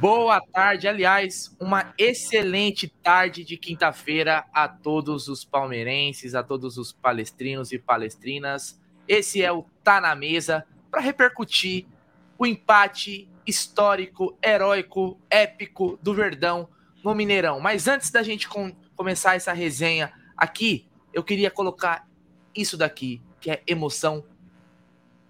Boa 0.00 0.40
tarde, 0.40 0.86
aliás, 0.86 1.56
uma 1.58 1.92
excelente 1.98 2.86
tarde 2.86 3.42
de 3.42 3.56
quinta-feira 3.56 4.44
a 4.52 4.68
todos 4.68 5.26
os 5.26 5.44
palmeirenses, 5.44 6.36
a 6.36 6.42
todos 6.44 6.78
os 6.78 6.92
palestrinos 6.92 7.72
e 7.72 7.80
palestrinas. 7.80 8.80
Esse 9.08 9.42
é 9.42 9.50
o 9.50 9.64
Tá 9.82 10.00
na 10.00 10.14
Mesa 10.14 10.64
para 10.88 11.00
repercutir 11.00 11.84
o 12.38 12.46
empate 12.46 13.28
histórico, 13.44 14.38
heróico, 14.40 15.20
épico 15.28 15.98
do 16.00 16.14
Verdão 16.14 16.68
no 17.02 17.12
Mineirão. 17.12 17.58
Mas 17.58 17.88
antes 17.88 18.12
da 18.12 18.22
gente 18.22 18.48
com 18.48 18.70
começar 18.94 19.34
essa 19.34 19.52
resenha 19.52 20.12
aqui, 20.36 20.88
eu 21.12 21.24
queria 21.24 21.50
colocar 21.50 22.06
isso 22.54 22.76
daqui, 22.76 23.20
que 23.40 23.50
é 23.50 23.64
emoção 23.66 24.24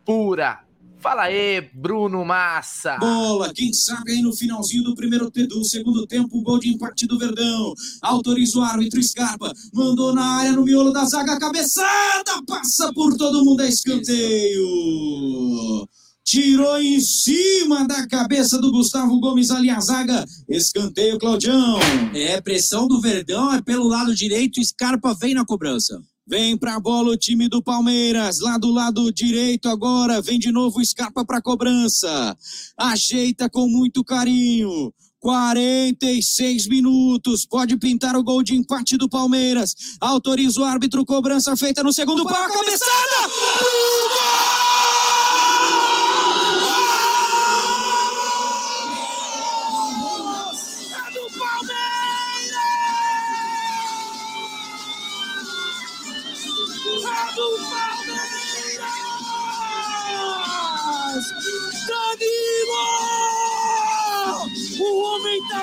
pura. 0.04 0.67
Fala 1.01 1.23
aí, 1.25 1.61
Bruno 1.73 2.25
Massa. 2.25 2.97
Bola, 2.98 3.52
quem 3.55 3.73
sabe 3.73 4.12
aí 4.12 4.20
no 4.20 4.33
finalzinho 4.33 4.83
do 4.83 4.97
primeiro 4.97 5.30
do 5.30 5.65
segundo 5.65 6.05
tempo, 6.07 6.38
o 6.38 6.43
gol 6.43 6.59
de 6.59 6.71
empate 6.71 7.07
do 7.07 7.16
Verdão. 7.19 7.73
Autoriza 8.02 8.59
o 8.59 8.62
árbitro 8.62 9.01
Scarpa, 9.02 9.52
mandou 9.73 10.12
na 10.12 10.24
área 10.38 10.52
no 10.52 10.65
miolo 10.65 10.93
da 10.93 11.05
zaga, 11.05 11.38
cabeçada, 11.38 12.43
passa 12.47 12.93
por 12.93 13.16
todo 13.16 13.45
mundo, 13.45 13.62
é 13.62 13.69
escanteio. 13.69 14.66
Tirou 16.24 16.79
em 16.79 17.01
cima 17.01 17.87
da 17.87 18.07
cabeça 18.07 18.59
do 18.59 18.73
Gustavo 18.73 19.18
Gomes 19.21 19.51
ali 19.51 19.71
a 19.71 19.80
zaga. 19.80 20.27
Escanteio, 20.49 21.18
Claudião. 21.18 21.79
É, 22.12 22.40
pressão 22.40 22.88
do 22.88 23.01
Verdão 23.01 23.52
é 23.55 23.62
pelo 23.62 23.87
lado 23.87 24.15
direito, 24.15 24.62
Scarpa 24.62 25.15
vem 25.15 25.33
na 25.33 25.46
cobrança. 25.46 26.02
Vem 26.29 26.59
pra 26.59 26.79
bola 26.79 27.12
o 27.12 27.16
time 27.16 27.48
do 27.48 27.62
Palmeiras, 27.62 28.40
lá 28.40 28.59
do 28.59 28.71
lado 28.71 29.10
direito 29.10 29.66
agora, 29.66 30.21
vem 30.21 30.38
de 30.38 30.52
novo 30.52 30.84
Scarpa 30.84 31.24
pra 31.24 31.40
cobrança. 31.40 32.37
Ajeita 32.76 33.48
com 33.48 33.66
muito 33.66 34.04
carinho. 34.04 34.93
46 35.21 36.68
minutos, 36.68 37.46
pode 37.46 37.79
pintar 37.79 38.15
o 38.15 38.23
gol 38.23 38.43
de 38.43 38.54
empate 38.54 38.99
do 38.99 39.09
Palmeiras. 39.09 39.74
Autoriza 39.99 40.60
o 40.60 40.65
árbitro, 40.65 41.04
cobrança 41.06 41.56
feita 41.56 41.82
no 41.82 41.95
segundo 41.95 42.24
pau, 42.24 42.49
cabeçada! 42.49 43.29
Gol! 43.59 43.98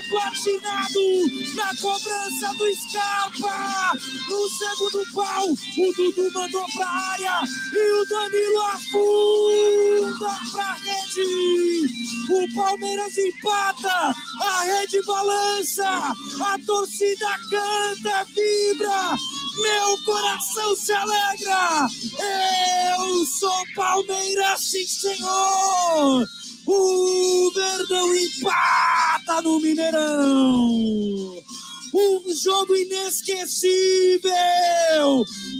Platinado 0.03 0.99
na 1.55 1.75
cobrança 1.77 2.53
do 2.57 2.75
Scarpa. 2.75 3.91
No 4.29 4.49
segundo 4.49 5.05
pau, 5.13 5.47
o 5.49 5.93
Dudu 5.93 6.31
mandou 6.33 6.65
pra 6.73 6.87
área 6.87 7.41
e 7.73 8.01
o 8.01 8.05
Danilo 8.05 8.61
afunda 8.61 10.39
pra 10.51 10.73
rede. 10.73 12.05
O 12.29 12.55
Palmeiras 12.55 13.17
empata, 13.17 14.15
a 14.41 14.63
rede 14.63 15.01
balança, 15.05 15.87
a 15.87 16.59
torcida 16.65 17.37
canta, 17.49 18.25
vibra. 18.33 19.15
Meu 19.61 19.97
coração 20.03 20.75
se 20.75 20.91
alegra. 20.91 21.87
Eu 22.97 23.25
sou 23.25 23.63
Palmeiras, 23.75 24.59
sim, 24.61 24.85
senhor. 24.85 26.27
O 26.67 27.51
Verdão 27.53 28.15
empata 28.15 29.41
no 29.43 29.59
Mineirão. 29.59 31.44
Um 31.97 32.35
jogo 32.35 32.75
inesquecível. 32.75 34.33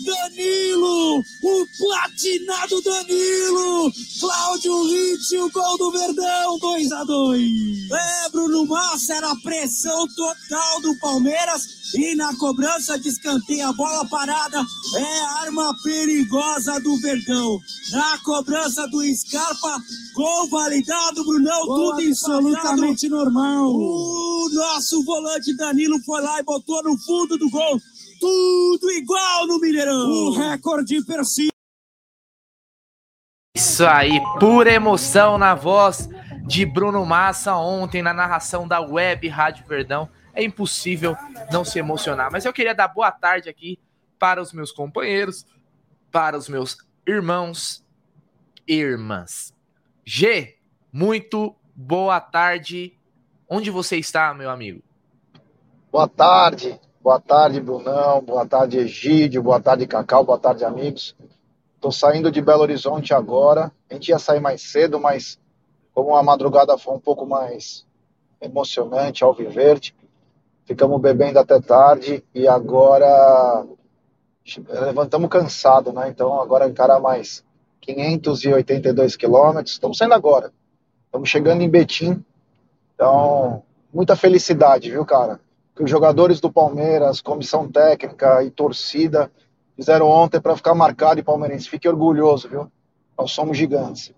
Danilo, 0.04 1.20
o 1.20 1.68
platinado 1.78 2.82
Danilo. 2.82 3.90
Cláudio 4.20 4.84
Ritt, 4.84 5.38
o 5.38 5.50
gol 5.50 5.78
do 5.78 5.92
Verdão, 5.92 6.60
2 6.60 6.92
a 6.92 7.04
2 7.06 7.52
É, 7.90 8.30
Bruno 8.32 8.66
Massa, 8.66 9.14
era 9.14 9.32
a 9.32 9.36
pressão 9.38 10.06
total 10.10 10.82
do 10.82 11.00
Palmeiras 11.00 11.86
e 11.94 12.16
na 12.16 12.36
cobrança 12.36 13.00
de 13.00 13.10
escanteio, 13.10 13.68
a 13.68 13.74
bola 13.74 14.06
parada 14.10 14.66
é 14.96 15.22
arma 15.44 15.74
perigosa 15.84 16.80
do 16.82 16.98
Verdão. 16.98 17.60
Na 17.92 18.18
cobrança 18.20 18.86
do 18.88 19.02
Scarpa, 19.16 19.82
gol 20.14 20.50
validado, 20.50 21.24
Brunão, 21.24 21.66
gol 21.66 21.96
tudo 21.96 22.08
absolutamente 22.08 23.08
normal. 23.08 23.72
O 23.74 24.50
nosso 24.52 25.04
volante 25.04 25.56
Danilo 25.56 25.98
foi 26.04 26.22
lá 26.26 26.40
e 26.40 26.44
botou 26.44 26.84
no 26.84 26.98
fundo 26.98 27.38
do 27.38 27.50
gol. 27.50 27.80
Tudo 28.20 28.92
igual 28.92 29.48
no 29.48 29.60
Mineirão. 29.60 30.10
O 30.10 30.38
recorde 30.38 31.04
persiste. 31.06 31.52
Isso 33.56 33.86
aí, 33.86 34.20
pura 34.40 34.74
emoção 34.74 35.38
na 35.38 35.56
voz 35.56 36.10
de 36.46 36.66
Bruno 36.66 37.06
Massa 37.06 37.56
ontem 37.56 38.02
na 38.02 38.14
narração 38.14 38.68
da 38.68 38.82
Web 38.82 39.28
Rádio 39.28 39.66
Verdão 39.66 40.10
é 40.34 40.44
impossível 40.44 41.16
não 41.52 41.64
se 41.64 41.80
emocionar. 41.80 42.30
Mas 42.32 42.44
eu 42.44 42.52
queria 42.52 42.76
dar 42.76 42.90
boa 42.90 43.12
tarde 43.12 43.50
aqui 43.50 43.80
para 44.20 44.42
os 44.42 44.52
meus 44.52 44.72
companheiros, 44.72 45.46
para 46.12 46.38
os 46.38 46.50
meus 46.50 46.78
irmãos 47.08 47.86
e 48.68 48.76
irmãs. 48.76 49.54
G, 50.04 50.58
muito 50.92 51.56
boa 51.74 52.20
tarde. 52.20 52.98
Onde 53.48 53.72
você 53.72 53.98
está, 53.98 54.34
meu 54.34 54.50
amigo? 54.50 54.84
Boa 55.96 56.10
tarde, 56.10 56.78
boa 57.02 57.22
tarde, 57.22 57.62
Brunão, 57.62 58.22
boa 58.22 58.46
tarde, 58.46 58.78
Egídio, 58.78 59.42
boa 59.42 59.62
tarde, 59.62 59.88
Cacau, 59.88 60.26
boa 60.26 60.38
tarde, 60.38 60.66
amigos. 60.66 61.16
Estou 61.74 61.90
saindo 61.90 62.30
de 62.30 62.42
Belo 62.42 62.64
Horizonte 62.64 63.14
agora. 63.14 63.72
A 63.90 63.94
gente 63.94 64.10
ia 64.10 64.20
sair 64.20 64.42
mais 64.42 64.62
cedo, 64.62 65.00
mas 65.00 65.40
como 65.94 66.14
a 66.14 66.22
madrugada 66.22 66.78
foi 66.78 66.96
um 66.96 67.00
pouco 67.00 67.26
mais 67.26 67.88
emocionante, 68.42 69.24
ao 69.24 69.34
viverte, 69.34 69.96
ficamos 70.66 71.00
bebendo 71.00 71.40
até 71.40 71.62
tarde 71.62 72.22
e 72.36 72.46
agora 72.46 73.66
levantamos 74.68 75.30
cansado, 75.30 75.94
né? 75.94 76.10
Então 76.10 76.42
agora 76.42 76.68
encarar 76.68 77.00
mais 77.00 77.42
582 77.80 79.16
quilômetros. 79.16 79.76
Estamos 79.76 79.98
saindo 79.98 80.14
agora. 80.14 80.52
Estamos 81.06 81.30
chegando 81.30 81.62
em 81.62 81.70
Betim. 81.70 82.22
Então, 82.94 83.64
muita 83.94 84.18
felicidade, 84.18 84.92
viu, 84.92 85.06
cara? 85.06 85.40
Que 85.76 85.84
os 85.84 85.90
jogadores 85.90 86.40
do 86.40 86.52
Palmeiras, 86.52 87.22
comissão 87.22 87.70
técnica 87.70 88.44
e 88.44 88.50
torcida 88.50 89.32
fizeram 89.76 90.08
ontem 90.08 90.40
para 90.40 90.56
ficar 90.56 90.74
marcado 90.74 91.20
e 91.20 91.24
palmeirense. 91.24 91.70
Fique 91.70 91.88
orgulhoso, 91.88 92.48
viu? 92.48 92.72
Nós 93.18 93.32
somos 93.32 93.58
gigantes. 93.58 94.14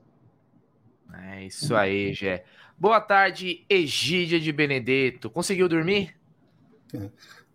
É 1.14 1.46
isso 1.46 1.76
aí, 1.76 2.14
Gé. 2.14 2.44
Boa 2.78 3.02
tarde, 3.02 3.66
Egídia 3.68 4.40
de 4.40 4.52
Benedetto. 4.52 5.30
Conseguiu 5.30 5.68
dormir? 5.68 6.16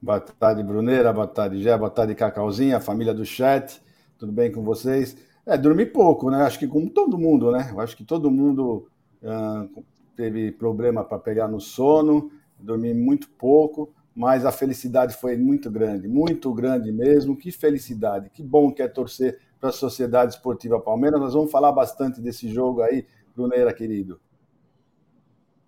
Boa 0.00 0.20
tarde, 0.20 0.64
Bruneira. 0.64 1.12
Boa 1.12 1.28
tarde, 1.28 1.62
Gé. 1.62 1.78
Boa 1.78 1.90
tarde, 1.90 2.14
Cacauzinha, 2.14 2.80
família 2.80 3.14
do 3.14 3.24
chat. 3.24 3.80
Tudo 4.18 4.32
bem 4.32 4.50
com 4.50 4.62
vocês? 4.62 5.16
É, 5.46 5.56
dormi 5.56 5.86
pouco, 5.86 6.28
né? 6.30 6.42
Acho 6.42 6.58
que 6.58 6.66
como 6.66 6.90
todo 6.90 7.18
mundo, 7.18 7.52
né? 7.52 7.72
Acho 7.78 7.96
que 7.96 8.04
todo 8.04 8.30
mundo 8.30 8.88
uh, 9.22 9.84
teve 10.16 10.52
problema 10.52 11.04
para 11.04 11.18
pegar 11.18 11.48
no 11.48 11.60
sono, 11.60 12.30
dormi 12.62 12.94
muito 12.94 13.28
pouco, 13.30 13.92
mas 14.14 14.44
a 14.44 14.52
felicidade 14.52 15.16
foi 15.16 15.36
muito 15.36 15.70
grande, 15.70 16.08
muito 16.08 16.52
grande 16.52 16.92
mesmo. 16.92 17.36
Que 17.36 17.50
felicidade, 17.50 18.30
que 18.30 18.42
bom 18.42 18.72
que 18.72 18.82
é 18.82 18.88
torcer 18.88 19.38
para 19.58 19.70
a 19.70 19.72
Sociedade 19.72 20.34
Esportiva 20.34 20.80
Palmeiras. 20.80 21.20
Nós 21.20 21.34
vamos 21.34 21.50
falar 21.50 21.72
bastante 21.72 22.20
desse 22.20 22.48
jogo 22.48 22.82
aí, 22.82 23.06
Bruneira, 23.34 23.72
querido. 23.72 24.20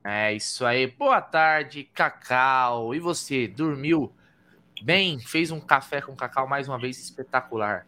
É 0.02 0.35
isso 0.35 0.67
aí. 0.67 0.87
Boa 0.87 1.23
tarde, 1.23 1.85
Cacau. 1.85 2.94
E 2.94 2.99
você, 2.99 3.49
dormiu 3.49 4.12
bem? 4.82 5.19
Fez 5.19 5.50
um 5.50 5.61
café 5.61 6.00
com 6.00 6.14
cacau 6.14 6.47
mais 6.47 6.69
uma 6.69 6.79
vez 6.79 6.99
espetacular. 6.99 7.87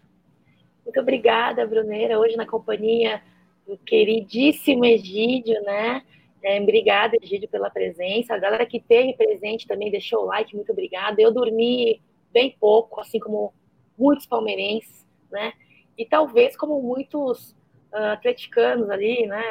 Muito 0.85 1.01
obrigada, 1.01 1.67
Bruneira, 1.67 2.19
hoje 2.19 2.37
na 2.37 2.47
companhia 2.47 3.21
do 3.67 3.77
queridíssimo 3.77 4.85
Egídio, 4.85 5.61
né? 5.65 6.03
É, 6.47 6.61
obrigada, 6.61 7.17
Egídio, 7.21 7.49
pela 7.49 7.69
presença. 7.69 8.33
A 8.33 8.39
galera 8.39 8.65
que 8.65 8.79
teve 8.79 9.15
presente 9.15 9.67
também 9.67 9.91
deixou 9.91 10.23
o 10.23 10.27
like, 10.27 10.55
muito 10.55 10.71
obrigada. 10.71 11.21
Eu 11.21 11.33
dormi 11.33 12.01
bem 12.33 12.57
pouco, 12.61 13.01
assim 13.01 13.19
como 13.19 13.53
muitos 13.99 14.27
palmeirenses, 14.27 15.05
né? 15.29 15.53
E 15.99 16.07
talvez 16.07 16.57
como 16.57 16.81
muitos 16.81 17.51
uh, 17.93 18.13
atleticanos 18.13 18.89
ali, 18.91 19.27
né? 19.27 19.43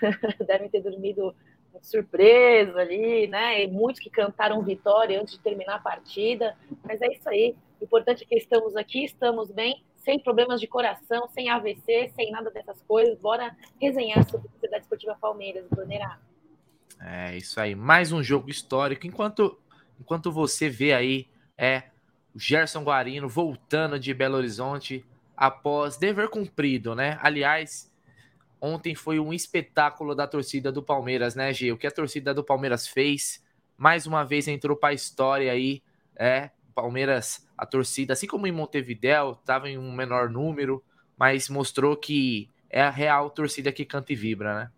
Devem 0.46 0.68
ter 0.68 0.80
dormido 0.80 1.34
surpresa 1.82 2.78
ali, 2.78 3.26
né? 3.26 3.64
E 3.64 3.66
muitos 3.66 4.00
que 4.00 4.08
cantaram 4.08 4.62
vitória 4.62 5.20
antes 5.20 5.34
de 5.34 5.40
terminar 5.40 5.74
a 5.74 5.80
partida. 5.80 6.56
Mas 6.84 7.02
é 7.02 7.08
isso 7.08 7.28
aí. 7.28 7.56
O 7.80 7.84
importante 7.84 8.22
é 8.22 8.26
que 8.28 8.36
estamos 8.36 8.76
aqui, 8.76 9.04
estamos 9.04 9.50
bem, 9.50 9.82
sem 9.96 10.20
problemas 10.20 10.60
de 10.60 10.68
coração, 10.68 11.26
sem 11.30 11.50
AVC, 11.50 12.12
sem 12.14 12.30
nada 12.30 12.48
dessas 12.52 12.80
coisas. 12.82 13.18
Bora 13.18 13.56
resenhar 13.80 14.24
sobre 14.30 14.46
a 14.46 14.52
Sociedade 14.52 14.82
Esportiva 14.84 15.18
Palmeiras, 15.20 15.66
Brunerá. 15.68 16.20
É 17.00 17.36
isso 17.36 17.60
aí, 17.60 17.74
mais 17.74 18.12
um 18.12 18.22
jogo 18.22 18.50
histórico. 18.50 19.06
Enquanto, 19.06 19.58
enquanto 20.00 20.32
você 20.32 20.68
vê 20.68 20.92
aí 20.92 21.28
é 21.56 21.84
o 22.34 22.38
Gerson 22.38 22.82
Guarino 22.82 23.28
voltando 23.28 23.98
de 23.98 24.12
Belo 24.12 24.36
Horizonte 24.36 25.04
após 25.36 25.96
dever 25.96 26.28
cumprido, 26.28 26.94
né? 26.94 27.18
Aliás, 27.22 27.92
ontem 28.60 28.94
foi 28.94 29.20
um 29.20 29.32
espetáculo 29.32 30.14
da 30.14 30.26
torcida 30.26 30.72
do 30.72 30.82
Palmeiras, 30.82 31.34
né, 31.34 31.52
G? 31.52 31.70
O 31.72 31.78
que 31.78 31.86
a 31.86 31.90
torcida 31.90 32.32
do 32.32 32.42
Palmeiras 32.42 32.88
fez, 32.88 33.44
mais 33.76 34.06
uma 34.06 34.24
vez 34.24 34.48
entrou 34.48 34.76
para 34.76 34.90
a 34.90 34.94
história 34.94 35.52
aí, 35.52 35.82
é, 36.16 36.50
Palmeiras, 36.74 37.48
a 37.56 37.64
torcida, 37.64 38.12
assim 38.12 38.26
como 38.26 38.46
em 38.46 38.52
Montevidéu, 38.52 39.32
estava 39.32 39.68
em 39.68 39.78
um 39.78 39.92
menor 39.92 40.28
número, 40.28 40.82
mas 41.16 41.48
mostrou 41.48 41.96
que 41.96 42.50
é 42.68 42.82
a 42.82 42.90
real 42.90 43.30
torcida 43.30 43.70
que 43.70 43.84
canta 43.84 44.12
e 44.12 44.16
vibra, 44.16 44.58
né? 44.58 44.70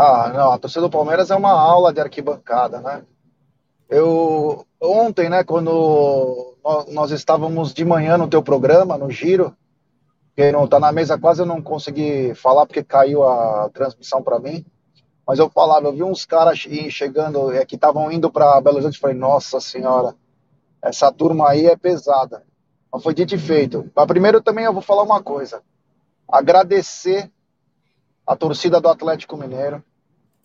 Ah, 0.00 0.28
não, 0.32 0.52
a 0.52 0.58
torcida 0.60 0.82
do 0.82 0.90
Palmeiras 0.90 1.28
é 1.28 1.34
uma 1.34 1.50
aula 1.50 1.92
de 1.92 2.00
arquibancada, 2.00 2.80
né? 2.80 3.02
Eu 3.90 4.64
ontem, 4.80 5.28
né, 5.28 5.42
quando 5.42 6.54
nós 6.92 7.10
estávamos 7.10 7.74
de 7.74 7.84
manhã 7.84 8.16
no 8.16 8.28
teu 8.28 8.40
programa, 8.40 8.96
no 8.96 9.10
Giro, 9.10 9.56
quem 10.36 10.52
não 10.52 10.68
tá 10.68 10.78
na 10.78 10.92
mesa 10.92 11.18
quase 11.18 11.42
eu 11.42 11.46
não 11.46 11.60
consegui 11.60 12.32
falar 12.36 12.64
porque 12.64 12.84
caiu 12.84 13.24
a 13.24 13.68
transmissão 13.70 14.22
para 14.22 14.38
mim. 14.38 14.64
Mas 15.26 15.40
eu 15.40 15.50
falava, 15.50 15.88
eu 15.88 15.92
vi 15.92 16.04
uns 16.04 16.24
caras 16.24 16.60
chegando 16.90 17.50
é, 17.52 17.66
que 17.66 17.74
estavam 17.74 18.12
indo 18.12 18.30
para 18.30 18.60
Belo 18.60 18.76
Horizonte, 18.76 19.00
falei, 19.00 19.16
nossa 19.16 19.58
senhora, 19.58 20.14
essa 20.80 21.10
turma 21.10 21.48
aí 21.48 21.66
é 21.66 21.76
pesada. 21.76 22.44
Mas 22.92 23.02
foi 23.02 23.14
dito 23.14 23.34
e 23.34 23.38
feito. 23.38 23.90
Mas 23.96 24.06
primeiro 24.06 24.40
também 24.40 24.64
eu 24.64 24.72
vou 24.72 24.80
falar 24.80 25.02
uma 25.02 25.20
coisa. 25.20 25.60
Agradecer 26.28 27.28
a 28.24 28.36
torcida 28.36 28.78
do 28.78 28.88
Atlético 28.88 29.36
Mineiro, 29.36 29.82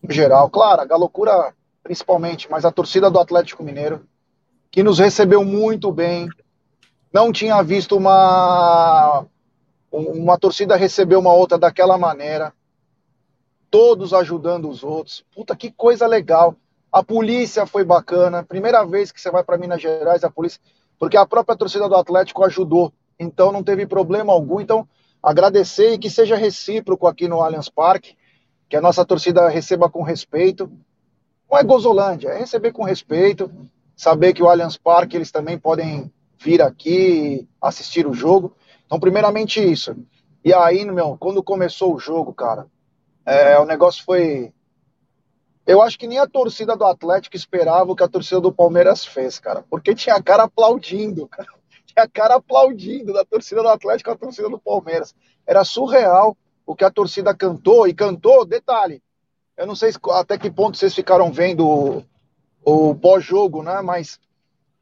em 0.03 0.13
geral. 0.13 0.49
Claro, 0.49 0.85
a 0.91 0.97
loucura 0.97 1.53
principalmente, 1.83 2.49
mas 2.49 2.63
a 2.65 2.71
torcida 2.71 3.11
do 3.11 3.19
Atlético 3.19 3.63
Mineiro, 3.63 4.07
que 4.71 4.81
nos 4.81 4.99
recebeu 4.99 5.43
muito 5.43 5.91
bem. 5.91 6.29
Não 7.11 7.31
tinha 7.31 7.61
visto 7.61 7.95
uma, 7.95 9.25
uma 9.91 10.37
torcida 10.37 10.75
receber 10.75 11.17
uma 11.17 11.33
outra 11.33 11.57
daquela 11.57 11.97
maneira. 11.97 12.53
Todos 13.69 14.13
ajudando 14.13 14.69
os 14.69 14.83
outros. 14.83 15.23
Puta, 15.35 15.55
que 15.55 15.71
coisa 15.71 16.07
legal. 16.07 16.55
A 16.91 17.03
polícia 17.03 17.65
foi 17.65 17.83
bacana. 17.83 18.43
Primeira 18.43 18.83
vez 18.85 19.11
que 19.11 19.19
você 19.19 19.29
vai 19.29 19.43
para 19.43 19.57
Minas 19.57 19.81
Gerais, 19.81 20.23
a 20.23 20.29
polícia. 20.29 20.61
Porque 20.97 21.17
a 21.17 21.25
própria 21.25 21.57
torcida 21.57 21.87
do 21.89 21.95
Atlético 21.95 22.43
ajudou. 22.43 22.93
Então 23.19 23.51
não 23.51 23.63
teve 23.63 23.85
problema 23.85 24.31
algum. 24.31 24.61
Então, 24.61 24.87
agradecer 25.21 25.93
e 25.93 25.97
que 25.97 26.09
seja 26.09 26.35
recíproco 26.35 27.07
aqui 27.07 27.27
no 27.27 27.41
Allianz 27.41 27.69
Parque. 27.69 28.15
Que 28.73 28.77
a 28.77 28.81
nossa 28.81 29.05
torcida 29.05 29.47
receba 29.49 29.87
com 29.87 30.01
respeito 30.01 30.67
não 31.47 31.59
é 31.59 31.63
Gozolândia, 31.63 32.29
é 32.29 32.39
receber 32.39 32.71
com 32.71 32.83
respeito, 32.83 33.51
saber 33.95 34.33
que 34.33 34.41
o 34.41 34.49
Allianz 34.49 34.77
Parque 34.77 35.15
eles 35.15 35.31
também 35.31 35.59
podem 35.59 36.11
vir 36.39 36.59
aqui 36.59 37.47
assistir 37.61 38.07
o 38.07 38.15
jogo. 38.15 38.55
Então, 38.87 38.99
primeiramente 38.99 39.63
isso. 39.63 39.95
E 40.43 40.51
aí, 40.51 40.83
meu, 40.85 41.15
quando 41.19 41.43
começou 41.43 41.93
o 41.93 41.99
jogo, 41.99 42.33
cara, 42.33 42.65
é, 43.23 43.59
o 43.59 43.65
negócio 43.65 44.03
foi. 44.03 44.51
Eu 45.67 45.79
acho 45.79 45.99
que 45.99 46.07
nem 46.07 46.17
a 46.17 46.25
torcida 46.25 46.75
do 46.75 46.83
Atlético 46.83 47.35
esperava 47.35 47.91
o 47.91 47.95
que 47.95 48.01
a 48.01 48.09
torcida 48.09 48.41
do 48.41 48.51
Palmeiras 48.51 49.05
fez, 49.05 49.37
cara. 49.37 49.63
Porque 49.69 49.93
tinha 49.93 50.19
cara 50.19 50.45
aplaudindo, 50.45 51.27
cara. 51.27 51.49
Tinha 51.85 52.09
cara 52.11 52.37
aplaudindo 52.37 53.13
da 53.13 53.23
torcida 53.23 53.61
do 53.61 53.69
Atlético 53.69 54.09
a 54.09 54.17
torcida 54.17 54.49
do 54.49 54.57
Palmeiras. 54.57 55.13
Era 55.45 55.63
surreal 55.63 56.35
o 56.65 56.75
que 56.75 56.83
a 56.83 56.91
torcida 56.91 57.33
cantou. 57.35 57.87
E 57.87 57.93
cantou, 57.93 58.45
detalhe, 58.45 59.01
eu 59.57 59.67
não 59.67 59.75
sei 59.75 59.91
até 60.11 60.37
que 60.37 60.49
ponto 60.49 60.77
vocês 60.77 60.93
ficaram 60.93 61.31
vendo 61.31 61.67
o, 61.67 62.03
o 62.63 62.95
pós-jogo, 62.95 63.61
né? 63.61 63.81
Mas 63.81 64.19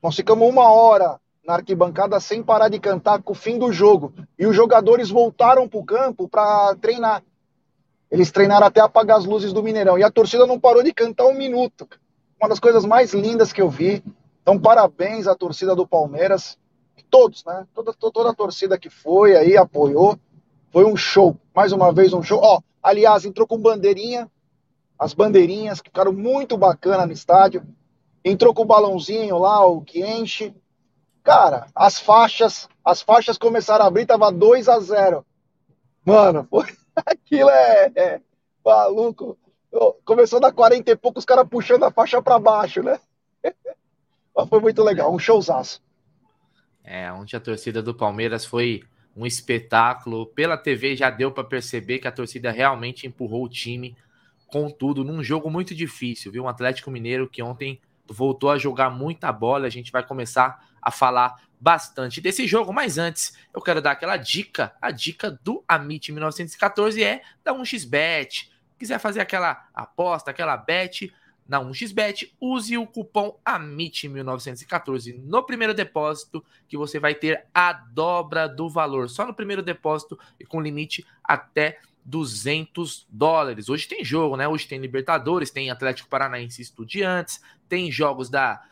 nós 0.02 0.16
ficamos 0.16 0.48
uma 0.48 0.72
hora 0.72 1.20
na 1.46 1.56
arquibancada 1.56 2.20
sem 2.20 2.44
parar 2.44 2.70
de 2.70 2.80
cantar 2.80 3.22
com 3.22 3.34
o 3.34 3.36
fim 3.36 3.58
do 3.58 3.72
jogo. 3.72 4.14
E 4.38 4.46
os 4.46 4.56
jogadores 4.56 5.10
voltaram 5.10 5.68
para 5.68 5.80
o 5.80 5.86
campo 5.86 6.28
para 6.28 6.76
treinar. 6.76 7.24
Eles 8.10 8.32
treinaram 8.32 8.68
até 8.68 8.82
apagar 8.82 9.18
as 9.18 9.26
luzes 9.26 9.54
do 9.54 9.64
Mineirão. 9.64 9.98
E 9.98 10.04
a 10.04 10.12
torcida 10.12 10.46
não 10.46 10.60
parou 10.60 10.84
de 10.84 10.94
cantar 10.94 11.26
um 11.26 11.34
minuto. 11.34 11.88
Uma 12.40 12.50
das 12.50 12.60
coisas 12.60 12.86
mais 12.86 13.14
lindas 13.14 13.54
que 13.54 13.62
eu 13.62 13.70
vi. 13.70 14.04
Então, 14.42 14.60
parabéns 14.60 15.28
à 15.28 15.36
torcida 15.36 15.76
do 15.76 15.88
Palmeiras. 15.88 16.58
Todos, 17.10 17.44
né? 17.44 17.68
Toda, 17.74 17.94
toda 17.94 18.30
a 18.30 18.34
torcida 18.34 18.78
que 18.78 18.90
foi 18.90 19.36
aí, 19.36 19.58
apoiou. 19.58 20.18
Foi 20.72 20.86
um 20.86 20.96
show. 20.96 21.38
Mais 21.54 21.72
uma 21.72 21.92
vez, 21.94 22.14
um 22.14 22.24
show. 22.24 22.40
Ó, 22.42 22.62
aliás, 22.82 23.26
entrou 23.26 23.48
com 23.48 23.58
bandeirinha 23.58 24.30
as 25.02 25.16
bandeirinhas 25.16 25.82
que 25.82 25.90
ficaram 25.90 26.14
muito 26.14 26.56
bacana 26.56 27.08
no 27.08 27.12
estádio. 27.12 27.66
Entrou 28.24 28.54
com 28.54 28.62
o 28.62 28.66
balãozinho 28.66 29.40
lá, 29.40 29.66
o 29.66 29.82
que 29.82 30.00
enche. 30.00 30.54
Cara, 31.24 31.66
as 31.74 32.00
faixas, 32.00 32.70
as 32.86 33.02
faixas 33.02 33.36
começaram 33.36 33.84
a 33.84 33.88
abrir, 33.88 34.06
tava 34.06 34.32
2 34.32 34.70
a 34.70 34.80
0 34.80 35.26
Mano, 36.06 36.48
foi, 36.48 36.66
aquilo 36.96 37.50
é, 37.50 37.92
é 37.96 38.22
maluco. 38.64 39.36
Começou 40.06 40.40
da 40.40 40.52
40 40.52 40.92
e 40.92 40.96
pouco, 40.96 41.18
os 41.18 41.26
caras 41.26 41.50
puxando 41.50 41.84
a 41.84 41.92
faixa 41.92 42.22
para 42.22 42.38
baixo, 42.38 42.84
né? 42.84 43.00
Mas 44.36 44.50
foi 44.50 44.60
muito 44.60 44.84
legal, 44.84 45.12
um 45.12 45.18
showzaço. 45.18 45.82
É, 46.84 47.12
onde 47.12 47.36
a 47.36 47.40
torcida 47.40 47.82
do 47.82 47.96
Palmeiras 47.96 48.46
foi 48.46 48.84
um 49.16 49.26
espetáculo. 49.26 50.26
Pela 50.28 50.58
TV 50.58 50.96
já 50.96 51.10
deu 51.10 51.32
para 51.32 51.44
perceber 51.44 52.00
que 52.00 52.08
a 52.08 52.12
torcida 52.12 52.52
realmente 52.52 53.08
empurrou 53.08 53.44
o 53.46 53.50
time 53.50 53.96
Contudo, 54.52 55.06
num 55.06 55.24
jogo 55.24 55.50
muito 55.50 55.74
difícil, 55.74 56.30
viu? 56.30 56.44
Um 56.44 56.48
Atlético 56.50 56.92
Mineiro 56.92 57.30
que 57.30 57.42
ontem 57.42 57.80
voltou 58.06 58.52
a 58.52 58.58
jogar 58.58 58.90
muita 58.90 59.32
bola. 59.32 59.66
A 59.66 59.70
gente 59.70 59.94
vai 59.94 60.06
começar 60.06 60.68
a 60.82 60.92
falar 60.92 61.42
bastante 61.58 62.20
desse 62.20 62.46
jogo, 62.46 62.74
mas 62.74 62.98
antes 62.98 63.34
eu 63.56 63.62
quero 63.62 63.82
dar 63.82 63.92
aquela 63.92 64.18
dica. 64.18 64.76
A 64.82 64.92
dica 64.92 65.40
do 65.42 65.64
Amit 65.66 66.12
1914 66.12 67.02
é 67.02 67.22
da 67.46 67.54
1xBet. 67.54 68.50
Quiser 68.78 69.00
fazer 69.00 69.22
aquela 69.22 69.70
aposta, 69.74 70.32
aquela 70.32 70.58
bet 70.58 71.14
na 71.48 71.60
1xBet, 71.62 72.32
use 72.40 72.78
o 72.78 72.88
cupom 72.88 73.38
AMIT1914 73.46 75.22
no 75.24 75.44
primeiro 75.44 75.74
depósito, 75.74 76.44
que 76.68 76.78
você 76.78 77.00
vai 77.00 77.14
ter 77.14 77.46
a 77.54 77.74
dobra 77.74 78.48
do 78.48 78.70
valor. 78.70 79.10
Só 79.10 79.26
no 79.26 79.34
primeiro 79.34 79.62
depósito 79.62 80.18
e 80.40 80.46
com 80.46 80.62
limite 80.62 81.06
até 81.24 81.80
200 82.06 83.06
dólares. 83.10 83.70
Hoje 83.70 83.88
tem 83.88 84.04
jogo, 84.04 84.38
né? 84.38 84.48
Hoje 84.48 84.68
tem 84.68 84.80
Libertadores, 84.80 85.52
tem 85.52 85.70
Atlético 85.70 86.10
Paranaense 86.10 86.62
Estudiantes, 86.62 87.42
tem 87.68 87.92
jogos 87.92 88.30
da 88.30 88.64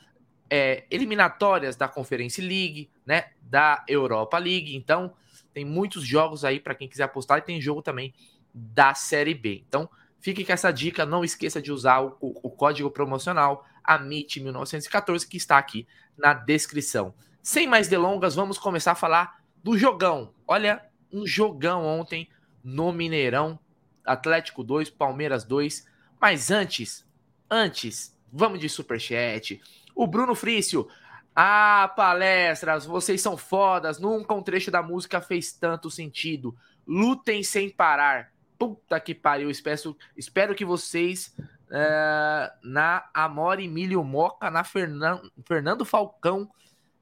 é, 0.49 0.85
eliminatórias 0.89 1.75
da 1.75 1.87
Conferência 1.87 2.43
League, 2.43 2.89
né? 3.05 3.31
Da 3.41 3.83
Europa 3.87 4.37
League. 4.37 4.75
Então, 4.75 5.13
tem 5.53 5.65
muitos 5.65 6.03
jogos 6.03 6.43
aí 6.45 6.59
para 6.59 6.75
quem 6.75 6.87
quiser 6.87 7.03
apostar 7.03 7.39
e 7.39 7.41
tem 7.41 7.61
jogo 7.61 7.81
também 7.81 8.13
da 8.53 8.93
Série 8.93 9.33
B. 9.33 9.63
Então, 9.67 9.89
fique 10.19 10.45
com 10.45 10.53
essa 10.53 10.71
dica. 10.71 11.05
Não 11.05 11.23
esqueça 11.23 11.61
de 11.61 11.71
usar 11.71 12.01
o, 12.01 12.17
o, 12.19 12.47
o 12.47 12.49
código 12.49 12.89
promocional 12.91 13.65
AMIT1914 13.87 15.27
que 15.27 15.37
está 15.37 15.57
aqui 15.57 15.87
na 16.17 16.33
descrição. 16.33 17.13
Sem 17.41 17.67
mais 17.67 17.87
delongas, 17.87 18.35
vamos 18.35 18.57
começar 18.57 18.91
a 18.91 18.95
falar 18.95 19.39
do 19.63 19.77
jogão. 19.77 20.33
Olha, 20.47 20.85
um 21.11 21.25
jogão 21.25 21.85
ontem 21.85 22.29
no 22.63 22.91
Mineirão. 22.91 23.59
Atlético 24.05 24.63
2, 24.63 24.89
Palmeiras 24.89 25.43
2. 25.43 25.85
Mas 26.19 26.51
antes, 26.51 27.05
antes, 27.49 28.17
vamos 28.31 28.59
de 28.59 28.69
superchat. 28.69 29.61
O 29.95 30.05
Bruno 30.07 30.35
Frício. 30.35 30.87
Ah, 31.35 31.91
palestras, 31.95 32.85
vocês 32.85 33.21
são 33.21 33.37
fodas. 33.37 33.99
Nunca 33.99 34.33
um 34.33 34.43
trecho 34.43 34.69
da 34.69 34.83
música 34.83 35.21
fez 35.21 35.53
tanto 35.53 35.89
sentido. 35.89 36.55
Lutem 36.85 37.43
sem 37.43 37.69
parar. 37.69 38.31
Puta 38.59 38.99
que 38.99 39.15
pariu. 39.15 39.49
Espero, 39.49 39.97
espero 40.17 40.53
que 40.53 40.65
vocês 40.65 41.33
uh, 41.69 42.51
na 42.61 43.05
Amora 43.13 43.61
Emílio 43.61 44.03
Moca, 44.03 44.51
na 44.51 44.63
Fernan, 44.65 45.21
Fernando 45.45 45.85
Falcão, 45.85 46.49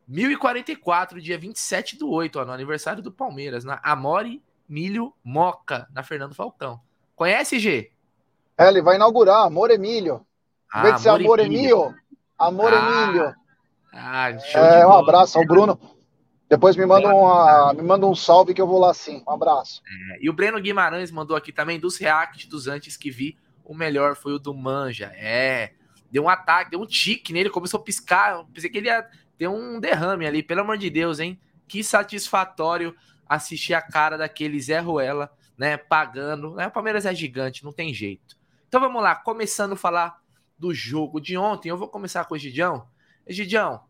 1044, 0.07 1.19
dia 1.19 1.37
27 1.37 1.97
do 1.97 2.09
8, 2.09 2.39
ó, 2.39 2.45
no 2.45 2.51
aniversário 2.51 3.01
do 3.01 3.11
Palmeiras, 3.11 3.65
na 3.65 3.79
Amore 3.83 4.41
Milho 4.69 5.13
Moca, 5.23 5.87
na 5.93 6.03
Fernando 6.03 6.35
Falcão. 6.35 6.79
Conhece, 7.15 7.59
G? 7.59 7.91
É, 8.57 8.67
ele 8.67 8.81
vai 8.81 8.95
inaugurar, 8.95 9.45
Amor 9.45 9.71
Emílio. 9.71 10.25
Em 10.75 10.81
vez 10.81 10.95
de 10.95 11.01
ser 11.01 11.09
Amor 11.09 11.39
Emílio, 11.39 11.95
Amor 12.37 12.71
ah, 12.73 13.03
Emílio. 13.03 13.35
Ah, 13.91 14.29
é, 14.29 14.85
um 14.85 14.93
abraço 14.93 15.39
ao 15.39 15.45
Bruno. 15.45 15.96
Depois 16.49 16.77
me 16.77 16.85
manda, 16.85 17.13
uma, 17.13 17.73
me 17.73 17.81
manda 17.81 18.05
um 18.05 18.15
salve 18.15 18.53
que 18.53 18.61
eu 18.61 18.67
vou 18.67 18.79
lá 18.79 18.93
sim. 18.93 19.21
Um 19.27 19.31
abraço. 19.31 19.81
É, 20.13 20.19
e 20.21 20.29
o 20.29 20.33
Breno 20.33 20.61
Guimarães 20.61 21.11
mandou 21.11 21.35
aqui 21.35 21.51
também 21.51 21.79
dos 21.79 21.97
react 21.97 22.47
dos 22.47 22.67
antes 22.67 22.95
que 22.95 23.11
vi. 23.11 23.37
O 23.65 23.73
melhor 23.73 24.15
foi 24.15 24.33
o 24.33 24.39
do 24.39 24.53
Manja. 24.53 25.11
É. 25.15 25.73
Deu 26.09 26.23
um 26.23 26.29
ataque, 26.29 26.71
deu 26.71 26.79
um 26.79 26.85
tique 26.85 27.33
nele, 27.33 27.49
começou 27.49 27.81
a 27.81 27.83
piscar. 27.83 28.45
Pensei 28.53 28.69
que 28.69 28.77
ele 28.77 28.87
ia 28.87 29.05
ter 29.37 29.49
um 29.49 29.77
derrame 29.77 30.25
ali, 30.25 30.41
pelo 30.41 30.61
amor 30.61 30.77
de 30.77 30.89
Deus, 30.89 31.19
hein? 31.19 31.37
Que 31.67 31.83
satisfatório 31.83 32.95
assistir 33.27 33.73
a 33.73 33.81
cara 33.81 34.17
daquele 34.17 34.59
Zé 34.59 34.79
Ruela, 34.79 35.29
né, 35.57 35.75
pagando. 35.75 36.55
Né, 36.55 36.67
o 36.67 36.71
Palmeiras 36.71 37.05
é 37.05 37.13
gigante, 37.13 37.65
não 37.65 37.73
tem 37.73 37.93
jeito. 37.93 38.37
Então 38.67 38.79
vamos 38.79 39.01
lá, 39.01 39.15
começando 39.15 39.73
a 39.73 39.77
falar 39.77 40.21
do 40.57 40.73
jogo 40.73 41.19
de 41.19 41.37
ontem. 41.37 41.69
Eu 41.69 41.77
vou 41.77 41.89
começar 41.89 42.23
com 42.25 42.35
o 42.35 42.37
Gidião. 42.37 42.87
Gidião, 43.27 43.81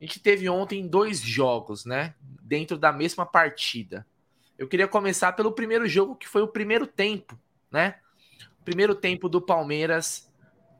a 0.00 0.04
gente 0.04 0.20
teve 0.20 0.48
ontem 0.48 0.86
dois 0.86 1.20
jogos, 1.20 1.84
né? 1.84 2.14
Dentro 2.42 2.76
da 2.76 2.92
mesma 2.92 3.24
partida. 3.24 4.06
Eu 4.58 4.68
queria 4.68 4.86
começar 4.86 5.32
pelo 5.32 5.52
primeiro 5.52 5.88
jogo, 5.88 6.14
que 6.14 6.28
foi 6.28 6.42
o 6.42 6.48
primeiro 6.48 6.86
tempo, 6.86 7.38
né? 7.70 7.96
O 8.60 8.64
primeiro 8.64 8.94
tempo 8.94 9.28
do 9.28 9.40
Palmeiras 9.40 10.30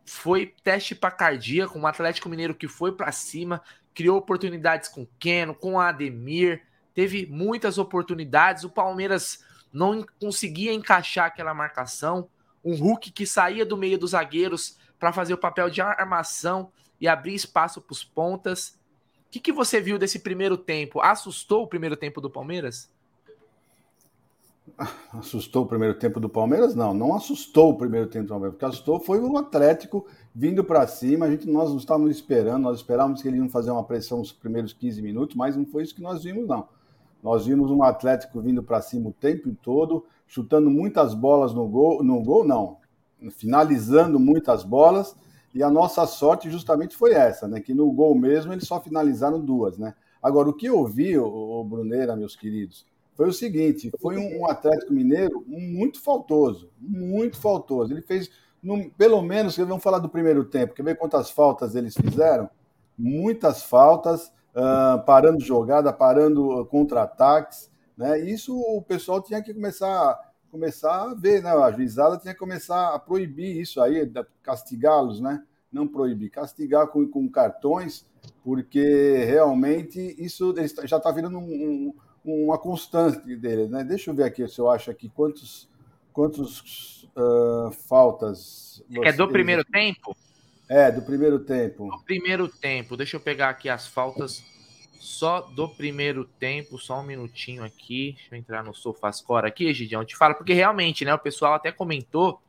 foi 0.07 0.55
teste 0.63 0.95
para 0.95 1.11
cardíaco, 1.11 1.79
um 1.79 1.87
Atlético 1.87 2.29
Mineiro 2.29 2.55
que 2.55 2.69
foi 2.69 2.93
para 2.93 3.11
cima, 3.11 3.63
criou 3.95 4.19
oportunidades 4.19 4.89
com 4.89 5.07
Keno, 5.19 5.55
com 5.55 5.81
Ademir, 5.81 6.63
teve 6.93 7.27
muitas 7.27 7.79
oportunidades. 7.79 8.65
O 8.65 8.71
Palmeiras 8.71 9.45
não 9.73 10.05
conseguia 10.21 10.73
encaixar 10.73 11.27
aquela 11.27 11.55
marcação. 11.55 12.29
Um 12.65 12.75
Hulk 12.77 13.11
que 13.11 13.27
saía 13.27 13.67
do 13.67 13.77
meio 13.77 13.99
dos 13.99 14.13
zagueiros 14.13 14.79
para 14.99 15.13
fazer 15.13 15.35
o 15.35 15.39
papel 15.39 15.69
de 15.69 15.81
armação 15.81 16.73
e 17.01 17.09
abrir 17.09 17.35
espaço 17.35 17.81
para 17.81 17.93
os 17.93 18.05
pontas. 18.05 18.79
Que, 19.35 19.41
que 19.41 19.53
você 19.53 19.81
viu 19.81 19.99
desse 19.99 20.21
primeiro 20.21 20.57
tempo? 20.57 21.01
Assustou 21.01 21.65
o 21.65 21.67
primeiro 21.67 21.97
tempo 21.97 22.21
do 22.21 22.31
Palmeiras? 22.31 22.89
Assustou 25.13 25.65
o 25.65 25.67
primeiro 25.67 25.99
tempo 25.99 26.21
do 26.21 26.29
Palmeiras? 26.29 26.73
Não, 26.77 26.95
não 26.95 27.17
assustou 27.17 27.71
o 27.71 27.77
primeiro 27.77 28.07
tempo 28.07 28.27
do 28.27 28.29
Palmeiras. 28.29 28.55
O 28.55 28.59
que 28.61 28.65
assustou 28.65 29.01
foi 29.01 29.19
o 29.19 29.37
Atlético 29.37 30.07
vindo 30.33 30.63
para 30.63 30.87
cima. 30.87 31.27
A 31.27 31.31
gente, 31.33 31.51
nós 31.51 31.71
não 31.71 31.79
estávamos 31.79 32.13
esperando, 32.13 32.63
nós 32.63 32.77
esperávamos 32.77 33.23
que 33.23 33.27
eles 33.27 33.41
iam 33.41 33.49
fazer 33.49 33.73
uma 33.73 33.83
pressão 33.83 34.19
nos 34.19 34.31
primeiros 34.31 34.73
15 34.73 35.03
minutos, 35.03 35.35
mas 35.35 35.57
não 35.57 35.67
foi 35.67 35.83
isso 35.83 35.97
que 35.97 36.01
nós 36.01 36.23
vimos, 36.23 36.47
não. 36.47 36.69
Nós 37.21 37.45
vimos 37.45 37.73
um 37.73 37.83
Atlético 37.83 38.41
vindo 38.41 38.63
para 38.63 38.81
cima 38.83 39.09
o 39.09 39.13
tempo 39.13 39.53
todo, 39.61 40.07
chutando 40.29 40.71
muitas 40.71 41.13
bolas 41.13 41.53
no 41.53 41.67
gol, 41.67 42.05
no 42.05 42.23
gol 42.23 42.45
não, 42.45 42.77
finalizando 43.33 44.21
muitas 44.21 44.63
bolas. 44.63 45.17
E 45.55 45.63
a 45.63 45.71
nossa 45.71 46.05
sorte 46.07 46.51
justamente 46.51 46.97
foi 46.97 47.13
essa, 47.13 47.47
né? 47.47 47.61
Que 47.61 47.73
no 47.73 47.91
gol 47.93 48.15
mesmo 48.15 48.53
eles 48.53 48.67
só 48.67 48.81
finalizaram 48.81 49.41
duas, 49.41 49.79
né? 49.79 49.95
Agora, 50.21 50.49
o 50.49 50.55
que 50.55 50.67
eu 50.67 50.85
vi, 50.87 51.17
o 51.19 51.63
Bruneira, 51.63 52.17
meus 52.17 52.35
queridos, 52.35 52.87
foi 53.15 53.29
o 53.29 53.33
seguinte: 53.33 53.91
foi 54.01 54.17
um, 54.17 54.41
um 54.41 54.51
Atlético 54.51 54.93
Mineiro 54.93 55.45
muito 55.47 56.03
faltoso, 56.03 56.71
muito 56.79 57.39
faltoso. 57.39 57.93
Ele 57.93 58.03
fez, 58.03 58.31
no, 58.63 58.91
pelo 58.91 59.23
menos, 59.23 59.57
vamos 59.57 59.83
falar 59.83 59.99
do 59.99 60.09
primeiro 60.09 60.45
tempo, 60.45 60.75
quer 60.75 60.83
ver 60.83 60.97
quantas 60.97 61.31
faltas 61.31 61.75
eles 61.75 61.95
fizeram? 61.95 62.51
Muitas 62.99 63.63
faltas, 63.63 64.33
uh, 64.55 65.05
parando 65.05 65.41
jogada, 65.41 65.93
parando 65.93 66.65
contra-ataques. 66.67 67.71
Né? 67.97 68.19
Isso 68.21 68.59
o 68.59 68.83
pessoal 68.83 69.23
tinha 69.23 69.43
que 69.43 69.55
começar, 69.55 70.19
começar 70.55 71.11
a 71.11 71.15
ver, 71.15 71.43
né? 71.43 71.51
a 71.51 71.73
juizada 71.73 72.17
tinha 72.17 72.33
que 72.33 72.39
começar 72.39 72.95
a 72.95 72.99
proibir 72.99 73.61
isso 73.61 73.81
aí, 73.81 74.09
castigá-los, 74.41 75.21
né? 75.21 75.43
não 75.73 75.89
proibir, 75.89 76.31
castigar 76.31 76.87
com, 76.87 77.05
com 77.09 77.29
cartões, 77.29 78.07
porque 78.45 79.25
realmente 79.27 80.15
isso 80.17 80.55
já 80.85 80.99
está 80.99 81.11
virando 81.11 81.39
um, 81.39 81.43
um 81.43 81.95
uma 82.25 82.57
constante 82.57 83.37
dele, 83.37 83.69
né? 83.69 83.85
Deixa 83.85 84.11
eu 84.11 84.15
ver 84.15 84.23
aqui 84.23 84.49
se 84.49 84.59
eu 84.59 84.71
acho 84.71 84.91
aqui 84.91 85.11
quantos 85.11 85.69
quantos 86.11 87.03
uh, 87.15 87.71
faltas. 87.87 88.83
É 89.03 89.13
do 89.13 89.29
primeiro 89.29 89.63
tempo? 89.63 90.17
É, 90.67 90.91
do 90.91 91.03
primeiro 91.03 91.39
tempo. 91.41 91.91
Do 91.91 92.03
primeiro 92.03 92.49
tempo. 92.49 92.97
Deixa 92.97 93.17
eu 93.17 93.21
pegar 93.21 93.51
aqui 93.51 93.69
as 93.69 93.87
faltas 93.87 94.43
só 95.05 95.43
do 95.43 95.69
primeiro 95.69 96.25
tempo, 96.25 96.79
só 96.79 97.01
um 97.01 97.03
minutinho 97.03 97.63
aqui. 97.63 98.13
Deixa 98.17 98.35
eu 98.35 98.39
entrar 98.39 98.65
no 98.65 98.75
SofaScore 98.75 99.47
aqui, 99.47 99.73
Gidião. 99.75 100.03
Te 100.03 100.17
falo, 100.17 100.35
porque 100.35 100.55
realmente, 100.55 101.05
né? 101.05 101.13
O 101.13 101.19
pessoal 101.19 101.53
até 101.53 101.71
comentou 101.71 102.41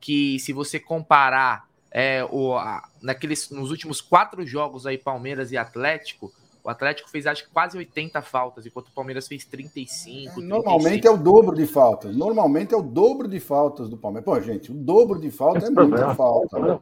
que 0.00 0.38
se 0.38 0.52
você 0.52 0.78
comparar 0.78 1.68
é, 1.90 2.24
o, 2.30 2.54
a, 2.56 2.88
naqueles, 3.02 3.50
nos 3.50 3.72
últimos 3.72 4.00
quatro 4.00 4.46
jogos 4.46 4.86
aí, 4.86 4.96
Palmeiras 4.96 5.50
e 5.50 5.56
Atlético, 5.56 6.32
o 6.64 6.70
Atlético 6.70 7.10
fez 7.10 7.26
acho 7.26 7.44
que 7.44 7.50
quase 7.50 7.76
80 7.76 8.22
faltas, 8.22 8.64
enquanto 8.64 8.88
o 8.88 8.92
Palmeiras 8.92 9.28
fez 9.28 9.44
35. 9.44 10.40
Normalmente 10.40 11.02
35. 11.02 11.06
é 11.06 11.10
o 11.10 11.22
dobro 11.22 11.54
de 11.54 11.66
faltas. 11.66 12.16
Normalmente 12.16 12.72
é 12.72 12.76
o 12.76 12.82
dobro 12.82 13.28
de 13.28 13.38
faltas 13.38 13.90
do 13.90 13.98
Palmeiras. 13.98 14.24
Pô, 14.24 14.40
gente, 14.40 14.72
o 14.72 14.74
dobro 14.74 15.20
de 15.20 15.30
falta 15.30 15.66
é 15.66 15.70
muita 15.70 16.14
falta. 16.14 16.58
Né? 16.58 16.80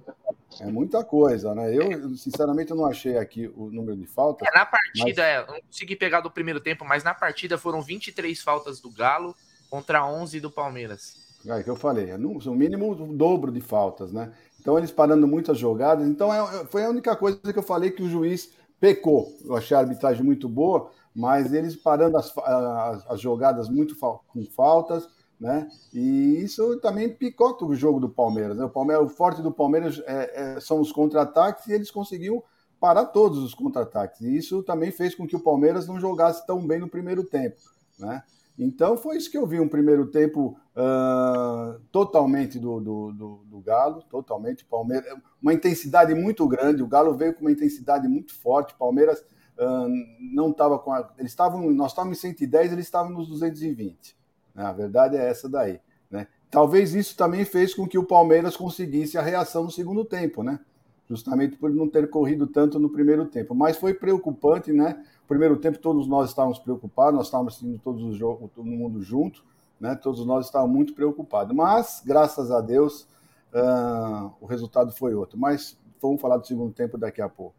É 0.60 0.66
muita 0.66 1.02
coisa, 1.02 1.52
né? 1.52 1.74
Eu, 1.74 2.14
sinceramente, 2.14 2.70
eu 2.70 2.76
não 2.76 2.86
achei 2.86 3.18
aqui 3.18 3.52
o 3.56 3.72
número 3.72 3.96
de 3.96 4.06
faltas. 4.06 4.46
É, 4.46 4.56
na 4.56 4.64
partida, 4.64 5.04
mas... 5.04 5.18
é, 5.18 5.46
não 5.46 5.60
consegui 5.62 5.96
pegar 5.96 6.20
do 6.20 6.30
primeiro 6.30 6.60
tempo, 6.60 6.84
mas 6.84 7.02
na 7.02 7.12
partida 7.12 7.58
foram 7.58 7.82
23 7.82 8.40
faltas 8.40 8.80
do 8.80 8.88
Galo 8.88 9.34
contra 9.68 10.06
11 10.06 10.38
do 10.38 10.50
Palmeiras. 10.50 11.16
É 11.44 11.60
que 11.60 11.70
eu 11.70 11.74
falei, 11.74 12.10
é 12.10 12.16
no, 12.16 12.38
no 12.38 12.54
mínimo 12.54 12.92
o 12.92 13.16
dobro 13.16 13.50
de 13.50 13.60
faltas, 13.60 14.12
né? 14.12 14.32
Então 14.60 14.78
eles 14.78 14.92
parando 14.92 15.26
muitas 15.26 15.58
jogadas. 15.58 16.06
Então 16.06 16.32
é, 16.32 16.64
foi 16.66 16.84
a 16.84 16.88
única 16.88 17.16
coisa 17.16 17.40
que 17.52 17.58
eu 17.58 17.64
falei 17.64 17.90
que 17.90 18.02
o 18.02 18.08
juiz 18.08 18.52
pecou. 18.82 19.32
Eu 19.44 19.56
achei 19.56 19.76
a 19.76 19.80
arbitragem 19.80 20.24
muito 20.24 20.48
boa, 20.48 20.90
mas 21.14 21.52
eles 21.52 21.76
parando 21.76 22.16
as, 22.16 22.36
as, 22.36 23.10
as 23.10 23.20
jogadas 23.20 23.68
muito 23.68 23.94
fa 23.94 24.18
com 24.26 24.44
faltas, 24.44 25.08
né? 25.38 25.68
E 25.94 26.42
isso 26.42 26.80
também 26.80 27.08
picota 27.08 27.64
o 27.64 27.76
jogo 27.76 28.00
do 28.00 28.08
Palmeiras. 28.08 28.56
Né? 28.56 28.64
O, 28.64 28.68
Palmeiras, 28.68 29.06
o 29.06 29.08
forte 29.08 29.40
do 29.40 29.52
Palmeiras 29.52 30.02
é, 30.04 30.56
é, 30.56 30.60
são 30.60 30.80
os 30.80 30.90
contra-ataques 30.90 31.68
e 31.68 31.72
eles 31.72 31.92
conseguiam 31.92 32.42
parar 32.80 33.06
todos 33.06 33.38
os 33.38 33.54
contra-ataques. 33.54 34.20
E 34.20 34.36
isso 34.36 34.64
também 34.64 34.90
fez 34.90 35.14
com 35.14 35.28
que 35.28 35.36
o 35.36 35.40
Palmeiras 35.40 35.86
não 35.86 36.00
jogasse 36.00 36.44
tão 36.44 36.66
bem 36.66 36.80
no 36.80 36.88
primeiro 36.88 37.22
tempo, 37.22 37.60
né? 37.96 38.24
Então 38.58 38.96
foi 38.96 39.16
isso 39.16 39.30
que 39.30 39.38
eu 39.38 39.46
vi, 39.46 39.58
um 39.58 39.68
primeiro 39.68 40.06
tempo 40.06 40.56
uh, 40.76 41.80
totalmente 41.90 42.58
do, 42.58 42.80
do, 42.80 43.12
do, 43.12 43.44
do, 43.46 43.60
Galo, 43.60 44.02
totalmente 44.02 44.64
Palmeiras, 44.64 45.14
uma 45.40 45.54
intensidade 45.54 46.14
muito 46.14 46.46
grande. 46.46 46.82
O 46.82 46.86
Galo 46.86 47.14
veio 47.14 47.34
com 47.34 47.40
uma 47.40 47.52
intensidade 47.52 48.06
muito 48.06 48.34
forte. 48.34 48.74
Palmeiras 48.74 49.20
uh, 49.58 49.88
não 50.34 50.50
estava 50.50 50.78
com 50.78 50.92
a, 50.92 51.10
eles 51.18 51.32
estavam, 51.32 51.70
nós 51.70 51.92
estávamos 51.92 52.18
em 52.18 52.28
110, 52.28 52.72
eles 52.72 52.84
estavam 52.84 53.10
nos 53.10 53.28
220. 53.28 54.16
Né? 54.54 54.64
A 54.64 54.72
verdade 54.72 55.16
é 55.16 55.28
essa 55.28 55.48
daí. 55.48 55.80
Né? 56.10 56.26
Talvez 56.50 56.94
isso 56.94 57.16
também 57.16 57.44
fez 57.44 57.74
com 57.74 57.88
que 57.88 57.98
o 57.98 58.04
Palmeiras 58.04 58.56
conseguisse 58.56 59.16
a 59.16 59.22
reação 59.22 59.64
no 59.64 59.70
segundo 59.70 60.04
tempo, 60.04 60.42
né? 60.42 60.60
Justamente 61.08 61.56
por 61.56 61.70
não 61.70 61.88
ter 61.88 62.08
corrido 62.08 62.46
tanto 62.46 62.78
no 62.78 62.90
primeiro 62.90 63.24
tempo. 63.26 63.54
Mas 63.54 63.76
foi 63.76 63.94
preocupante, 63.94 64.72
né? 64.72 65.02
Primeiro 65.28 65.56
tempo 65.56 65.78
todos 65.78 66.06
nós 66.06 66.30
estávamos 66.30 66.58
preocupados, 66.58 67.14
nós 67.16 67.26
estávamos 67.26 67.54
assistindo 67.54 67.78
todos 67.78 68.02
os 68.02 68.16
jogos, 68.16 68.50
todo 68.54 68.66
mundo 68.66 69.02
junto, 69.02 69.44
né? 69.80 69.94
Todos 69.94 70.24
nós 70.24 70.46
estávamos 70.46 70.74
muito 70.74 70.94
preocupados. 70.94 71.54
Mas, 71.54 72.02
graças 72.04 72.50
a 72.50 72.60
Deus, 72.60 73.08
uh, 73.52 74.32
o 74.40 74.46
resultado 74.46 74.92
foi 74.92 75.14
outro. 75.14 75.38
Mas 75.38 75.78
vamos 76.00 76.20
falar 76.20 76.36
do 76.36 76.46
segundo 76.46 76.72
tempo 76.72 76.96
daqui 76.96 77.20
a 77.20 77.28
pouco. 77.28 77.56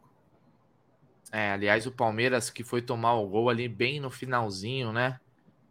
É, 1.32 1.52
aliás, 1.52 1.88
o 1.88 1.92
Palmeiras 1.92 2.50
que 2.50 2.64
foi 2.64 2.82
tomar 2.82 3.16
o 3.16 3.28
gol 3.28 3.50
ali 3.50 3.68
bem 3.68 4.00
no 4.00 4.12
finalzinho, 4.12 4.92
né? 4.92 5.20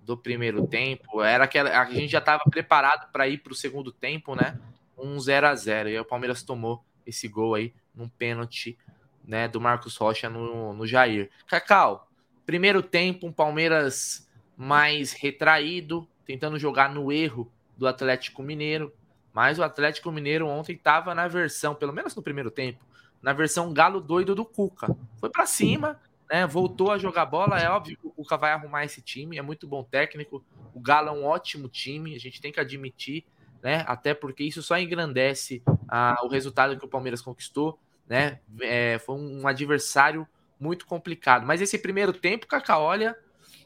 Do 0.04 0.16
primeiro 0.16 0.66
tempo. 0.66 1.22
Era 1.22 1.46
que 1.46 1.56
a 1.56 1.84
gente 1.84 2.08
já 2.10 2.18
estava 2.18 2.42
preparado 2.50 3.12
para 3.12 3.28
ir 3.28 3.38
para 3.38 3.52
o 3.52 3.56
segundo 3.56 3.92
tempo, 3.92 4.34
né? 4.34 4.58
Um 4.98 5.18
0 5.20 5.46
a 5.46 5.54
0 5.54 5.88
E 5.88 5.92
aí 5.92 6.00
o 6.00 6.04
Palmeiras 6.04 6.42
tomou 6.42 6.84
esse 7.06 7.28
gol 7.28 7.54
aí 7.54 7.72
num 7.94 8.08
pênalti 8.08 8.76
né, 9.24 9.48
do 9.48 9.60
Marcos 9.60 9.96
Rocha 9.96 10.28
no, 10.28 10.72
no 10.72 10.86
Jair. 10.86 11.30
Cacau, 11.46 12.08
primeiro 12.44 12.82
tempo, 12.82 13.26
um 13.26 13.32
Palmeiras 13.32 14.28
mais 14.56 15.12
retraído, 15.12 16.06
tentando 16.24 16.58
jogar 16.58 16.92
no 16.92 17.10
erro 17.12 17.50
do 17.76 17.86
Atlético 17.86 18.42
Mineiro, 18.42 18.92
mas 19.32 19.58
o 19.58 19.62
Atlético 19.62 20.12
Mineiro 20.12 20.46
ontem 20.46 20.74
estava 20.74 21.14
na 21.14 21.26
versão, 21.26 21.74
pelo 21.74 21.92
menos 21.92 22.14
no 22.14 22.22
primeiro 22.22 22.50
tempo, 22.50 22.84
na 23.20 23.32
versão 23.32 23.72
galo 23.72 24.00
doido 24.00 24.34
do 24.34 24.44
Cuca. 24.44 24.94
Foi 25.18 25.30
para 25.30 25.46
cima, 25.46 25.98
né, 26.30 26.46
voltou 26.46 26.90
a 26.90 26.98
jogar 26.98 27.26
bola, 27.26 27.58
é 27.58 27.68
óbvio 27.68 27.96
que 27.96 28.06
o 28.06 28.10
Cuca 28.10 28.36
vai 28.36 28.52
arrumar 28.52 28.84
esse 28.84 29.00
time, 29.00 29.38
é 29.38 29.42
muito 29.42 29.66
bom 29.66 29.82
técnico, 29.82 30.44
o 30.74 30.80
Galo 30.80 31.08
é 31.08 31.12
um 31.12 31.24
ótimo 31.24 31.68
time, 31.68 32.14
a 32.14 32.18
gente 32.18 32.40
tem 32.40 32.52
que 32.52 32.60
admitir, 32.60 33.24
né, 33.62 33.84
até 33.86 34.12
porque 34.14 34.42
isso 34.42 34.62
só 34.62 34.78
engrandece 34.78 35.62
ah, 35.88 36.16
o 36.22 36.28
resultado 36.28 36.76
que 36.78 36.84
o 36.84 36.88
Palmeiras 36.88 37.20
conquistou 37.20 37.78
né? 38.08 38.40
É, 38.60 38.98
foi 38.98 39.16
um 39.16 39.46
adversário 39.46 40.26
muito 40.58 40.86
complicado. 40.86 41.46
Mas 41.46 41.60
esse 41.60 41.78
primeiro 41.78 42.12
tempo, 42.12 42.46
Kaká, 42.46 42.78
olha, 42.78 43.18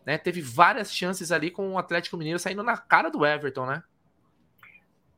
né, 0.05 0.17
teve 0.17 0.41
várias 0.41 0.93
chances 0.93 1.31
ali 1.31 1.51
com 1.51 1.73
o 1.73 1.79
Atlético 1.79 2.17
Mineiro 2.17 2.39
saindo 2.39 2.63
na 2.63 2.77
cara 2.77 3.11
do 3.11 3.25
Everton, 3.25 3.67
né? 3.67 3.83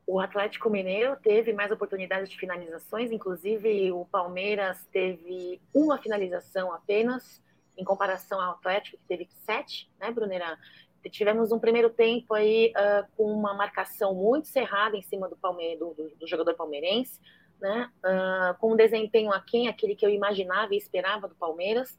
O 0.05 0.19
Atlético 0.19 0.71
Mineiro 0.71 1.15
teve 1.17 1.53
mais 1.53 1.71
oportunidades 1.71 2.29
de 2.29 2.35
finalizações, 2.35 3.11
inclusive 3.11 3.91
o 3.91 4.05
Palmeiras 4.05 4.83
teve 4.91 5.61
uma 5.71 5.99
finalização 5.99 6.73
apenas, 6.73 7.39
em 7.77 7.83
comparação 7.83 8.41
ao 8.41 8.53
Atlético, 8.53 8.97
que 8.97 9.03
teve 9.07 9.29
sete, 9.45 9.87
né, 9.99 10.09
Brunera? 10.11 10.57
Tivemos 11.11 11.51
um 11.51 11.59
primeiro 11.59 11.91
tempo 11.91 12.33
aí 12.33 12.73
uh, 12.75 13.07
com 13.15 13.31
uma 13.31 13.53
marcação 13.53 14.15
muito 14.15 14.47
cerrada 14.47 14.97
em 14.97 15.01
cima 15.03 15.29
do, 15.29 15.37
Palme 15.37 15.77
do, 15.77 15.93
do, 15.93 16.09
do 16.09 16.27
jogador 16.27 16.55
palmeirense, 16.55 17.19
né, 17.61 17.89
uh, 18.03 18.57
com 18.59 18.73
um 18.73 18.75
desempenho 18.75 19.31
aquém, 19.31 19.67
aquele 19.67 19.95
que 19.95 20.05
eu 20.05 20.09
imaginava 20.09 20.73
e 20.73 20.77
esperava 20.77 21.27
do 21.27 21.35
Palmeiras. 21.35 21.97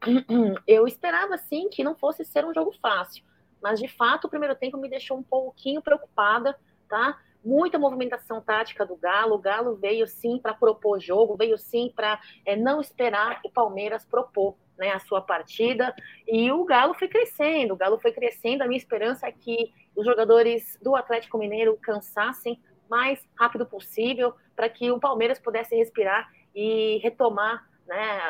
Eu 0.66 0.86
esperava, 0.86 1.36
sim, 1.36 1.68
que 1.68 1.84
não 1.84 1.94
fosse 1.94 2.24
ser 2.24 2.44
um 2.44 2.54
jogo 2.54 2.72
fácil, 2.80 3.22
mas 3.62 3.78
de 3.78 3.86
fato 3.86 4.26
o 4.26 4.30
primeiro 4.30 4.54
tempo 4.54 4.78
me 4.78 4.88
deixou 4.88 5.18
um 5.18 5.22
pouquinho 5.22 5.82
preocupada, 5.82 6.56
tá? 6.88 7.18
muita 7.44 7.78
movimentação 7.78 8.40
tática 8.40 8.84
do 8.84 8.96
Galo. 8.96 9.34
O 9.34 9.38
Galo 9.38 9.76
veio 9.76 10.06
sim 10.06 10.38
para 10.38 10.54
propor 10.54 11.00
jogo, 11.00 11.36
veio 11.36 11.58
sim 11.58 11.92
para 11.94 12.20
é, 12.44 12.56
não 12.56 12.80
esperar 12.80 13.40
o 13.44 13.50
Palmeiras 13.50 14.04
propor 14.04 14.56
né, 14.78 14.90
a 14.90 14.98
sua 14.98 15.20
partida. 15.20 15.94
E 16.26 16.50
o 16.50 16.64
Galo 16.64 16.94
foi 16.94 17.08
crescendo, 17.08 17.74
o 17.74 17.76
Galo 17.76 17.98
foi 17.98 18.12
crescendo. 18.12 18.62
A 18.62 18.66
minha 18.66 18.78
esperança 18.78 19.26
é 19.26 19.32
que 19.32 19.72
os 19.94 20.04
jogadores 20.04 20.78
do 20.80 20.94
Atlético 20.94 21.38
Mineiro 21.38 21.76
cansassem 21.80 22.60
mais 22.90 23.24
rápido 23.38 23.64
possível 23.64 24.34
para 24.54 24.68
que 24.68 24.90
o 24.90 24.98
Palmeiras 24.98 25.38
pudesse 25.38 25.74
respirar 25.76 26.28
e 26.54 26.98
retomar 26.98 27.64
né, 27.86 28.20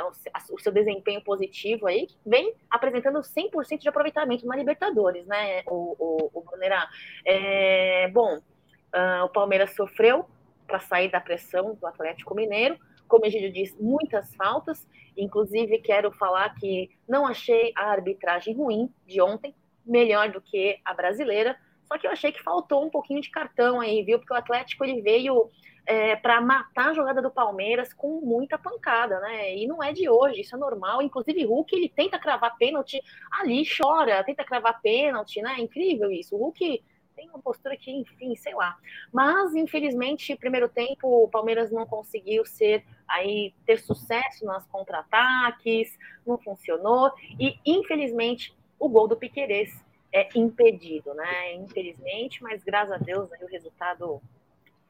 o, 0.52 0.58
seu 0.58 0.72
desempenho 0.72 1.22
positivo 1.22 1.86
aí, 1.86 2.06
que 2.06 2.16
vem 2.24 2.54
apresentando 2.70 3.18
100% 3.20 3.78
de 3.78 3.88
aproveitamento 3.88 4.46
na 4.46 4.56
Libertadores, 4.56 5.26
né, 5.26 5.62
o, 5.66 5.96
o, 5.98 6.30
o 6.32 6.42
Brunerá. 6.42 6.88
É, 7.26 8.08
bom, 8.08 8.36
uh, 8.38 9.24
o 9.24 9.28
Palmeiras 9.28 9.74
sofreu 9.74 10.26
para 10.66 10.80
sair 10.80 11.10
da 11.10 11.20
pressão 11.20 11.74
do 11.74 11.86
Atlético 11.86 12.34
Mineiro, 12.34 12.78
como 13.06 13.28
gente 13.28 13.50
diz, 13.50 13.76
muitas 13.78 14.34
faltas, 14.36 14.88
inclusive 15.16 15.80
quero 15.80 16.12
falar 16.12 16.54
que 16.54 16.88
não 17.08 17.26
achei 17.26 17.72
a 17.76 17.90
arbitragem 17.90 18.54
ruim 18.54 18.88
de 19.04 19.20
ontem, 19.20 19.54
melhor 19.84 20.30
do 20.30 20.40
que 20.40 20.78
a 20.84 20.94
brasileira, 20.94 21.58
só 21.90 21.98
que 21.98 22.06
eu 22.06 22.12
achei 22.12 22.30
que 22.30 22.40
faltou 22.40 22.86
um 22.86 22.88
pouquinho 22.88 23.20
de 23.20 23.30
cartão 23.30 23.80
aí, 23.80 24.04
viu? 24.04 24.20
Porque 24.20 24.32
o 24.32 24.36
Atlético 24.36 24.84
ele 24.84 25.02
veio 25.02 25.50
é, 25.84 26.14
para 26.14 26.40
matar 26.40 26.90
a 26.90 26.94
jogada 26.94 27.20
do 27.20 27.32
Palmeiras 27.32 27.92
com 27.92 28.20
muita 28.20 28.56
pancada, 28.56 29.18
né? 29.18 29.56
E 29.56 29.66
não 29.66 29.82
é 29.82 29.92
de 29.92 30.08
hoje, 30.08 30.42
isso 30.42 30.54
é 30.54 30.58
normal. 30.58 31.02
Inclusive, 31.02 31.44
Hulk 31.44 31.74
ele 31.74 31.88
tenta 31.88 32.16
cravar 32.16 32.56
pênalti 32.56 33.02
ali, 33.32 33.64
chora, 33.66 34.22
tenta 34.22 34.44
cravar 34.44 34.80
pênalti, 34.80 35.42
né? 35.42 35.56
É 35.58 35.60
incrível 35.60 36.12
isso. 36.12 36.36
O 36.36 36.38
Hulk 36.38 36.80
tem 37.16 37.28
uma 37.28 37.40
postura 37.40 37.76
que, 37.76 37.90
enfim, 37.90 38.36
sei 38.36 38.54
lá. 38.54 38.78
Mas, 39.12 39.52
infelizmente, 39.56 40.36
primeiro 40.36 40.68
tempo, 40.68 41.24
o 41.24 41.28
Palmeiras 41.28 41.72
não 41.72 41.84
conseguiu 41.86 42.46
ser 42.46 42.84
aí 43.08 43.52
ter 43.66 43.80
sucesso 43.80 44.44
nas 44.44 44.64
contra-ataques, 44.66 45.98
não 46.24 46.38
funcionou. 46.38 47.10
E, 47.36 47.58
infelizmente, 47.66 48.56
o 48.78 48.88
gol 48.88 49.08
do 49.08 49.16
Piquerez 49.16 49.74
é 50.12 50.28
impedido, 50.36 51.14
né? 51.14 51.54
Infelizmente, 51.54 52.42
mas 52.42 52.62
graças 52.64 52.92
a 52.92 52.98
Deus 52.98 53.32
aí 53.32 53.44
o 53.44 53.48
resultado 53.48 54.20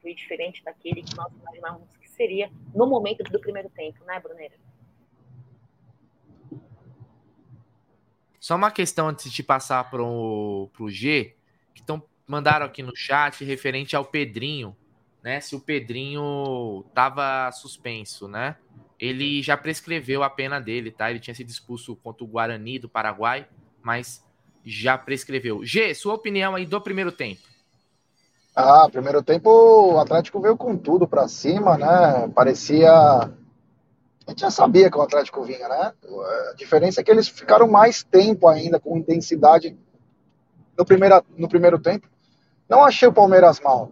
foi 0.01 0.13
diferente 0.13 0.63
daquele 0.63 1.03
que 1.03 1.15
nós 1.15 1.31
imaginávamos 1.33 1.95
que 1.97 2.09
seria 2.09 2.51
no 2.73 2.87
momento 2.87 3.23
do 3.23 3.39
primeiro 3.39 3.69
tempo, 3.69 4.03
né, 4.05 4.19
Bruneira? 4.19 4.55
Só 8.39 8.55
uma 8.55 8.71
questão 8.71 9.07
antes 9.07 9.31
de 9.31 9.43
passar 9.43 9.87
para 9.91 10.01
o 10.01 10.69
G, 10.87 11.35
que 11.75 11.81
estão 11.81 12.01
mandaram 12.25 12.65
aqui 12.65 12.81
no 12.81 12.95
chat 12.95 13.43
referente 13.43 13.95
ao 13.95 14.05
Pedrinho, 14.05 14.75
né? 15.21 15.39
Se 15.39 15.55
o 15.55 15.59
Pedrinho 15.59 16.83
estava 16.87 17.51
suspenso, 17.51 18.27
né? 18.27 18.57
Ele 18.97 19.41
já 19.43 19.57
prescreveu 19.57 20.23
a 20.23 20.29
pena 20.29 20.59
dele, 20.59 20.91
tá? 20.91 21.09
Ele 21.09 21.19
tinha 21.19 21.35
sido 21.35 21.49
expulso 21.49 21.95
contra 21.97 22.23
o 22.23 22.27
Guarani 22.27 22.79
do 22.79 22.89
Paraguai, 22.89 23.47
mas 23.81 24.25
já 24.65 24.97
prescreveu. 24.97 25.63
G, 25.63 25.93
sua 25.93 26.13
opinião 26.13 26.55
aí 26.55 26.65
do 26.65 26.79
primeiro 26.81 27.11
tempo? 27.11 27.41
Ah, 28.55 28.87
primeiro 28.91 29.23
tempo 29.23 29.49
o 29.49 29.99
Atlético 29.99 30.41
veio 30.41 30.57
com 30.57 30.77
tudo 30.77 31.07
para 31.07 31.27
cima, 31.27 31.77
né? 31.77 32.27
Parecia. 32.35 32.91
A 32.91 34.29
gente 34.29 34.41
já 34.41 34.51
sabia 34.51 34.91
que 34.91 34.97
o 34.97 35.01
Atlético 35.01 35.43
vinha, 35.43 35.67
né? 35.67 35.93
A 36.51 36.53
diferença 36.55 37.01
é 37.01 37.03
que 37.03 37.09
eles 37.09 37.27
ficaram 37.27 37.67
mais 37.67 38.03
tempo 38.03 38.47
ainda, 38.47 38.79
com 38.79 38.97
intensidade 38.97 39.77
no, 40.77 40.85
primeiro 40.85 41.23
no 41.37 41.47
primeiro 41.47 41.79
tempo. 41.79 42.07
Não 42.67 42.83
achei 42.83 43.07
o 43.07 43.13
Palmeiras 43.13 43.59
mal. 43.59 43.91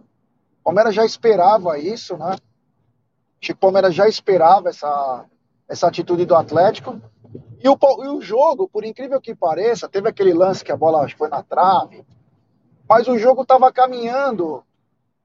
O 0.60 0.64
Palmeiras 0.64 0.94
já 0.94 1.04
esperava 1.04 1.78
isso, 1.78 2.16
né? 2.16 2.36
Achei 3.42 3.54
que 3.54 3.58
o 3.58 3.60
Palmeiras 3.60 3.94
já 3.94 4.06
esperava 4.06 4.68
essa, 4.68 5.24
essa 5.66 5.88
atitude 5.88 6.26
do 6.26 6.36
Atlético. 6.36 7.00
E 7.62 7.68
o, 7.68 7.78
e 8.04 8.08
o 8.08 8.20
jogo, 8.20 8.68
por 8.68 8.84
incrível 8.84 9.20
que 9.20 9.34
pareça, 9.34 9.88
teve 9.88 10.08
aquele 10.08 10.32
lance 10.32 10.64
que 10.64 10.72
a 10.72 10.76
bola 10.76 11.08
foi 11.16 11.28
na 11.28 11.42
trave 11.42 12.04
mas 12.90 13.06
o 13.06 13.16
jogo 13.16 13.42
estava 13.42 13.70
caminhando 13.70 14.64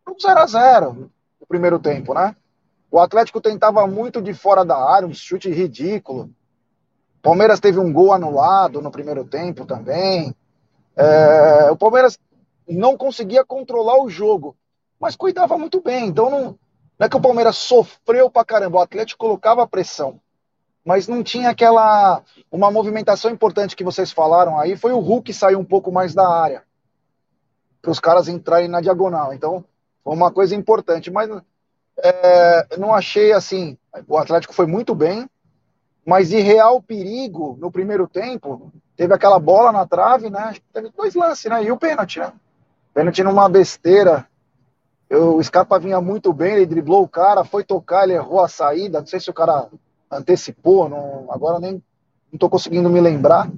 um 0.08 0.14
0 0.22 0.40
a 0.40 0.46
0 0.46 1.10
no 1.42 1.48
primeiro 1.48 1.80
tempo, 1.80 2.14
né? 2.14 2.36
O 2.92 3.00
Atlético 3.00 3.42
tentava 3.42 3.88
muito 3.88 4.22
de 4.22 4.36
fora 4.36 4.64
da 4.64 4.78
área, 4.78 5.08
um 5.08 5.14
chute 5.16 5.50
ridículo. 5.50 6.30
Palmeiras 7.24 7.60
teve 7.60 7.80
um 7.80 7.92
gol 7.92 8.14
anulado 8.14 8.84
no 8.84 8.92
primeiro 8.92 9.26
tempo 9.26 9.66
também. 9.66 10.36
É, 10.96 11.72
o 11.72 11.76
Palmeiras 11.76 12.20
não 12.70 12.96
conseguia 12.96 13.44
controlar 13.44 14.00
o 14.00 14.12
jogo, 14.12 14.56
mas 15.00 15.16
cuidava 15.16 15.58
muito 15.58 15.82
bem. 15.82 16.06
Então 16.06 16.30
não, 16.30 16.42
não 17.00 17.08
é 17.08 17.10
que 17.10 17.18
o 17.18 17.22
Palmeiras 17.22 17.56
sofreu 17.56 18.30
pra 18.30 18.46
caramba, 18.46 18.78
o 18.78 18.82
Atlético 18.82 19.26
colocava 19.26 19.68
pressão, 19.68 20.22
mas 20.86 21.08
não 21.08 21.24
tinha 21.24 21.50
aquela 21.50 22.22
uma 22.52 22.70
movimentação 22.70 23.32
importante 23.32 23.76
que 23.76 23.84
vocês 23.84 24.12
falaram 24.12 24.60
aí. 24.60 24.78
Foi 24.78 24.92
o 24.92 25.00
Hulk 25.00 25.34
saiu 25.34 25.60
um 25.60 25.66
pouco 25.66 25.92
mais 25.92 26.14
da 26.14 26.30
área 26.30 26.64
para 27.82 27.92
os 27.92 28.00
caras 28.00 28.28
entrarem 28.28 28.68
na 28.68 28.82
diagonal. 28.82 29.34
Então, 29.34 29.66
foi 30.04 30.14
uma 30.14 30.32
coisa 30.32 30.56
importante. 30.56 31.10
Mas 31.10 31.30
é, 31.98 32.78
não 32.78 32.94
achei 32.94 33.32
assim. 33.32 33.78
O 34.08 34.18
Atlético 34.18 34.54
foi 34.54 34.68
muito 34.68 34.94
bem, 34.94 35.30
mas 36.06 36.30
de 36.30 36.40
real 36.40 36.82
perigo 36.82 37.58
no 37.60 37.72
primeiro 37.72 38.08
tempo, 38.08 38.72
teve 38.96 39.14
aquela 39.14 39.40
bola 39.40 39.72
na 39.72 39.88
trave, 39.88 40.30
né? 40.30 40.56
Teve 40.72 40.92
dois 40.96 41.16
lances, 41.16 41.50
né? 41.50 41.64
E 41.64 41.72
o 41.72 41.78
pênalti, 41.78 42.20
né? 42.20 42.32
Pênalti 42.94 43.24
numa 43.24 43.50
besteira. 43.50 44.28
Eu, 45.10 45.38
o 45.38 45.44
Scarpa 45.44 45.80
vinha 45.80 46.02
muito 46.02 46.34
bem, 46.34 46.54
ele 46.54 46.66
driblou 46.66 47.04
o 47.04 47.08
cara, 47.08 47.44
foi 47.44 47.64
tocar, 47.64 48.04
ele 48.04 48.14
errou 48.14 48.44
a 48.44 48.48
saída. 48.48 49.00
Não 49.00 49.08
sei 49.08 49.20
se 49.20 49.30
o 49.30 49.34
cara 49.34 49.68
antecipou, 50.12 50.90
não, 50.90 51.28
agora 51.32 51.60
nem 51.60 51.82
não 52.32 52.40
tô 52.40 52.50
conseguindo 52.50 52.90
me 52.90 53.00
lembrar. 53.00 53.50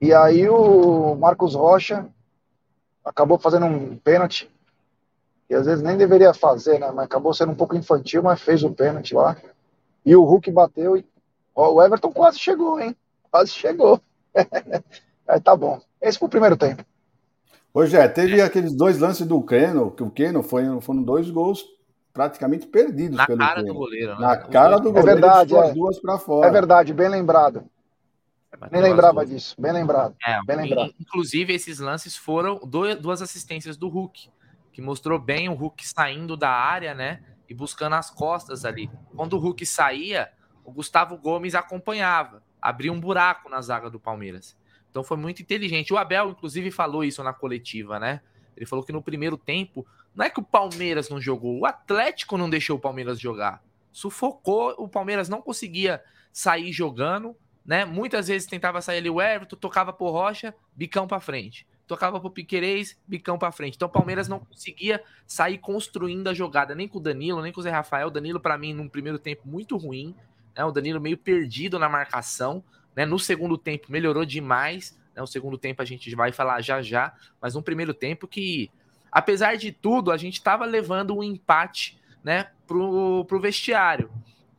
E 0.00 0.12
aí 0.12 0.48
o 0.48 1.14
Marcos 1.14 1.54
Rocha 1.54 2.06
acabou 3.04 3.38
fazendo 3.38 3.66
um 3.66 3.96
pênalti, 3.96 4.50
que 5.48 5.54
às 5.54 5.66
vezes 5.66 5.82
nem 5.82 5.96
deveria 5.96 6.34
fazer, 6.34 6.78
né? 6.78 6.90
Mas 6.90 7.06
acabou 7.06 7.32
sendo 7.32 7.52
um 7.52 7.56
pouco 7.56 7.76
infantil, 7.76 8.22
mas 8.22 8.40
fez 8.40 8.62
o 8.62 8.70
pênalti 8.70 9.14
lá. 9.14 9.36
E 10.04 10.14
o 10.14 10.24
Hulk 10.24 10.50
bateu 10.50 10.96
e. 10.96 11.06
Ó, 11.54 11.74
o 11.74 11.82
Everton 11.82 12.12
quase 12.12 12.38
chegou, 12.38 12.80
hein? 12.80 12.96
Quase 13.30 13.50
chegou. 13.52 14.00
Aí 15.26 15.40
tá 15.40 15.56
bom. 15.56 15.80
Esse 16.00 16.18
foi 16.18 16.26
o 16.26 16.30
primeiro 16.30 16.56
tempo. 16.56 16.84
Hoje 17.72 17.96
é, 17.96 18.06
teve 18.06 18.40
aqueles 18.40 18.72
dois 18.74 18.98
lances 18.98 19.26
do 19.26 19.42
Keno, 19.42 19.90
que 19.90 20.02
o 20.02 20.10
Keno 20.10 20.42
foi, 20.42 20.64
foram 20.80 21.02
dois 21.02 21.30
gols 21.30 21.64
praticamente 22.14 22.66
perdidos 22.68 23.16
Na 23.16 23.26
pelo 23.26 23.40
cara 23.40 23.56
Keno. 23.56 23.66
do 23.66 23.74
goleiro, 23.74 24.14
né? 24.14 24.20
Na 24.20 24.36
cara 24.36 24.76
do 24.76 24.92
goleiro, 24.92 25.10
é 25.10 25.12
verdade, 25.12 25.56
as 25.56 25.70
é. 25.70 25.74
duas 25.74 25.98
para 25.98 26.16
fora. 26.16 26.46
É 26.46 26.50
verdade, 26.50 26.94
bem 26.94 27.08
lembrado. 27.08 27.68
Nem 28.70 28.80
lembrava 28.80 29.26
disso, 29.26 29.56
bem 29.58 29.72
lembrado. 29.72 30.14
É, 30.24 30.38
bem 30.46 30.56
lembrado. 30.56 30.94
Inclusive, 30.98 31.52
esses 31.52 31.80
lances 31.80 32.16
foram 32.16 32.60
duas 32.64 33.20
assistências 33.20 33.76
do 33.76 33.88
Hulk, 33.88 34.30
que 34.72 34.80
mostrou 34.80 35.18
bem 35.18 35.48
o 35.48 35.54
Hulk 35.54 35.86
saindo 35.86 36.36
da 36.36 36.50
área, 36.50 36.94
né? 36.94 37.20
E 37.48 37.52
buscando 37.52 37.94
as 37.94 38.10
costas 38.10 38.64
ali. 38.64 38.88
Quando 39.14 39.34
o 39.34 39.38
Hulk 39.40 39.66
saía, 39.66 40.30
o 40.64 40.72
Gustavo 40.72 41.18
Gomes 41.18 41.56
acompanhava, 41.56 42.44
abria 42.62 42.92
um 42.92 43.00
buraco 43.00 43.50
na 43.50 43.60
zaga 43.60 43.90
do 43.90 43.98
Palmeiras. 43.98 44.56
Então 44.88 45.02
foi 45.02 45.16
muito 45.16 45.42
inteligente. 45.42 45.92
O 45.92 45.98
Abel, 45.98 46.30
inclusive, 46.30 46.70
falou 46.70 47.02
isso 47.02 47.24
na 47.24 47.32
coletiva, 47.32 47.98
né? 47.98 48.20
Ele 48.56 48.66
falou 48.66 48.84
que 48.84 48.92
no 48.92 49.02
primeiro 49.02 49.36
tempo, 49.36 49.84
não 50.14 50.24
é 50.24 50.30
que 50.30 50.40
o 50.40 50.44
Palmeiras 50.44 51.08
não 51.08 51.20
jogou, 51.20 51.58
o 51.58 51.66
Atlético 51.66 52.38
não 52.38 52.48
deixou 52.48 52.76
o 52.76 52.80
Palmeiras 52.80 53.18
jogar. 53.18 53.62
Sufocou, 53.92 54.74
o 54.78 54.88
Palmeiras 54.88 55.28
não 55.28 55.40
conseguia 55.40 56.02
sair 56.32 56.72
jogando 56.72 57.36
né? 57.64 57.84
Muitas 57.84 58.28
vezes 58.28 58.46
tentava 58.46 58.82
sair 58.82 58.98
ali 58.98 59.10
o 59.10 59.22
Everton, 59.22 59.56
tocava 59.56 59.92
por 59.92 60.10
Rocha, 60.10 60.54
bicão 60.76 61.06
para 61.06 61.20
frente. 61.20 61.66
Tocava 61.86 62.20
pro 62.20 62.30
Piquerez, 62.30 62.98
bicão 63.06 63.38
para 63.38 63.52
frente. 63.52 63.76
Então 63.76 63.88
o 63.88 63.90
Palmeiras 63.90 64.28
não 64.28 64.40
conseguia 64.40 65.02
sair 65.26 65.58
construindo 65.58 66.28
a 66.28 66.34
jogada, 66.34 66.74
nem 66.74 66.88
com 66.88 66.98
o 66.98 67.00
Danilo, 67.00 67.42
nem 67.42 67.52
com 67.52 67.60
o 67.60 67.62
Zé 67.62 67.70
Rafael. 67.70 68.08
O 68.08 68.10
Danilo, 68.10 68.40
para 68.40 68.56
mim, 68.56 68.72
num 68.72 68.88
primeiro 68.88 69.18
tempo 69.18 69.42
muito 69.46 69.76
ruim. 69.76 70.14
Né? 70.56 70.64
O 70.64 70.72
Danilo 70.72 71.00
meio 71.00 71.16
perdido 71.16 71.78
na 71.78 71.88
marcação. 71.88 72.64
Né? 72.96 73.04
No 73.04 73.18
segundo 73.18 73.58
tempo 73.58 73.92
melhorou 73.92 74.24
demais. 74.24 74.98
Né? 75.14 75.22
O 75.22 75.26
segundo 75.26 75.58
tempo 75.58 75.82
a 75.82 75.84
gente 75.84 76.14
vai 76.14 76.32
falar 76.32 76.62
já 76.62 76.80
já. 76.80 77.14
Mas 77.40 77.54
no 77.54 77.62
primeiro 77.62 77.92
tempo 77.92 78.26
que, 78.26 78.70
apesar 79.14 79.56
de 79.56 79.72
tudo, 79.72 80.12
a 80.12 80.18
gente 80.18 80.34
estava 80.34 80.66
levando 80.66 81.16
um 81.16 81.22
empate 81.22 81.98
né, 82.22 82.50
pro, 82.66 83.24
pro 83.24 83.40
vestiário 83.40 84.10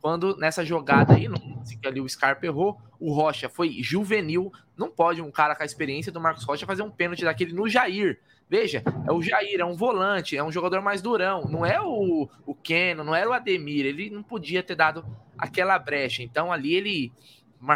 quando 0.06 0.36
nessa 0.36 0.64
jogada 0.64 1.14
aí, 1.14 1.26
no 1.26 1.36
ali 1.84 2.00
o 2.00 2.08
Scarpa 2.08 2.46
errou, 2.46 2.80
o 3.00 3.12
Rocha 3.12 3.48
foi 3.48 3.82
juvenil. 3.82 4.52
Não 4.76 4.88
pode 4.88 5.20
um 5.20 5.32
cara 5.32 5.56
com 5.56 5.64
a 5.64 5.66
experiência 5.66 6.12
do 6.12 6.20
Marcos 6.20 6.44
Rocha 6.44 6.64
fazer 6.64 6.82
um 6.82 6.90
pênalti 6.92 7.24
daquele 7.24 7.52
no 7.52 7.68
Jair. 7.68 8.20
Veja, 8.48 8.84
é 9.04 9.10
o 9.10 9.20
Jair, 9.20 9.58
é 9.58 9.64
um 9.64 9.74
volante, 9.74 10.36
é 10.36 10.44
um 10.44 10.52
jogador 10.52 10.80
mais 10.80 11.02
durão. 11.02 11.48
Não 11.48 11.66
é 11.66 11.80
o, 11.80 12.28
o 12.46 12.54
Keno, 12.54 13.02
não 13.02 13.16
era 13.16 13.28
o 13.28 13.32
Ademir. 13.32 13.84
Ele 13.84 14.08
não 14.08 14.22
podia 14.22 14.62
ter 14.62 14.76
dado 14.76 15.04
aquela 15.36 15.76
brecha. 15.76 16.22
Então 16.22 16.52
ali 16.52 16.72
ele 16.72 17.12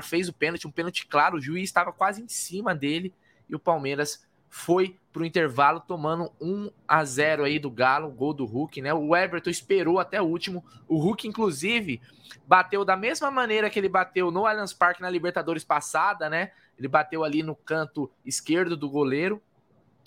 fez 0.01 0.29
o 0.29 0.33
pênalti, 0.33 0.69
um 0.69 0.71
pênalti 0.71 1.09
claro. 1.09 1.37
O 1.37 1.41
juiz 1.41 1.65
estava 1.65 1.93
quase 1.93 2.23
em 2.23 2.29
cima 2.29 2.77
dele 2.77 3.13
e 3.49 3.57
o 3.57 3.59
Palmeiras 3.59 4.25
foi 4.51 4.97
pro 5.13 5.25
intervalo 5.25 5.81
tomando 5.81 6.31
1 6.41 6.71
a 6.87 7.05
0 7.05 7.45
aí 7.45 7.59
do 7.59 7.71
Galo, 7.71 8.11
gol 8.11 8.35
do 8.35 8.45
Hulk, 8.45 8.83
né? 8.83 8.93
O 8.93 9.17
Everton 9.17 9.49
esperou 9.49 9.99
até 9.99 10.21
o 10.21 10.27
último. 10.27 10.65
O 10.89 10.99
Hulk 10.99 11.27
inclusive 11.27 12.01
bateu 12.47 12.85
da 12.85 12.97
mesma 12.97 13.31
maneira 13.31 13.71
que 13.71 13.79
ele 13.79 13.89
bateu 13.89 14.31
no 14.31 14.47
Allianz 14.47 14.73
Parque 14.73 15.01
na 15.01 15.09
Libertadores 15.09 15.65
passada, 15.65 16.29
né? 16.29 16.51
Ele 16.77 16.89
bateu 16.89 17.23
ali 17.23 17.43
no 17.43 17.55
canto 17.55 18.11
esquerdo 18.25 18.77
do 18.77 18.91
goleiro. 18.91 19.41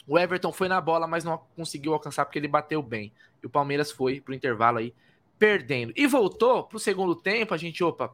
O 0.05 0.19
Everton 0.19 0.51
foi 0.51 0.67
na 0.67 0.81
bola, 0.81 1.07
mas 1.07 1.23
não 1.23 1.41
conseguiu 1.55 1.93
alcançar 1.93 2.25
porque 2.25 2.37
ele 2.37 2.47
bateu 2.47 2.81
bem. 2.83 3.13
E 3.41 3.45
o 3.45 3.49
Palmeiras 3.49 3.91
foi 3.91 4.19
pro 4.19 4.33
intervalo 4.33 4.79
aí 4.79 4.93
perdendo. 5.39 5.93
E 5.95 6.05
voltou 6.05 6.63
pro 6.63 6.79
segundo 6.79 7.15
tempo, 7.15 7.53
a 7.53 7.57
gente, 7.57 7.83
opa, 7.83 8.13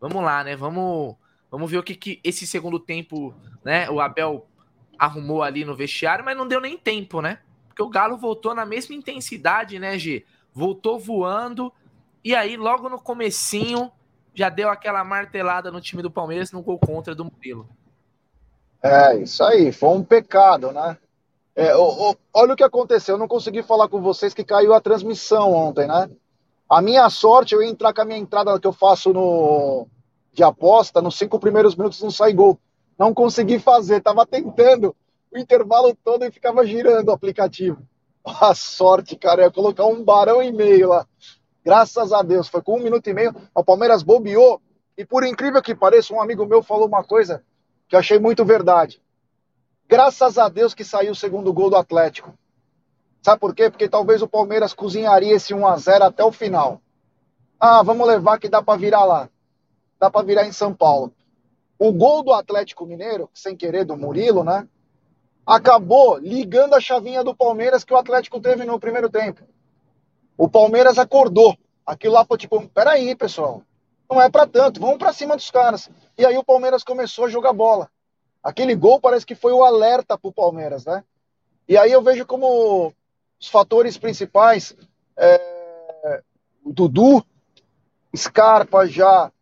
vamos 0.00 0.22
lá, 0.22 0.42
né? 0.42 0.56
Vamos, 0.56 1.16
vamos 1.50 1.70
ver 1.70 1.78
o 1.78 1.82
que, 1.82 1.94
que 1.94 2.20
esse 2.24 2.46
segundo 2.46 2.78
tempo, 2.78 3.34
né? 3.64 3.90
O 3.90 4.00
Abel 4.00 4.46
arrumou 5.00 5.42
ali 5.42 5.64
no 5.64 5.74
vestiário, 5.74 6.22
mas 6.22 6.36
não 6.36 6.46
deu 6.46 6.60
nem 6.60 6.76
tempo, 6.76 7.22
né? 7.22 7.38
Porque 7.66 7.82
o 7.82 7.88
Galo 7.88 8.18
voltou 8.18 8.54
na 8.54 8.66
mesma 8.66 8.94
intensidade, 8.94 9.78
né, 9.78 9.98
G? 9.98 10.26
Voltou 10.52 10.98
voando 10.98 11.72
e 12.22 12.34
aí 12.34 12.54
logo 12.54 12.90
no 12.90 13.00
comecinho 13.00 13.90
já 14.34 14.50
deu 14.50 14.68
aquela 14.68 15.02
martelada 15.02 15.72
no 15.72 15.80
time 15.80 16.02
do 16.02 16.10
Palmeiras 16.10 16.52
no 16.52 16.60
gol 16.60 16.78
contra 16.78 17.14
do 17.14 17.24
Murilo. 17.24 17.66
É, 18.82 19.16
isso 19.16 19.42
aí, 19.42 19.72
foi 19.72 19.88
um 19.88 20.04
pecado, 20.04 20.70
né? 20.70 20.98
É, 21.56 21.74
o, 21.74 22.10
o, 22.10 22.16
olha 22.34 22.52
o 22.52 22.56
que 22.56 22.62
aconteceu, 22.62 23.14
eu 23.14 23.18
não 23.18 23.26
consegui 23.26 23.62
falar 23.62 23.88
com 23.88 24.02
vocês 24.02 24.34
que 24.34 24.44
caiu 24.44 24.74
a 24.74 24.80
transmissão 24.80 25.52
ontem, 25.52 25.86
né? 25.86 26.10
A 26.68 26.82
minha 26.82 27.08
sorte, 27.08 27.54
eu 27.54 27.62
entrar 27.62 27.94
com 27.94 28.02
a 28.02 28.04
minha 28.04 28.18
entrada 28.18 28.60
que 28.60 28.66
eu 28.66 28.72
faço 28.72 29.12
no 29.14 29.86
de 30.32 30.42
aposta, 30.42 31.02
nos 31.02 31.16
cinco 31.16 31.40
primeiros 31.40 31.74
minutos 31.74 32.00
não 32.02 32.10
sai 32.10 32.32
gol. 32.32 32.58
Não 33.00 33.14
consegui 33.14 33.58
fazer, 33.58 34.02
tava 34.02 34.26
tentando 34.26 34.94
o 35.32 35.38
intervalo 35.38 35.96
todo 36.04 36.22
e 36.22 36.30
ficava 36.30 36.66
girando 36.66 37.08
o 37.08 37.12
aplicativo. 37.12 37.82
A 38.22 38.54
sorte, 38.54 39.16
cara, 39.16 39.40
ia 39.40 39.50
colocar 39.50 39.86
um 39.86 40.04
barão 40.04 40.42
e 40.42 40.52
meio 40.52 40.90
lá. 40.90 41.06
Graças 41.64 42.12
a 42.12 42.20
Deus, 42.20 42.46
foi 42.46 42.60
com 42.60 42.76
um 42.76 42.82
minuto 42.82 43.08
e 43.08 43.14
meio, 43.14 43.34
o 43.54 43.64
Palmeiras 43.64 44.02
bobeou. 44.02 44.60
E 44.98 45.06
por 45.06 45.24
incrível 45.24 45.62
que 45.62 45.74
pareça, 45.74 46.12
um 46.12 46.20
amigo 46.20 46.44
meu 46.44 46.62
falou 46.62 46.86
uma 46.86 47.02
coisa 47.02 47.42
que 47.88 47.96
eu 47.96 48.00
achei 48.00 48.18
muito 48.18 48.44
verdade. 48.44 49.00
Graças 49.88 50.36
a 50.36 50.50
Deus 50.50 50.74
que 50.74 50.84
saiu 50.84 51.12
o 51.12 51.16
segundo 51.16 51.54
gol 51.54 51.70
do 51.70 51.76
Atlético. 51.76 52.34
Sabe 53.22 53.40
por 53.40 53.54
quê? 53.54 53.70
Porque 53.70 53.88
talvez 53.88 54.20
o 54.20 54.28
Palmeiras 54.28 54.74
cozinharia 54.74 55.34
esse 55.34 55.54
1 55.54 55.66
a 55.66 55.76
0 55.78 56.04
até 56.04 56.22
o 56.22 56.30
final. 56.30 56.82
Ah, 57.58 57.82
vamos 57.82 58.06
levar 58.06 58.38
que 58.38 58.50
dá 58.50 58.62
para 58.62 58.78
virar 58.78 59.06
lá. 59.06 59.30
Dá 59.98 60.10
para 60.10 60.26
virar 60.26 60.44
em 60.44 60.52
São 60.52 60.74
Paulo. 60.74 61.14
O 61.80 61.94
gol 61.94 62.22
do 62.22 62.34
Atlético 62.34 62.84
Mineiro, 62.84 63.30
sem 63.32 63.56
querer, 63.56 63.86
do 63.86 63.96
Murilo, 63.96 64.44
né? 64.44 64.68
Acabou 65.46 66.18
ligando 66.18 66.74
a 66.74 66.80
chavinha 66.80 67.24
do 67.24 67.34
Palmeiras 67.34 67.84
que 67.84 67.94
o 67.94 67.96
Atlético 67.96 68.38
teve 68.38 68.66
no 68.66 68.78
primeiro 68.78 69.08
tempo. 69.08 69.42
O 70.36 70.46
Palmeiras 70.46 70.98
acordou. 70.98 71.56
Aquilo 71.86 72.12
lá 72.12 72.24
foi 72.26 72.36
tipo, 72.36 72.68
peraí, 72.68 73.16
pessoal. 73.16 73.62
Não 74.10 74.20
é 74.20 74.28
para 74.28 74.46
tanto, 74.46 74.78
vamos 74.78 74.98
para 74.98 75.14
cima 75.14 75.34
dos 75.34 75.50
caras. 75.50 75.88
E 76.18 76.26
aí 76.26 76.36
o 76.36 76.44
Palmeiras 76.44 76.84
começou 76.84 77.24
a 77.24 77.30
jogar 77.30 77.54
bola. 77.54 77.90
Aquele 78.42 78.74
gol 78.74 79.00
parece 79.00 79.24
que 79.24 79.34
foi 79.34 79.52
o 79.52 79.64
alerta 79.64 80.18
pro 80.18 80.30
Palmeiras, 80.30 80.84
né? 80.84 81.02
E 81.66 81.78
aí 81.78 81.90
eu 81.90 82.02
vejo 82.02 82.26
como 82.26 82.92
os 83.40 83.48
fatores 83.48 83.96
principais, 83.96 84.76
é, 85.16 86.22
Dudu, 86.62 87.24
Scarpa 88.14 88.86
já 88.86 89.32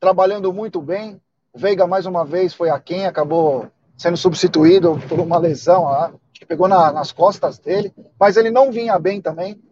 trabalhando 0.00 0.54
muito 0.54 0.80
bem, 0.80 1.20
Veiga, 1.54 1.86
mais 1.86 2.06
uma 2.06 2.24
vez, 2.24 2.54
foi 2.54 2.70
a 2.70 2.80
quem 2.80 3.04
acabou 3.04 3.70
sendo 3.96 4.16
substituído 4.16 4.98
por 5.06 5.20
uma 5.20 5.36
lesão 5.36 5.84
lá, 5.84 6.12
que 6.32 6.46
pegou 6.46 6.66
na, 6.66 6.90
nas 6.90 7.12
costas 7.12 7.58
dele, 7.58 7.92
mas 8.18 8.36
ele 8.36 8.50
não 8.50 8.72
vinha 8.72 8.98
bem 8.98 9.20
também. 9.20 9.62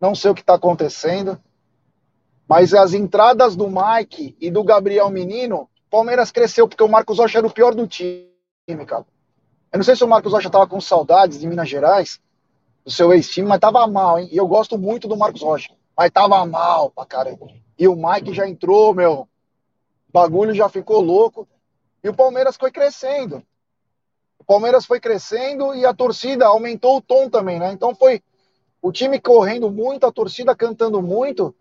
Não 0.00 0.14
sei 0.14 0.30
o 0.30 0.34
que 0.34 0.40
está 0.40 0.54
acontecendo. 0.54 1.38
Mas 2.48 2.72
as 2.72 2.94
entradas 2.94 3.54
do 3.54 3.68
Mike 3.68 4.34
e 4.40 4.50
do 4.50 4.64
Gabriel 4.64 5.10
Menino, 5.10 5.68
Palmeiras 5.90 6.32
cresceu, 6.32 6.66
porque 6.66 6.82
o 6.82 6.88
Marcos 6.88 7.18
Rocha 7.18 7.38
era 7.38 7.46
o 7.46 7.52
pior 7.52 7.74
do 7.74 7.86
time, 7.86 8.26
cara. 8.86 9.04
Eu 9.70 9.76
não 9.76 9.84
sei 9.84 9.94
se 9.94 10.02
o 10.02 10.08
Marcos 10.08 10.32
Rocha 10.32 10.48
estava 10.48 10.66
com 10.66 10.80
saudades 10.80 11.38
de 11.38 11.46
Minas 11.46 11.68
Gerais, 11.68 12.18
do 12.84 12.90
seu 12.90 13.12
ex-time, 13.12 13.46
mas 13.46 13.60
tava 13.60 13.86
mal, 13.86 14.18
hein? 14.18 14.28
E 14.32 14.36
eu 14.36 14.48
gosto 14.48 14.78
muito 14.78 15.06
do 15.06 15.16
Marcos 15.16 15.42
Rocha, 15.42 15.70
mas 15.96 16.10
tava 16.10 16.44
mal 16.46 16.90
pra 16.90 17.04
caramba. 17.04 17.46
E 17.78 17.86
o 17.86 17.94
Mike 17.94 18.34
já 18.34 18.48
entrou, 18.48 18.94
meu, 18.94 19.28
o 20.10 20.12
bagulho 20.12 20.52
já 20.52 20.68
ficou 20.68 21.00
louco. 21.00 21.48
E 22.02 22.08
o 22.08 22.14
Palmeiras 22.14 22.56
foi 22.56 22.72
crescendo. 22.72 23.42
O 24.38 24.44
Palmeiras 24.44 24.84
foi 24.84 24.98
crescendo 24.98 25.72
e 25.74 25.86
a 25.86 25.94
torcida 25.94 26.46
aumentou 26.46 26.96
o 26.96 27.00
tom 27.00 27.30
também, 27.30 27.60
né? 27.60 27.72
Então 27.72 27.94
foi 27.94 28.20
o 28.82 28.90
time 28.90 29.20
correndo 29.20 29.70
muito, 29.70 30.06
a 30.06 30.12
torcida 30.12 30.56
cantando 30.56 31.00
muito. 31.00 31.54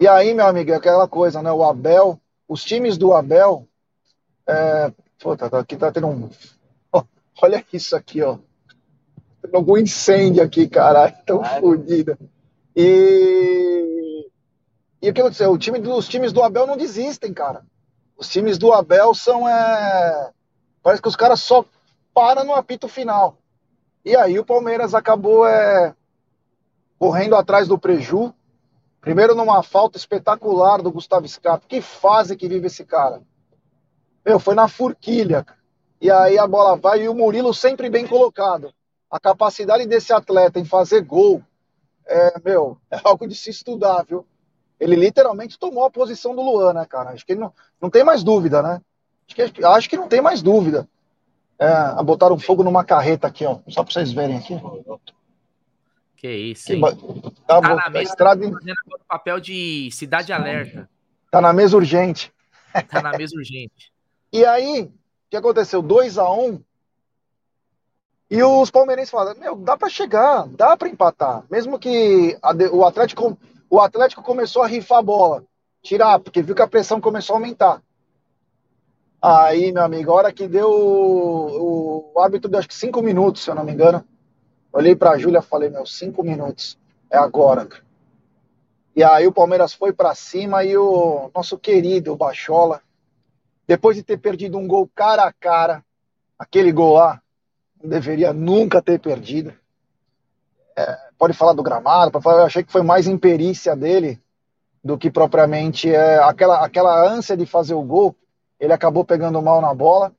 E 0.00 0.08
aí, 0.08 0.32
meu 0.32 0.46
amigo, 0.46 0.70
é 0.70 0.76
aquela 0.76 1.06
coisa, 1.06 1.42
né? 1.42 1.52
O 1.52 1.62
Abel, 1.62 2.18
os 2.48 2.64
times 2.64 2.96
do 2.96 3.12
Abel. 3.12 3.68
É... 4.46 4.90
Puta, 5.18 5.50
tá, 5.50 5.58
aqui 5.58 5.76
tá 5.76 5.92
tendo 5.92 6.06
um. 6.06 6.30
olha 7.42 7.64
isso 7.72 7.94
aqui, 7.94 8.22
ó. 8.22 8.38
Tem 9.42 9.50
algum 9.52 9.76
incêndio 9.76 10.42
aqui, 10.42 10.66
caralho. 10.66 11.14
Tão 11.26 11.44
fodida. 11.44 12.18
E 12.74 14.05
e 15.00 15.10
o 15.10 15.14
que 15.14 15.20
aconteceu? 15.20 15.52
O 15.52 15.58
time, 15.58 15.78
os 15.78 16.08
times 16.08 16.32
do 16.32 16.42
Abel 16.42 16.66
não 16.66 16.76
desistem, 16.76 17.32
cara. 17.32 17.64
Os 18.16 18.28
times 18.28 18.58
do 18.58 18.72
Abel 18.72 19.14
são. 19.14 19.48
É... 19.48 20.30
Parece 20.82 21.02
que 21.02 21.08
os 21.08 21.16
caras 21.16 21.40
só 21.40 21.64
param 22.14 22.44
no 22.44 22.54
apito 22.54 22.88
final. 22.88 23.36
E 24.04 24.16
aí 24.16 24.38
o 24.38 24.44
Palmeiras 24.44 24.94
acabou 24.94 25.46
é... 25.46 25.94
correndo 26.98 27.36
atrás 27.36 27.68
do 27.68 27.78
Preju. 27.78 28.32
Primeiro 29.00 29.34
numa 29.34 29.62
falta 29.62 29.98
espetacular 29.98 30.82
do 30.82 30.90
Gustavo 30.90 31.28
Scarpa. 31.28 31.66
Que 31.68 31.80
fase 31.80 32.36
que 32.36 32.48
vive 32.48 32.66
esse 32.66 32.84
cara. 32.84 33.22
Meu, 34.24 34.40
foi 34.40 34.54
na 34.54 34.66
forquilha. 34.66 35.46
E 36.00 36.10
aí 36.10 36.38
a 36.38 36.46
bola 36.46 36.76
vai 36.76 37.02
e 37.02 37.08
o 37.08 37.14
Murilo 37.14 37.54
sempre 37.54 37.88
bem 37.88 38.06
colocado. 38.06 38.72
A 39.10 39.20
capacidade 39.20 39.86
desse 39.86 40.12
atleta 40.12 40.58
em 40.58 40.64
fazer 40.64 41.02
gol, 41.02 41.42
é, 42.06 42.40
meu, 42.44 42.76
é 42.90 42.98
algo 43.04 43.28
de 43.28 43.34
se 43.36 43.50
estudar, 43.50 44.04
viu? 44.04 44.26
Ele 44.78 44.96
literalmente 44.96 45.58
tomou 45.58 45.84
a 45.84 45.90
posição 45.90 46.34
do 46.34 46.42
Luan, 46.42 46.74
né, 46.74 46.86
cara? 46.86 47.10
Acho 47.10 47.24
que 47.24 47.34
não, 47.34 47.52
não 47.80 47.88
tem 47.88 48.04
mais 48.04 48.22
dúvida, 48.22 48.62
né? 48.62 48.80
Acho 49.26 49.52
que, 49.52 49.64
acho 49.64 49.90
que 49.90 49.96
não 49.96 50.08
tem 50.08 50.20
mais 50.20 50.42
dúvida. 50.42 50.88
É, 51.58 52.02
botaram 52.02 52.38
fogo 52.38 52.62
numa 52.62 52.84
carreta 52.84 53.26
aqui, 53.26 53.44
ó. 53.46 53.58
Só 53.68 53.82
pra 53.82 53.92
vocês 53.92 54.12
verem 54.12 54.36
aqui. 54.36 54.54
Que 56.16 56.30
isso, 56.30 56.72
hein? 56.72 56.80
Tá, 57.46 57.60
tá 57.60 57.74
na 57.74 57.90
mesa, 57.90 58.10
estrada... 58.10 58.50
tá 58.50 58.58
papel 59.08 59.40
de 59.40 59.90
cidade 59.92 60.32
alerta. 60.32 60.88
Tá 61.30 61.40
na 61.40 61.52
mesa 61.52 61.76
urgente. 61.76 62.32
Tá 62.90 63.00
na 63.00 63.16
mesa 63.16 63.34
urgente. 63.36 63.92
e 64.32 64.44
aí, 64.44 64.82
o 64.82 64.92
que 65.30 65.36
aconteceu? 65.36 65.80
2 65.80 66.18
a 66.18 66.30
1 66.30 66.46
um, 66.46 66.62
e 68.30 68.42
os 68.42 68.70
palmeirenses 68.70 69.10
falaram, 69.10 69.38
meu, 69.38 69.54
dá 69.54 69.76
para 69.76 69.88
chegar, 69.88 70.48
dá 70.48 70.76
para 70.76 70.88
empatar. 70.88 71.44
Mesmo 71.50 71.78
que 71.78 72.36
a, 72.42 72.52
o 72.72 72.84
Atlético 72.84 73.38
o 73.68 73.80
Atlético 73.80 74.22
começou 74.22 74.62
a 74.62 74.66
rifar 74.66 74.98
a 74.98 75.02
bola, 75.02 75.44
tirar, 75.82 76.18
porque 76.18 76.42
viu 76.42 76.54
que 76.54 76.62
a 76.62 76.68
pressão 76.68 77.00
começou 77.00 77.34
a 77.34 77.38
aumentar. 77.38 77.82
Aí, 79.20 79.72
meu 79.72 79.82
amigo, 79.82 80.10
a 80.10 80.14
hora 80.14 80.32
que 80.32 80.46
deu 80.46 80.70
o, 80.70 82.12
o 82.14 82.20
árbitro 82.20 82.50
deu 82.50 82.58
acho 82.58 82.68
que 82.68 82.74
cinco 82.74 83.02
minutos, 83.02 83.42
se 83.42 83.50
eu 83.50 83.54
não 83.54 83.64
me 83.64 83.72
engano. 83.72 84.04
Olhei 84.72 84.94
para 84.94 85.12
a 85.12 85.18
Júlia 85.18 85.38
e 85.38 85.42
falei, 85.42 85.70
meu, 85.70 85.86
cinco 85.86 86.22
minutos, 86.22 86.78
é 87.10 87.16
agora. 87.16 87.66
E 88.94 89.02
aí 89.02 89.26
o 89.26 89.32
Palmeiras 89.32 89.72
foi 89.72 89.92
para 89.92 90.14
cima 90.14 90.64
e 90.64 90.76
o 90.76 91.30
nosso 91.34 91.58
querido 91.58 92.16
Bachola, 92.16 92.82
depois 93.66 93.96
de 93.96 94.02
ter 94.02 94.18
perdido 94.18 94.58
um 94.58 94.66
gol 94.66 94.88
cara 94.94 95.24
a 95.24 95.32
cara, 95.32 95.84
aquele 96.38 96.70
gol 96.70 96.94
lá, 96.94 97.20
não 97.82 97.90
deveria 97.90 98.32
nunca 98.32 98.80
ter 98.80 99.00
perdido. 99.00 99.52
É, 100.76 101.05
pode 101.18 101.32
falar 101.32 101.52
do 101.52 101.62
gramado, 101.62 102.10
pode 102.10 102.22
falar, 102.22 102.42
eu 102.42 102.46
achei 102.46 102.62
que 102.62 102.72
foi 102.72 102.82
mais 102.82 103.06
imperícia 103.06 103.74
dele 103.74 104.20
do 104.82 104.96
que 104.96 105.10
propriamente 105.10 105.92
é, 105.92 106.18
aquela, 106.18 106.64
aquela 106.64 107.08
ânsia 107.08 107.36
de 107.36 107.44
fazer 107.44 107.74
o 107.74 107.82
gol. 107.82 108.14
Ele 108.58 108.72
acabou 108.72 109.04
pegando 109.04 109.42
mal 109.42 109.60
na 109.60 109.74
bola. 109.74 110.12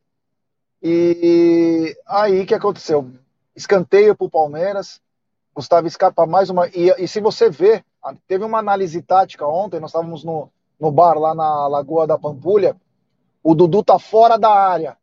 E 0.82 1.96
aí 2.06 2.46
que 2.46 2.54
aconteceu? 2.54 3.10
Escanteio 3.56 4.16
para 4.16 4.28
o 4.28 4.30
Palmeiras. 4.30 5.02
Gustavo 5.56 5.90
Scarpa 5.90 6.26
mais 6.26 6.50
uma. 6.50 6.68
E, 6.68 6.94
e, 7.00 7.08
se 7.08 7.20
você 7.20 7.50
ver, 7.50 7.84
teve 8.28 8.44
uma 8.44 8.60
análise 8.60 9.02
tática 9.02 9.48
ontem, 9.48 9.80
nós 9.80 9.90
estávamos 9.90 10.24
no, 10.24 10.52
no 10.80 10.92
bar 10.92 11.18
lá 11.18 11.34
na 11.34 11.68
Lagoa 11.68 12.06
da 12.06 12.18
Pampulha. 12.18 12.76
O 13.42 13.56
Dudu 13.56 13.84
tá 13.84 13.98
fora 13.98 14.38
da 14.38 14.52
área. 14.52 14.98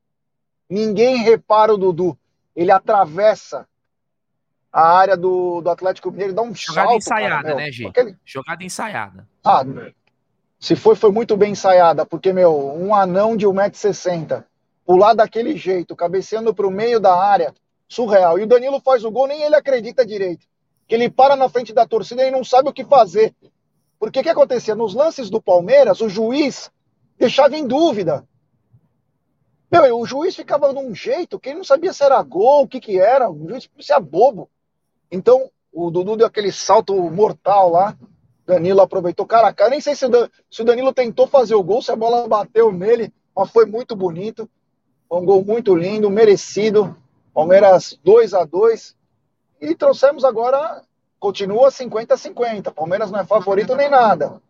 Ninguém 0.69 1.23
repara 1.23 1.75
o 1.75 1.79
Dudu. 1.79 2.17
Ele 2.55 2.71
atravessa 2.71 3.67
a 4.75 4.99
área 4.99 5.17
do, 5.17 5.61
do 5.61 5.71
Atlético 5.71 6.11
Mineiro 6.11 6.33
dá 6.33 6.43
um 6.43 6.53
Jogada 6.53 6.89
salto, 6.89 6.99
ensaiada, 6.99 7.43
cara, 7.45 7.55
né, 7.55 7.71
gente? 7.71 7.91
Aquele... 7.91 8.17
Jogada 8.25 8.65
ensaiada. 8.65 9.29
Ah, 9.45 9.65
se 10.59 10.75
foi, 10.75 10.97
foi 10.97 11.13
muito 11.13 11.37
bem 11.37 11.53
ensaiada, 11.53 12.05
porque, 12.05 12.33
meu, 12.33 12.75
um 12.75 12.93
anão 12.93 13.37
de 13.37 13.47
1,60m 13.47 14.43
pular 14.85 15.15
daquele 15.15 15.57
jeito, 15.57 15.95
cabeceando 15.95 16.53
para 16.53 16.67
o 16.67 16.73
meio 16.73 16.99
da 16.99 17.15
área, 17.15 17.55
surreal. 17.89 18.37
E 18.37 18.43
o 18.43 18.47
Danilo 18.49 18.81
faz 18.81 19.05
o 19.05 19.13
gol, 19.13 19.29
nem 19.29 19.43
ele 19.43 19.55
acredita 19.55 20.05
direito. 20.05 20.45
Que 20.89 20.97
ele 20.97 21.09
para 21.09 21.37
na 21.37 21.49
frente 21.49 21.73
da 21.73 21.87
torcida 21.87 22.27
e 22.27 22.31
não 22.33 22.43
sabe 22.43 22.69
o 22.69 22.73
que 22.73 22.85
fazer. 22.85 23.33
Porque 23.97 24.19
o 24.19 24.23
que 24.25 24.29
acontecia? 24.29 24.75
Nos 24.75 24.93
lances 24.93 25.31
do 25.31 25.41
Palmeiras, 25.41 26.01
o 26.01 26.09
juiz 26.09 26.69
deixava 27.17 27.57
em 27.57 27.65
dúvida. 27.65 28.27
Meu, 29.71 30.01
o 30.01 30.05
juiz 30.05 30.35
ficava 30.35 30.73
num 30.73 30.93
jeito 30.93 31.39
que 31.39 31.51
ele 31.51 31.59
não 31.59 31.65
sabia 31.65 31.93
se 31.93 32.03
era 32.03 32.21
gol, 32.23 32.65
o 32.65 32.69
que 32.69 32.81
que 32.81 32.99
era, 32.99 33.31
o 33.31 33.49
juiz 33.49 33.69
parecia 33.69 34.01
bobo. 34.01 34.51
Então, 35.15 35.49
o 35.73 35.93
Dudu 35.93 36.17
deu 36.17 36.27
aquele 36.27 36.51
salto 36.51 36.93
mortal 37.09 37.71
lá, 37.71 37.97
Danilo 38.45 38.81
aproveitou 38.81 39.25
cara 39.25 39.47
a 39.47 39.53
cara, 39.53 39.71
nem 39.71 39.81
sei 39.81 39.95
se 39.95 40.05
o 40.07 40.65
Danilo 40.65 40.93
tentou 40.93 41.29
fazer 41.29 41.55
o 41.55 41.63
gol, 41.63 41.81
se 41.81 41.93
a 41.93 41.97
bola 41.97 42.27
bateu 42.27 42.73
nele, 42.73 43.15
mas 43.35 43.49
foi 43.51 43.65
muito 43.65 43.95
bonito, 43.95 44.51
foi 45.09 45.21
um 45.21 45.25
gol 45.25 45.45
muito 45.45 45.73
lindo, 45.77 46.11
merecido, 46.11 46.97
Palmeiras 47.33 47.97
2 48.03 48.35
a 48.35 48.45
2 48.45 48.97
e 49.61 49.75
trouxemos 49.77 50.25
agora, 50.25 50.83
continua 51.21 51.69
50-50, 51.69 52.75
Palmeiras 52.75 53.13
não 53.13 53.21
é 53.21 53.25
favorito 53.25 53.77
nem 53.77 53.89
nada, 53.89 54.43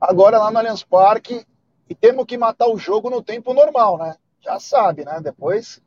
agora 0.00 0.38
lá 0.38 0.50
no 0.50 0.58
Allianz 0.58 0.82
Parque, 0.82 1.46
e 1.88 1.94
temos 1.94 2.26
que 2.26 2.36
matar 2.36 2.66
o 2.66 2.76
jogo 2.76 3.08
no 3.08 3.22
tempo 3.22 3.54
normal, 3.54 3.96
né? 3.96 4.16
Já 4.40 4.58
sabe, 4.58 5.04
né? 5.04 5.20
Depois. 5.22 5.80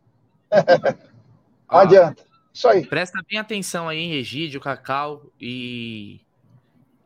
não 1.70 1.78
adianta. 1.80 2.31
Isso 2.53 2.67
aí. 2.67 2.85
Presta 2.85 3.19
bem 3.27 3.39
atenção 3.39 3.87
aí 3.87 3.99
em 3.99 4.13
Egídio, 4.13 4.59
Cacau 4.59 5.25
e. 5.39 6.21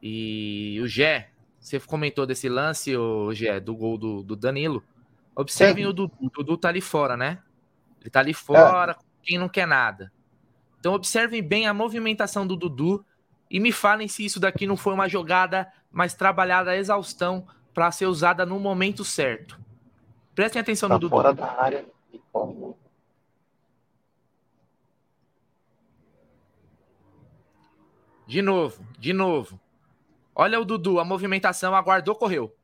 E 0.01 0.79
o 0.81 0.87
Gé. 0.87 1.29
Você 1.59 1.79
comentou 1.79 2.27
desse 2.27 2.47
lance, 2.47 2.95
o 2.95 3.33
Gé, 3.33 3.59
do 3.59 3.75
gol 3.75 3.97
do, 3.97 4.21
do 4.21 4.35
Danilo. 4.35 4.83
Observem 5.35 5.83
Sim. 5.83 5.89
o 5.89 5.93
Dudu. 5.93 6.13
O 6.19 6.29
Dudu 6.29 6.57
tá 6.57 6.69
ali 6.69 6.81
fora, 6.81 7.17
né? 7.17 7.39
Ele 8.01 8.09
tá 8.09 8.19
ali 8.19 8.33
fora, 8.33 8.91
é. 8.91 8.95
quem 9.23 9.39
não 9.39 9.49
quer 9.49 9.65
nada. 9.65 10.11
Então 10.79 10.93
observem 10.93 11.41
bem 11.41 11.65
a 11.65 11.73
movimentação 11.73 12.45
do 12.45 12.55
Dudu 12.55 13.03
e 13.49 13.59
me 13.59 13.71
falem 13.71 14.07
se 14.07 14.23
isso 14.23 14.39
daqui 14.39 14.67
não 14.67 14.77
foi 14.77 14.93
uma 14.93 15.09
jogada 15.09 15.67
mais 15.91 16.13
trabalhada 16.13 16.71
a 16.71 16.77
exaustão 16.77 17.47
para 17.73 17.91
ser 17.91 18.05
usada 18.05 18.45
no 18.45 18.59
momento 18.59 19.03
certo. 19.03 19.59
Prestem 20.35 20.61
atenção 20.61 20.87
tá 20.87 20.95
no 20.95 20.99
Dudu. 20.99 21.15
Fora 21.15 21.33
da 21.33 21.59
área. 21.59 21.85
De 28.27 28.41
novo, 28.41 28.85
de 28.97 29.13
novo. 29.13 29.59
Olha 30.33 30.59
o 30.59 30.65
Dudu, 30.65 30.99
a 30.99 31.05
movimentação, 31.05 31.75
aguardou, 31.75 32.15
correu. 32.15 32.55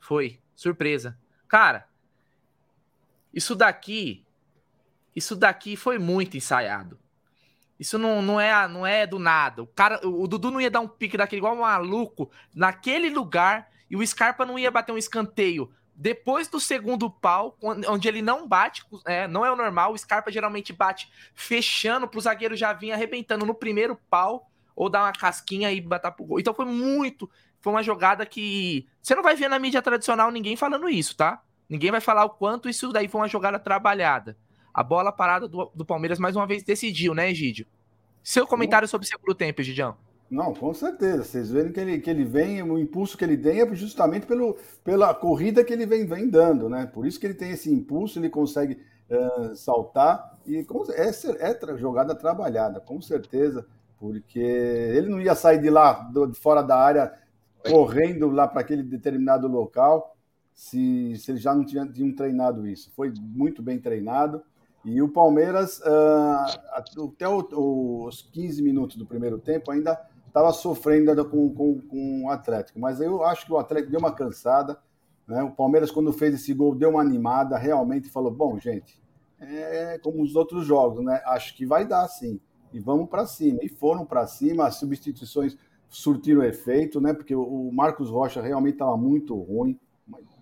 Foi, 0.00 0.40
surpresa. 0.54 1.18
Cara, 1.46 1.86
isso 3.32 3.54
daqui, 3.54 4.24
isso 5.14 5.36
daqui 5.36 5.76
foi 5.76 5.98
muito 5.98 6.36
ensaiado. 6.36 6.98
Isso 7.78 7.98
não, 7.98 8.20
não, 8.20 8.40
é, 8.40 8.66
não 8.66 8.86
é 8.86 9.06
do 9.06 9.18
nada. 9.18 9.62
O 9.62 9.66
cara, 9.66 10.00
o 10.06 10.26
Dudu 10.26 10.50
não 10.50 10.60
ia 10.60 10.70
dar 10.70 10.80
um 10.80 10.88
pique 10.88 11.16
daquele 11.16 11.38
igual 11.38 11.54
um 11.54 11.60
maluco 11.60 12.30
naquele 12.54 13.08
lugar 13.08 13.70
e 13.88 13.96
o 13.96 14.04
Scarpa 14.04 14.44
não 14.44 14.58
ia 14.58 14.70
bater 14.70 14.92
um 14.92 14.98
escanteio 14.98 15.72
depois 15.94 16.46
do 16.46 16.60
segundo 16.60 17.10
pau, 17.10 17.58
onde 17.60 18.06
ele 18.06 18.22
não 18.22 18.46
bate, 18.46 18.84
é, 19.04 19.26
não 19.26 19.44
é 19.44 19.50
o 19.50 19.56
normal, 19.56 19.92
o 19.92 19.98
Scarpa 19.98 20.30
geralmente 20.30 20.72
bate 20.72 21.10
fechando 21.34 22.06
para 22.06 22.18
o 22.18 22.20
zagueiro 22.20 22.54
já 22.54 22.72
vir 22.72 22.92
arrebentando 22.92 23.44
no 23.44 23.52
primeiro 23.52 23.96
pau 24.08 24.47
ou 24.78 24.88
dar 24.88 25.02
uma 25.02 25.12
casquinha 25.12 25.72
e 25.72 25.80
bater 25.80 26.12
pro 26.12 26.24
gol. 26.24 26.38
Então 26.38 26.54
foi 26.54 26.64
muito, 26.64 27.28
foi 27.60 27.72
uma 27.72 27.82
jogada 27.82 28.24
que 28.24 28.86
você 29.02 29.12
não 29.12 29.24
vai 29.24 29.34
ver 29.34 29.48
na 29.48 29.58
mídia 29.58 29.82
tradicional 29.82 30.30
ninguém 30.30 30.54
falando 30.54 30.88
isso, 30.88 31.16
tá? 31.16 31.42
Ninguém 31.68 31.90
vai 31.90 32.00
falar 32.00 32.24
o 32.24 32.30
quanto 32.30 32.68
isso 32.68 32.92
daí 32.92 33.08
foi 33.08 33.20
uma 33.20 33.26
jogada 33.26 33.58
trabalhada. 33.58 34.36
A 34.72 34.84
bola 34.84 35.10
parada 35.10 35.48
do, 35.48 35.68
do 35.74 35.84
Palmeiras 35.84 36.20
mais 36.20 36.36
uma 36.36 36.46
vez 36.46 36.62
decidiu, 36.62 37.12
né, 37.12 37.28
Egídio? 37.28 37.66
Seu 38.22 38.46
comentário 38.46 38.86
sobre 38.86 39.04
o 39.04 39.10
segundo 39.10 39.34
tempo, 39.34 39.60
Egidião. 39.60 39.96
Não, 40.30 40.54
com 40.54 40.72
certeza. 40.72 41.24
Vocês 41.24 41.50
verem 41.50 41.72
que 41.72 41.80
ele, 41.80 41.98
que 41.98 42.08
ele 42.08 42.24
vem, 42.24 42.62
o 42.62 42.78
impulso 42.78 43.18
que 43.18 43.24
ele 43.24 43.36
tem 43.36 43.60
é 43.60 43.74
justamente 43.74 44.26
pelo, 44.26 44.56
pela 44.84 45.12
corrida 45.12 45.64
que 45.64 45.72
ele 45.72 45.86
vem, 45.86 46.06
vem 46.06 46.28
dando, 46.28 46.68
né? 46.68 46.86
Por 46.86 47.04
isso 47.04 47.18
que 47.18 47.26
ele 47.26 47.34
tem 47.34 47.50
esse 47.50 47.68
impulso, 47.68 48.20
ele 48.20 48.30
consegue 48.30 48.78
uh, 49.10 49.56
saltar 49.56 50.38
e 50.46 50.62
com, 50.62 50.84
é, 50.92 51.08
é 51.08 51.76
jogada 51.76 52.14
trabalhada, 52.14 52.78
com 52.78 53.00
certeza, 53.00 53.66
porque 53.98 54.38
ele 54.38 55.08
não 55.08 55.20
ia 55.20 55.34
sair 55.34 55.60
de 55.60 55.70
lá, 55.70 55.92
do, 55.92 56.32
fora 56.34 56.62
da 56.62 56.76
área, 56.76 57.12
correndo 57.68 58.30
lá 58.30 58.46
para 58.46 58.60
aquele 58.60 58.82
determinado 58.82 59.48
local, 59.48 60.16
se, 60.54 61.16
se 61.16 61.30
ele 61.30 61.38
já 61.38 61.54
não 61.54 61.64
tinha, 61.64 61.86
tinha 61.86 62.14
treinado 62.14 62.66
isso. 62.66 62.92
Foi 62.94 63.12
muito 63.16 63.62
bem 63.62 63.78
treinado. 63.78 64.42
E 64.84 65.02
o 65.02 65.08
Palmeiras, 65.08 65.80
uh, 65.80 66.60
até 66.72 67.28
o, 67.28 68.04
os 68.06 68.22
15 68.22 68.62
minutos 68.62 68.96
do 68.96 69.06
primeiro 69.06 69.38
tempo, 69.38 69.70
ainda 69.70 70.00
estava 70.26 70.52
sofrendo 70.52 71.24
com, 71.28 71.52
com, 71.52 71.80
com 71.80 72.24
o 72.24 72.30
Atlético. 72.30 72.78
Mas 72.78 73.00
eu 73.00 73.24
acho 73.24 73.46
que 73.46 73.52
o 73.52 73.58
Atlético 73.58 73.90
deu 73.90 74.00
uma 74.00 74.14
cansada. 74.14 74.78
Né? 75.26 75.42
O 75.42 75.50
Palmeiras, 75.50 75.90
quando 75.90 76.12
fez 76.12 76.34
esse 76.34 76.54
gol, 76.54 76.74
deu 76.74 76.90
uma 76.90 77.00
animada, 77.00 77.58
realmente 77.58 78.08
falou: 78.08 78.30
bom, 78.30 78.58
gente, 78.58 79.00
é 79.40 79.98
como 79.98 80.22
os 80.22 80.34
outros 80.34 80.64
jogos, 80.64 81.04
né? 81.04 81.20
Acho 81.26 81.54
que 81.54 81.66
vai 81.66 81.86
dar 81.86 82.06
sim. 82.08 82.40
E 82.72 82.78
vamos 82.78 83.08
para 83.08 83.26
cima. 83.26 83.60
E 83.62 83.68
foram 83.68 84.04
para 84.04 84.26
cima, 84.26 84.66
as 84.66 84.76
substituições 84.76 85.56
surtiram 85.88 86.42
efeito, 86.42 87.00
né? 87.00 87.12
Porque 87.12 87.34
o 87.34 87.70
Marcos 87.72 88.10
Rocha 88.10 88.42
realmente 88.42 88.74
estava 88.74 88.96
muito 88.96 89.34
ruim. 89.34 89.78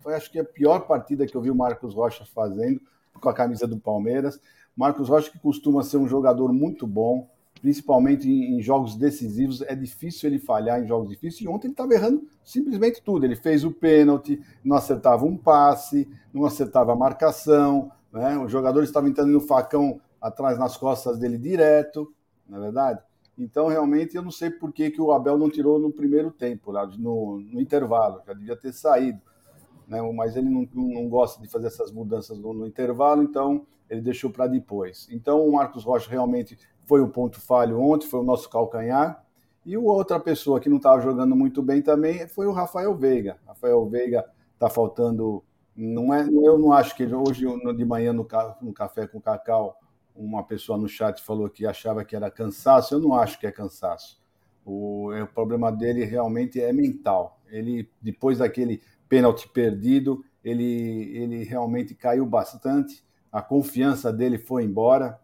Foi, 0.01 0.15
acho 0.15 0.31
que, 0.31 0.39
a 0.39 0.45
pior 0.45 0.81
partida 0.81 1.27
que 1.27 1.37
eu 1.37 1.41
vi 1.41 1.51
o 1.51 1.55
Marcos 1.55 1.95
Rocha 1.95 2.25
fazendo 2.25 2.81
com 3.21 3.29
a 3.29 3.35
camisa 3.35 3.67
do 3.67 3.79
Palmeiras. 3.79 4.41
Marcos 4.77 5.09
Rocha, 5.09 5.31
que 5.31 5.39
costuma 5.39 5.83
ser 5.83 5.97
um 5.97 6.07
jogador 6.07 6.53
muito 6.53 6.87
bom, 6.87 7.29
principalmente 7.61 8.29
em, 8.29 8.57
em, 8.57 8.62
jogos 8.62 8.95
decisivos. 8.95 9.62
É 9.62 9.75
difícil 9.75 10.29
ele 10.29 10.39
falhar 10.39 10.83
em 10.83 10.87
jogos 10.87 11.09
difíceis. 11.09 11.43
E 11.43 11.49
ontem 11.49 11.69
ele 11.69 11.73
estava 11.73 11.95
errando 11.95 12.27
simplesmente 12.45 13.03
tudo. 13.03 13.25
Ele 13.25 13.37
fez 13.37 13.65
o 13.65 13.71
pênalti, 13.71 14.41
não 14.62 14.77
acertava 14.77 15.25
um 15.25 15.37
passe, 15.37 16.09
não 16.33 16.45
acertava 16.45 16.93
a 16.93 16.97
marcação. 16.97 17.91
Né? 18.12 18.39
Os 18.39 18.51
jogadores 18.53 18.89
estavam 18.89 19.09
entrando 19.09 19.33
no 19.33 19.41
facão 19.41 20.01
atrás 20.21 20.59
nas 20.59 20.77
costas 20.77 21.19
dele 21.19 21.39
direto, 21.39 22.12
na 22.49 22.59
é 22.59 22.61
verdade. 22.61 23.01
Então, 23.39 23.69
realmente, 23.69 24.17
eu 24.17 24.23
não 24.23 24.31
sei 24.31 24.51
por 24.51 24.73
que, 24.73 24.91
que 24.91 25.01
o 25.01 25.13
Abel 25.13 25.37
não 25.37 25.51
tirou 25.51 25.79
no 25.79 25.93
primeiro 25.93 26.31
tempo, 26.31 26.73
lá 26.73 26.87
no, 26.87 27.39
no 27.39 27.61
intervalo. 27.61 28.23
Já 28.27 28.33
devia 28.33 28.57
ter 28.57 28.73
saído. 28.73 29.21
Né? 29.87 30.01
Mas 30.13 30.37
ele 30.37 30.49
não, 30.49 30.67
não 30.73 31.09
gosta 31.09 31.41
de 31.41 31.49
fazer 31.49 31.67
essas 31.67 31.93
mudanças 31.93 32.39
no, 32.39 32.55
no 32.55 32.67
intervalo, 32.67 33.23
então 33.23 33.67
ele 33.91 34.01
deixou 34.01 34.31
para 34.31 34.47
depois. 34.47 35.07
Então, 35.11 35.47
o 35.47 35.53
Marcos 35.53 35.85
Rocha 35.85 36.11
realmente 36.11 36.59
foi 36.87 37.01
o 37.01 37.09
ponto 37.09 37.41
falho 37.41 37.79
ontem, 37.81 38.07
foi 38.07 38.21
o 38.21 38.25
nosso 38.25 38.49
calcanhar. 38.49 39.23
E 39.65 39.77
outra 39.77 40.19
pessoa 40.19 40.61
que 40.61 40.69
não 40.69 40.77
estava 40.79 41.01
jogando 41.01 41.37
muito 41.37 41.63
bem 41.63 41.83
também 41.83 42.27
foi 42.29 42.47
o 42.47 42.53
Rafael 42.53 42.95
Veiga. 42.95 43.37
Rafael 43.47 43.85
Veiga 43.87 44.25
está 44.55 44.71
faltando. 44.71 45.43
Não 45.77 46.15
é, 46.15 46.27
eu 46.27 46.59
não 46.59 46.73
acho 46.73 46.97
que 46.97 47.05
hoje 47.05 47.45
de 47.77 47.85
manhã 47.85 48.13
no, 48.13 48.27
no 48.63 48.73
café 48.73 49.07
com 49.07 49.21
cacau 49.21 49.77
uma 50.16 50.42
pessoa 50.42 50.79
no 50.79 50.88
chat 50.88 51.22
falou 51.22 51.48
que 51.48 51.66
achava 51.66 52.05
que 52.05 52.16
era 52.16 52.31
cansaço. 52.31 52.94
Eu 52.94 53.00
não 53.00 53.14
acho 53.14 53.38
que 53.38 53.46
é 53.46 53.52
cansaço. 53.52 54.20
O, 54.64 55.12
é, 55.12 55.22
o 55.22 55.26
problema 55.26 55.70
dele 55.70 56.05
realmente 56.05 56.61
é 56.61 56.72
mental. 56.72 57.40
Ele 57.48 57.88
depois 58.00 58.38
daquele 58.38 58.83
pênalti 59.09 59.48
perdido, 59.48 60.24
ele 60.42 61.16
ele 61.16 61.44
realmente 61.44 61.94
caiu 61.94 62.26
bastante. 62.26 63.05
A 63.31 63.42
confiança 63.42 64.12
dele 64.12 64.38
foi 64.38 64.64
embora 64.64 65.20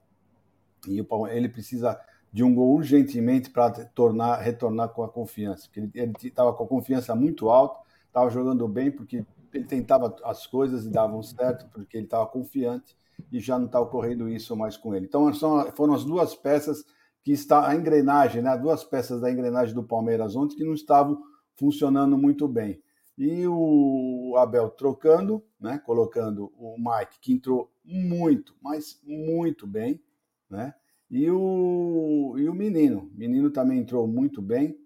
e 0.87 1.05
ele 1.31 1.49
precisa 1.49 1.99
de 2.33 2.43
um 2.43 2.55
gol 2.55 2.75
urgentemente 2.77 3.51
para 3.51 3.71
tornar, 3.87 4.41
retornar 4.41 4.91
com 4.91 5.03
a 5.03 5.09
confiança. 5.09 5.69
Porque 5.69 5.99
ele 5.99 6.13
estava 6.23 6.53
com 6.53 6.65
a 6.65 6.69
confiança 6.69 7.15
muito 7.15 7.51
alta, 7.51 7.81
estava 8.07 8.31
jogando 8.31 8.67
bem 8.69 8.91
porque 8.91 9.25
ele 9.53 9.65
tentava 9.65 10.17
as 10.25 10.47
coisas 10.47 10.85
e 10.85 10.91
davam 10.91 11.23
certo, 11.23 11.69
porque 11.73 11.97
ele 11.97 12.07
estava 12.07 12.27
confiante 12.27 12.97
e 13.31 13.41
já 13.41 13.59
não 13.59 13.67
está 13.67 13.81
ocorrendo 13.81 14.29
isso 14.29 14.57
mais 14.57 14.77
com 14.77 14.95
ele. 14.95 15.07
Então 15.07 15.33
são, 15.35 15.71
foram 15.73 15.95
as 15.95 16.05
duas 16.05 16.35
peças 16.35 16.85
que 17.23 17.33
está 17.33 17.69
a 17.69 17.75
engrenagem, 17.75 18.43
né? 18.43 18.57
Duas 18.57 18.83
peças 18.85 19.21
da 19.21 19.31
engrenagem 19.31 19.75
do 19.75 19.85
Palmeiras 19.85 20.35
ontem 20.35 20.57
que 20.57 20.65
não 20.65 20.75
estavam 20.75 21.23
funcionando 21.55 22.19
muito 22.19 22.49
bem. 22.49 22.83
E 23.17 23.47
o 23.47 24.35
Abel 24.39 24.71
trocando, 24.71 25.45
né? 25.61 25.79
Colocando 25.85 26.53
o 26.57 26.77
Mike 26.79 27.21
que 27.21 27.33
entrou 27.33 27.71
muito, 27.85 28.55
mas 28.61 29.01
muito 29.05 29.67
bem, 29.67 30.03
né? 30.51 30.75
E 31.11 31.31
o, 31.31 32.35
e 32.39 32.49
o 32.49 32.55
menino, 32.55 33.11
o 33.15 33.19
menino 33.19 33.51
também 33.51 33.79
entrou 33.79 34.07
muito 34.07 34.41
bem, 34.41 34.79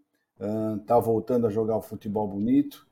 está 0.80 0.98
voltando 0.98 1.46
a 1.46 1.50
jogar 1.50 1.76
o 1.76 1.82
futebol 1.82 2.26
bonito, 2.26 2.86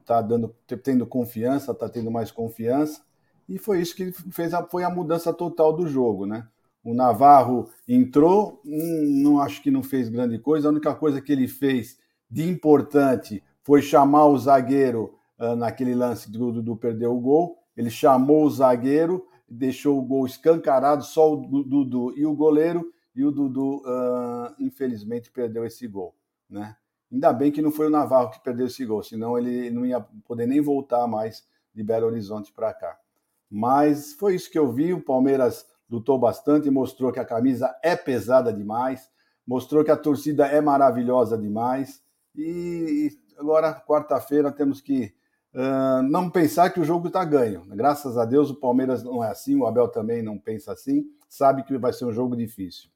está 0.00 0.20
uh, 0.20 0.26
dando, 0.26 0.56
tendo 0.82 1.06
confiança, 1.06 1.72
está 1.72 1.88
tendo 1.88 2.10
mais 2.10 2.30
confiança, 2.30 3.02
e 3.48 3.58
foi 3.58 3.80
isso 3.80 3.94
que 3.94 4.12
fez 4.12 4.54
a, 4.54 4.62
foi 4.64 4.84
a 4.84 4.90
mudança 4.90 5.32
total 5.32 5.72
do 5.72 5.86
jogo, 5.86 6.26
né? 6.26 6.46
O 6.84 6.94
Navarro 6.94 7.68
entrou, 7.86 8.60
hum, 8.64 9.20
não 9.22 9.40
acho 9.40 9.62
que 9.62 9.70
não 9.70 9.82
fez 9.82 10.08
grande 10.08 10.38
coisa, 10.38 10.68
a 10.68 10.70
única 10.70 10.94
coisa 10.94 11.20
que 11.20 11.32
ele 11.32 11.46
fez 11.46 11.98
de 12.28 12.48
importante 12.48 13.42
foi 13.62 13.80
chamar 13.80 14.26
o 14.26 14.38
zagueiro 14.38 15.14
uh, 15.38 15.54
naquele 15.54 15.94
lance 15.94 16.30
do 16.30 16.50
Dudu 16.50 16.76
perdeu 16.76 17.14
o 17.14 17.20
gol, 17.20 17.58
ele 17.76 17.90
chamou 17.90 18.44
o 18.44 18.50
zagueiro, 18.50 19.26
deixou 19.48 19.98
o 19.98 20.02
gol 20.02 20.26
escancarado, 20.26 21.04
só 21.04 21.32
o 21.32 21.36
Dudu 21.36 22.18
e 22.18 22.26
o 22.26 22.34
goleiro, 22.34 22.92
e 23.14 23.24
o 23.24 23.30
Dudu, 23.30 23.82
uh, 23.84 24.54
infelizmente, 24.58 25.30
perdeu 25.30 25.64
esse 25.64 25.86
gol. 25.86 26.14
Né? 26.48 26.74
Ainda 27.12 27.32
bem 27.32 27.52
que 27.52 27.62
não 27.62 27.70
foi 27.70 27.86
o 27.86 27.90
Navarro 27.90 28.30
que 28.30 28.42
perdeu 28.42 28.66
esse 28.66 28.84
gol, 28.84 29.02
senão 29.02 29.38
ele 29.38 29.70
não 29.70 29.84
ia 29.84 30.00
poder 30.26 30.46
nem 30.46 30.60
voltar 30.60 31.06
mais 31.06 31.46
de 31.74 31.82
Belo 31.82 32.06
Horizonte 32.06 32.52
para 32.52 32.72
cá. 32.72 32.98
Mas 33.54 34.14
foi 34.14 34.34
isso 34.34 34.50
que 34.50 34.58
eu 34.58 34.72
vi. 34.72 34.94
O 34.94 35.04
Palmeiras 35.04 35.66
lutou 35.90 36.18
bastante, 36.18 36.70
mostrou 36.70 37.12
que 37.12 37.20
a 37.20 37.24
camisa 37.24 37.76
é 37.82 37.94
pesada 37.94 38.50
demais, 38.50 39.10
mostrou 39.46 39.84
que 39.84 39.90
a 39.90 39.96
torcida 39.96 40.46
é 40.46 40.58
maravilhosa 40.58 41.36
demais. 41.36 42.02
E 42.34 43.10
agora, 43.36 43.74
quarta-feira, 43.74 44.50
temos 44.50 44.80
que 44.80 45.12
uh, 45.52 46.02
não 46.02 46.30
pensar 46.30 46.70
que 46.70 46.80
o 46.80 46.84
jogo 46.84 47.08
está 47.08 47.22
ganho. 47.26 47.66
Graças 47.66 48.16
a 48.16 48.24
Deus, 48.24 48.48
o 48.48 48.58
Palmeiras 48.58 49.02
não 49.02 49.22
é 49.22 49.28
assim, 49.28 49.54
o 49.54 49.66
Abel 49.66 49.88
também 49.88 50.22
não 50.22 50.38
pensa 50.38 50.72
assim, 50.72 51.04
sabe 51.28 51.62
que 51.62 51.76
vai 51.76 51.92
ser 51.92 52.06
um 52.06 52.12
jogo 52.12 52.34
difícil. 52.34 52.88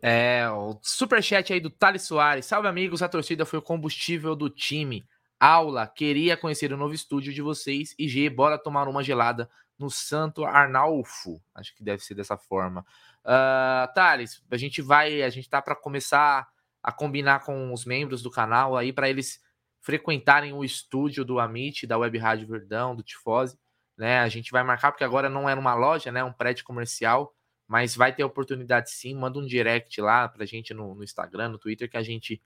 É, 0.00 0.48
o 0.48 0.78
superchat 0.80 1.52
aí 1.52 1.58
do 1.58 1.68
Thales 1.68 2.02
Soares. 2.02 2.46
Salve, 2.46 2.68
amigos. 2.68 3.02
A 3.02 3.08
torcida 3.08 3.44
foi 3.44 3.58
o 3.58 3.62
combustível 3.62 4.36
do 4.36 4.48
time. 4.48 5.04
Aula, 5.40 5.86
queria 5.86 6.36
conhecer 6.36 6.70
o 6.70 6.76
novo 6.76 6.92
estúdio 6.92 7.32
de 7.32 7.40
vocês. 7.40 7.94
E 7.98 8.06
G, 8.06 8.28
bora 8.28 8.58
tomar 8.58 8.86
uma 8.86 9.02
gelada 9.02 9.48
no 9.78 9.90
Santo 9.90 10.44
Arnalfo. 10.44 11.40
Acho 11.54 11.74
que 11.74 11.82
deve 11.82 12.04
ser 12.04 12.14
dessa 12.14 12.36
forma. 12.36 12.84
Uh, 13.24 13.90
Thales, 13.94 14.44
a 14.50 14.56
gente 14.58 14.82
vai, 14.82 15.22
a 15.22 15.30
gente 15.30 15.48
tá 15.48 15.62
para 15.62 15.74
começar 15.74 16.46
a 16.82 16.92
combinar 16.92 17.42
com 17.42 17.72
os 17.72 17.86
membros 17.86 18.22
do 18.22 18.30
canal 18.30 18.76
aí 18.76 18.92
para 18.92 19.08
eles 19.08 19.40
frequentarem 19.80 20.52
o 20.52 20.62
estúdio 20.62 21.24
do 21.24 21.40
Amit, 21.40 21.86
da 21.86 21.96
Web 21.96 22.18
Rádio 22.18 22.46
Verdão, 22.46 22.94
do 22.94 23.02
Tifose, 23.02 23.58
né? 23.96 24.20
A 24.20 24.28
gente 24.28 24.52
vai 24.52 24.62
marcar 24.62 24.92
porque 24.92 25.04
agora 25.04 25.30
não 25.30 25.48
é 25.48 25.54
numa 25.54 25.74
loja, 25.74 26.12
né? 26.12 26.22
Um 26.22 26.32
prédio 26.34 26.66
comercial, 26.66 27.34
mas 27.66 27.96
vai 27.96 28.14
ter 28.14 28.24
oportunidade 28.24 28.90
sim. 28.90 29.14
Manda 29.14 29.38
um 29.38 29.46
direct 29.46 29.98
lá 30.02 30.28
pra 30.28 30.44
gente 30.44 30.74
no, 30.74 30.94
no 30.94 31.02
Instagram, 31.02 31.48
no 31.48 31.58
Twitter 31.58 31.90
que 31.90 31.96
a 31.96 32.02
gente 32.02 32.42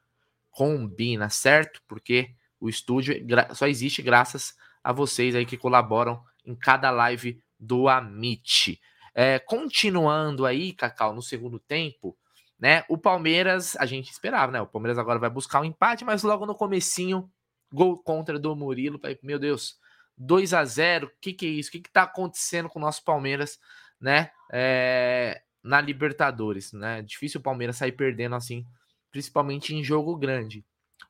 combina, 0.53 1.29
certo? 1.29 1.83
Porque 1.89 2.33
o 2.65 2.69
estúdio 2.71 3.15
só 3.55 3.67
existe 3.67 4.01
graças 4.01 4.55
a 4.83 4.91
vocês 4.91 5.35
aí 5.35 5.45
que 5.45 5.59
colaboram 5.59 6.25
em 6.47 6.55
cada 6.55 6.91
live 6.91 7.39
do 7.61 7.91
Amit. 7.91 8.81
É, 9.15 9.39
continuando 9.39 10.47
aí, 10.47 10.73
Cacau, 10.73 11.15
no 11.15 11.21
segundo 11.21 11.59
tempo, 11.59 12.17
né? 12.59 12.83
O 12.89 12.97
Palmeiras, 12.97 13.77
a 13.77 13.85
gente 13.85 14.11
esperava, 14.11 14.51
né? 14.51 14.63
O 14.63 14.67
Palmeiras 14.67 14.99
agora 14.99 15.19
vai 15.19 15.29
buscar 15.29 15.61
um 15.61 15.65
empate, 15.67 16.07
mas 16.07 16.23
logo 16.23 16.47
no 16.47 16.55
comecinho, 16.55 17.31
gol 17.71 17.99
contra 17.99 18.39
do 18.39 18.57
Murilo, 18.57 18.99
meu 19.23 19.39
Deus, 19.39 19.77
2 20.17 20.55
a 20.55 20.65
0 20.65 21.09
o 21.09 21.11
que 21.21 21.35
que 21.35 21.45
é 21.45 21.51
isso? 21.51 21.69
O 21.69 21.73
que 21.73 21.81
que 21.81 21.93
tá 21.93 22.05
acontecendo 22.05 22.71
com 22.71 22.79
o 22.79 22.83
nosso 22.83 23.05
Palmeiras, 23.05 23.59
né? 24.01 24.31
É, 24.51 25.43
na 25.63 25.83
Libertadores, 25.83 26.73
né? 26.73 27.03
Difícil 27.03 27.41
o 27.41 27.43
Palmeiras 27.43 27.77
sair 27.77 27.93
perdendo 27.93 28.35
assim, 28.35 28.65
principalmente 29.11 29.75
em 29.75 29.85
jogo 29.85 30.17
grande. 30.17 30.65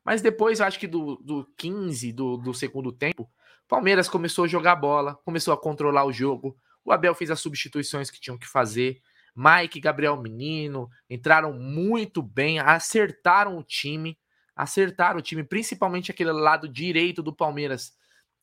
Mas 0.05 0.21
depois, 0.21 0.59
eu 0.59 0.67
acho 0.67 0.79
que 0.79 0.87
do, 0.87 1.15
do 1.15 1.51
15 1.57 2.13
do, 2.13 2.37
do 2.37 2.53
segundo 2.53 2.91
tempo, 2.91 3.27
Palmeiras 3.67 4.07
começou 4.07 4.45
a 4.45 4.47
jogar 4.47 4.75
bola, 4.75 5.15
começou 5.25 5.53
a 5.53 5.57
controlar 5.57 6.05
o 6.05 6.13
jogo. 6.13 6.55
O 6.83 6.91
Abel 6.91 7.15
fez 7.15 7.31
as 7.31 7.39
substituições 7.39 8.11
que 8.11 8.21
tinham 8.21 8.37
que 8.37 8.47
fazer. 8.47 9.01
Mike, 9.35 9.79
Gabriel 9.79 10.15
Menino 10.21 10.87
entraram 11.09 11.51
muito 11.51 12.21
bem, 12.21 12.59
acertaram 12.59 13.57
o 13.57 13.63
time, 13.63 14.17
acertaram 14.55 15.19
o 15.19 15.21
time, 15.21 15.43
principalmente 15.43 16.11
aquele 16.11 16.31
lado 16.31 16.69
direito 16.69 17.23
do 17.23 17.35
Palmeiras, 17.35 17.91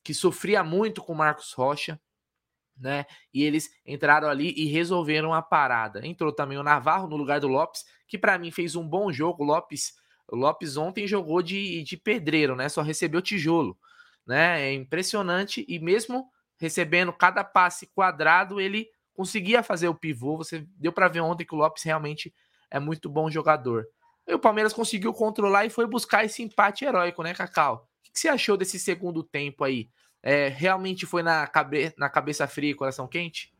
que 0.02 0.12
sofria 0.12 0.64
muito 0.64 1.00
com 1.00 1.12
o 1.12 1.16
Marcos 1.16 1.52
Rocha, 1.52 1.98
né? 2.76 3.06
E 3.32 3.44
eles 3.44 3.70
entraram 3.86 4.28
ali 4.28 4.52
e 4.56 4.66
resolveram 4.66 5.32
a 5.32 5.40
parada. 5.40 6.04
Entrou 6.04 6.32
também 6.32 6.58
o 6.58 6.62
Navarro 6.62 7.08
no 7.08 7.16
lugar 7.16 7.38
do 7.38 7.46
Lopes, 7.46 7.84
que 8.08 8.18
para 8.18 8.36
mim 8.36 8.50
fez 8.50 8.74
um 8.74 8.86
bom 8.86 9.12
jogo. 9.12 9.44
O 9.44 9.46
Lopes, 9.46 9.94
o 10.28 10.36
Lopes 10.36 10.76
ontem 10.76 11.06
jogou 11.06 11.42
de, 11.42 11.82
de 11.82 11.96
pedreiro, 11.96 12.56
né? 12.56 12.68
Só 12.68 12.82
recebeu 12.82 13.20
tijolo, 13.20 13.76
né? 14.26 14.62
É 14.62 14.72
impressionante 14.72 15.64
e 15.68 15.78
mesmo 15.78 16.28
recebendo 16.58 17.12
cada 17.12 17.42
passe 17.42 17.86
quadrado, 17.94 18.60
ele 18.60 18.88
conseguia 19.14 19.62
fazer 19.62 19.88
o 19.88 19.94
pivô. 19.94 20.36
Você 20.36 20.66
deu 20.76 20.92
para 20.92 21.08
ver 21.08 21.20
ontem 21.20 21.44
que 21.44 21.54
o 21.54 21.58
Lopes 21.58 21.82
realmente 21.82 22.32
é 22.70 22.78
muito 22.78 23.08
bom 23.08 23.30
jogador. 23.30 23.86
E 24.26 24.32
o 24.32 24.38
Palmeiras 24.38 24.72
conseguiu 24.72 25.12
controlar 25.12 25.66
e 25.66 25.70
foi 25.70 25.86
buscar 25.86 26.24
esse 26.24 26.42
empate 26.42 26.84
heróico, 26.84 27.22
né, 27.22 27.34
Cacau? 27.34 27.88
O 27.98 28.12
que 28.12 28.18
você 28.18 28.28
achou 28.28 28.56
desse 28.56 28.78
segundo 28.78 29.22
tempo 29.22 29.64
aí? 29.64 29.90
É, 30.22 30.48
realmente 30.48 31.04
foi 31.04 31.22
na, 31.22 31.46
cabe 31.46 31.92
na 31.98 32.08
cabeça 32.08 32.46
fria 32.46 32.70
e 32.70 32.74
coração 32.74 33.08
quente? 33.08 33.52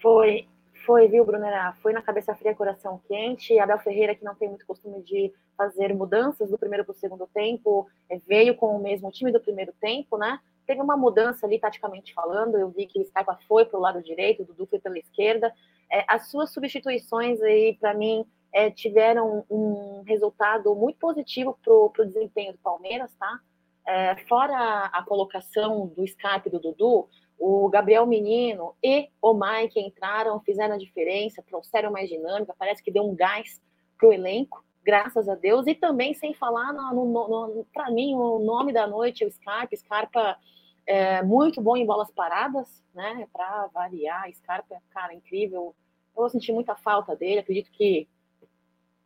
Foi, 0.00 0.48
foi, 0.88 1.06
viu, 1.06 1.22
Brunera? 1.22 1.76
Foi 1.82 1.92
na 1.92 2.00
cabeça 2.00 2.34
fria 2.34 2.54
coração 2.54 2.98
quente. 3.06 3.58
Abel 3.58 3.78
Ferreira, 3.78 4.14
que 4.14 4.24
não 4.24 4.34
tem 4.34 4.48
muito 4.48 4.64
costume 4.64 5.02
de 5.02 5.30
fazer 5.54 5.94
mudanças 5.94 6.48
do 6.48 6.56
primeiro 6.56 6.82
para 6.82 6.92
o 6.92 6.96
segundo 6.96 7.26
tempo, 7.26 7.86
é, 8.08 8.18
veio 8.26 8.54
com 8.54 8.74
o 8.74 8.82
mesmo 8.82 9.10
time 9.10 9.30
do 9.30 9.38
primeiro 9.38 9.74
tempo, 9.78 10.16
né? 10.16 10.40
teve 10.66 10.80
uma 10.80 10.96
mudança 10.96 11.44
ali, 11.44 11.58
taticamente 11.58 12.14
falando. 12.14 12.58
Eu 12.58 12.70
vi 12.70 12.86
que 12.86 13.04
Scarpa 13.04 13.38
foi 13.46 13.66
para 13.66 13.78
o 13.78 13.82
lado 13.82 14.02
direito, 14.02 14.44
Dudu 14.44 14.66
foi 14.66 14.78
pela 14.78 14.98
esquerda. 14.98 15.52
É, 15.92 16.04
as 16.08 16.30
suas 16.30 16.52
substituições 16.52 17.38
aí, 17.42 17.76
para 17.78 17.92
mim, 17.92 18.24
é, 18.50 18.70
tiveram 18.70 19.44
um 19.50 20.02
resultado 20.06 20.74
muito 20.74 20.98
positivo 20.98 21.58
para 21.62 21.72
o 21.72 22.06
desempenho 22.06 22.52
do 22.52 22.58
Palmeiras, 22.58 23.14
tá? 23.18 23.40
É, 23.86 24.16
fora 24.26 24.86
a 24.86 25.02
colocação 25.02 25.86
do 25.86 26.06
Scarpa 26.06 26.48
e 26.48 26.52
do 26.52 26.60
Dudu, 26.60 27.08
o 27.38 27.68
Gabriel 27.68 28.06
Menino 28.06 28.74
e 28.82 29.08
o 29.22 29.32
Mike 29.32 29.80
entraram, 29.80 30.40
fizeram 30.40 30.74
a 30.74 30.78
diferença, 30.78 31.42
trouxeram 31.42 31.92
mais 31.92 32.08
dinâmica, 32.08 32.54
parece 32.58 32.82
que 32.82 32.90
deu 32.90 33.04
um 33.04 33.14
gás 33.14 33.60
para 33.96 34.08
o 34.08 34.12
elenco 34.12 34.64
graças 34.88 35.28
a 35.28 35.34
Deus, 35.34 35.66
e 35.66 35.74
também 35.74 36.14
sem 36.14 36.32
falar, 36.32 36.72
no, 36.72 37.04
no, 37.04 37.28
no 37.28 37.66
para 37.74 37.90
mim, 37.90 38.14
o 38.14 38.38
nome 38.38 38.72
da 38.72 38.86
noite 38.86 39.22
é 39.22 39.26
o 39.26 39.30
Scarpa. 39.30 39.76
Scarpa 39.76 40.38
é 40.86 41.22
muito 41.22 41.60
bom 41.60 41.76
em 41.76 41.84
bolas 41.84 42.10
paradas, 42.10 42.82
né? 42.94 43.28
Para 43.30 43.66
variar, 43.66 44.32
Scarpa, 44.32 44.80
cara, 44.88 45.12
incrível. 45.12 45.74
Eu 46.16 46.22
vou 46.22 46.30
sentir 46.30 46.52
muita 46.52 46.74
falta 46.74 47.14
dele. 47.14 47.40
Acredito 47.40 47.70
que 47.70 48.08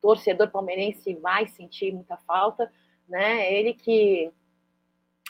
torcedor 0.01 0.53
palmeirense 0.53 1.15
vai 1.15 1.49
sentir 1.49 1.93
muita 1.93 2.17
falta, 2.19 2.71
né? 3.09 3.53
Ele 3.53 3.75
que 3.75 4.31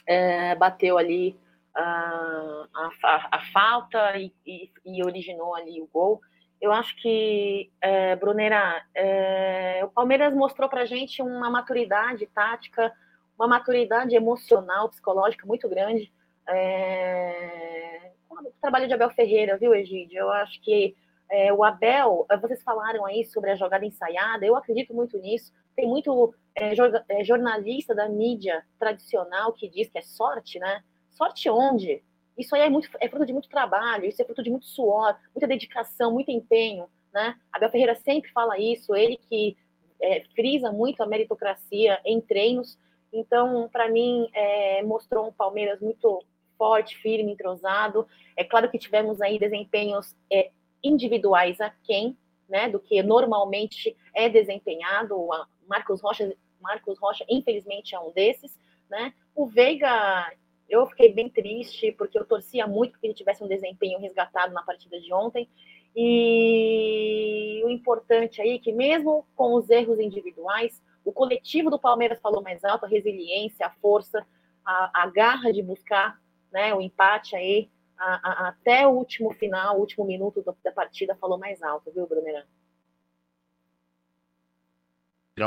é, 0.07 0.55
bateu 0.55 0.99
ali 0.99 1.35
a, 1.75 2.91
a, 3.33 3.41
falta 3.53 4.19
e, 4.19 4.33
e, 4.47 4.71
e, 4.85 5.05
originou 5.05 5.55
ali 5.55 5.81
o 5.81 5.89
gol. 5.93 6.21
Eu 6.61 6.73
acho 6.73 6.95
que, 6.97 7.71
é, 7.81 8.15
Brunera, 8.17 8.85
é, 8.95 9.81
o 9.85 9.89
Palmeiras 9.89 10.35
mostrou 10.35 10.69
para 10.69 10.85
gente 10.85 11.21
uma 11.21 11.51
maturidade 11.51 12.27
tática, 12.27 12.93
uma 13.37 13.49
maturidade 13.49 14.15
emocional, 14.15 14.89
psicológica 14.89 15.47
muito 15.47 15.69
grande 15.69 16.13
é... 16.49 18.13
O 18.31 18.53
trabalho 18.61 18.89
de 18.89 18.95
Abel 18.95 19.11
Ferreira, 19.11 19.59
viu, 19.59 19.75
Egídio? 19.75 20.21
Eu 20.21 20.31
acho 20.31 20.61
que 20.63 20.97
é, 21.31 21.53
o 21.53 21.63
Abel, 21.63 22.27
vocês 22.41 22.63
falaram 22.63 23.05
aí 23.05 23.25
sobre 23.25 23.51
a 23.51 23.55
jogada 23.55 23.85
ensaiada, 23.85 24.45
eu 24.45 24.57
acredito 24.57 24.95
muito 24.95 25.19
nisso. 25.19 25.53
Tem 25.77 25.87
muito 25.87 26.35
é, 26.55 26.75
é, 27.09 27.25
jornalista 27.25 27.95
da 27.95 28.09
mídia 28.09 28.65
tradicional 28.79 29.53
que 29.53 29.69
diz 29.69 29.89
que 29.89 29.99
é 29.99 30.03
sorte, 30.03 30.59
né? 30.59 30.83
Sorte 31.23 31.49
onde? 31.49 32.03
Isso 32.37 32.53
aí 32.57 32.63
é, 32.63 32.69
muito, 32.69 32.89
é 33.01 33.09
fruto 33.09 33.25
de 33.25 33.33
muito 33.33 33.49
trabalho, 33.49 34.07
isso 34.07 34.21
é 34.21 34.25
fruto 34.25 34.43
de 34.43 34.51
muito 34.51 34.67
suor, 34.67 35.15
muita 35.33 35.47
dedicação, 35.47 36.11
muito 36.13 36.33
empenho, 36.33 36.89
né? 37.15 37.37
Abel 37.53 37.71
Ferreira 37.71 37.95
sempre 37.95 38.29
fala 38.33 38.59
isso, 38.59 38.93
ele 38.93 39.17
que 39.29 39.57
é, 40.01 40.25
frisa 40.35 40.73
muito 40.73 41.01
a 41.01 41.07
meritocracia 41.07 42.01
em 42.05 42.21
treinos. 42.21 42.77
Então, 43.13 43.69
para 43.73 43.89
mim, 43.89 44.29
é, 44.35 44.83
mostrou 44.83 45.29
um 45.29 45.33
Palmeiras 45.33 45.81
muito 45.81 46.25
forte, 46.59 46.97
firme, 46.97 47.31
entrosado. 47.31 48.05
É 48.37 48.43
claro 48.43 48.69
que 48.69 48.77
tivemos 48.77 49.21
aí 49.21 49.39
desempenhos 49.39 50.17
é, 50.29 50.51
individuais 50.83 51.61
a 51.61 51.71
quem, 51.85 52.19
né, 52.49 52.69
do 52.69 52.81
que 52.81 53.01
normalmente 53.01 53.97
é 54.13 54.29
desempenhado. 54.29 55.29
Marcos 55.69 56.01
Rocha, 56.01 56.35
Marcos 56.61 56.99
Rocha, 56.99 57.25
infelizmente, 57.29 57.95
é 57.95 58.01
um 58.01 58.11
desses, 58.11 58.59
né? 58.91 59.15
O 59.35 59.47
Veiga, 59.47 60.29
eu 60.73 60.87
fiquei 60.87 61.13
bem 61.13 61.29
triste 61.29 61.93
porque 61.93 62.19
eu 62.19 62.25
torcia 62.25 62.67
muito 62.67 62.99
que 62.99 63.07
ele 63.07 63.13
tivesse 63.13 63.45
um 63.45 63.49
desempenho 63.49 64.01
resgatado 64.01 64.55
na 64.55 64.63
partida 64.63 64.99
de 64.99 65.13
ontem. 65.13 65.47
E 65.95 67.63
o 67.63 67.69
importante 67.69 68.41
aí 68.41 68.55
é 68.55 68.59
que 68.59 68.73
mesmo 68.73 69.27
com 69.37 69.55
os 69.55 69.69
erros 69.69 70.01
individuais, 70.01 70.83
o 71.05 71.13
coletivo 71.13 71.69
do 71.69 71.79
Palmeiras 71.79 72.19
falou 72.21 72.43
mais 72.43 72.65
alto, 72.65 72.87
a 72.87 72.89
resiliência, 72.89 73.67
a 73.67 73.71
força, 73.71 74.27
a, 74.65 75.03
a 75.03 75.07
garra 75.09 75.53
de 75.53 75.63
buscar 75.63 76.19
né, 76.51 76.75
o 76.75 76.81
empate 76.81 77.37
aí, 77.37 77.71
a, 77.99 78.47
a, 78.47 78.49
até 78.49 78.87
o 78.87 78.93
último 78.93 79.31
final, 79.35 79.77
o 79.77 79.81
último 79.81 80.07
minuto 80.07 80.43
da, 80.43 80.55
da 80.65 80.73
partida 80.73 81.15
falou 81.17 81.39
mais 81.39 81.63
alto, 81.63 81.93
viu, 81.93 82.07
Brunerão? 82.07 82.45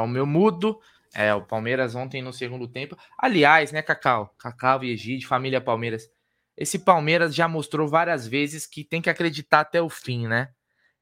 o 0.01 0.07
meu 0.07 0.25
mudo. 0.25 0.79
É, 1.15 1.33
o 1.33 1.41
Palmeiras 1.41 1.95
ontem 1.95 2.21
no 2.21 2.33
segundo 2.33 2.67
tempo. 2.67 2.97
Aliás, 3.17 3.71
né, 3.71 3.81
Cacau? 3.81 4.35
Cacau 4.37 4.83
e 4.83 4.91
Egide, 4.91 5.25
família 5.25 5.61
Palmeiras. 5.61 6.09
esse 6.57 6.79
Palmeiras 6.79 7.33
já 7.33 7.47
mostrou 7.47 7.87
várias 7.87 8.27
vezes 8.27 8.67
que 8.67 8.83
tem 8.83 9.01
que 9.01 9.09
acreditar 9.09 9.61
até 9.61 9.81
o 9.81 9.89
fim, 9.89 10.27
né? 10.27 10.49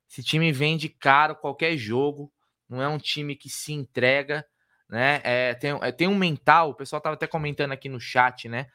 Esse 0.10 0.24
time 0.24 0.52
vende 0.52 0.90
caro 0.90 1.36
qualquer 1.36 1.76
jogo, 1.78 2.32
não 2.70 2.82
é 2.82 2.88
um 2.88 3.00
time 3.00 3.36
que 3.36 3.50
se 3.50 3.74
entrega, 3.74 4.46
né? 4.88 5.22
É, 5.24 5.56
tem, 5.56 5.72
é, 5.82 5.92
tem 5.92 6.08
um 6.08 6.16
mental, 6.16 6.70
o 6.70 6.76
pessoal 6.76 7.02
tava 7.02 7.16
até 7.16 7.26
comentando 7.26 7.72
aqui 7.72 7.90
no 7.90 8.00
chat, 8.00 8.48
né? 8.48 8.68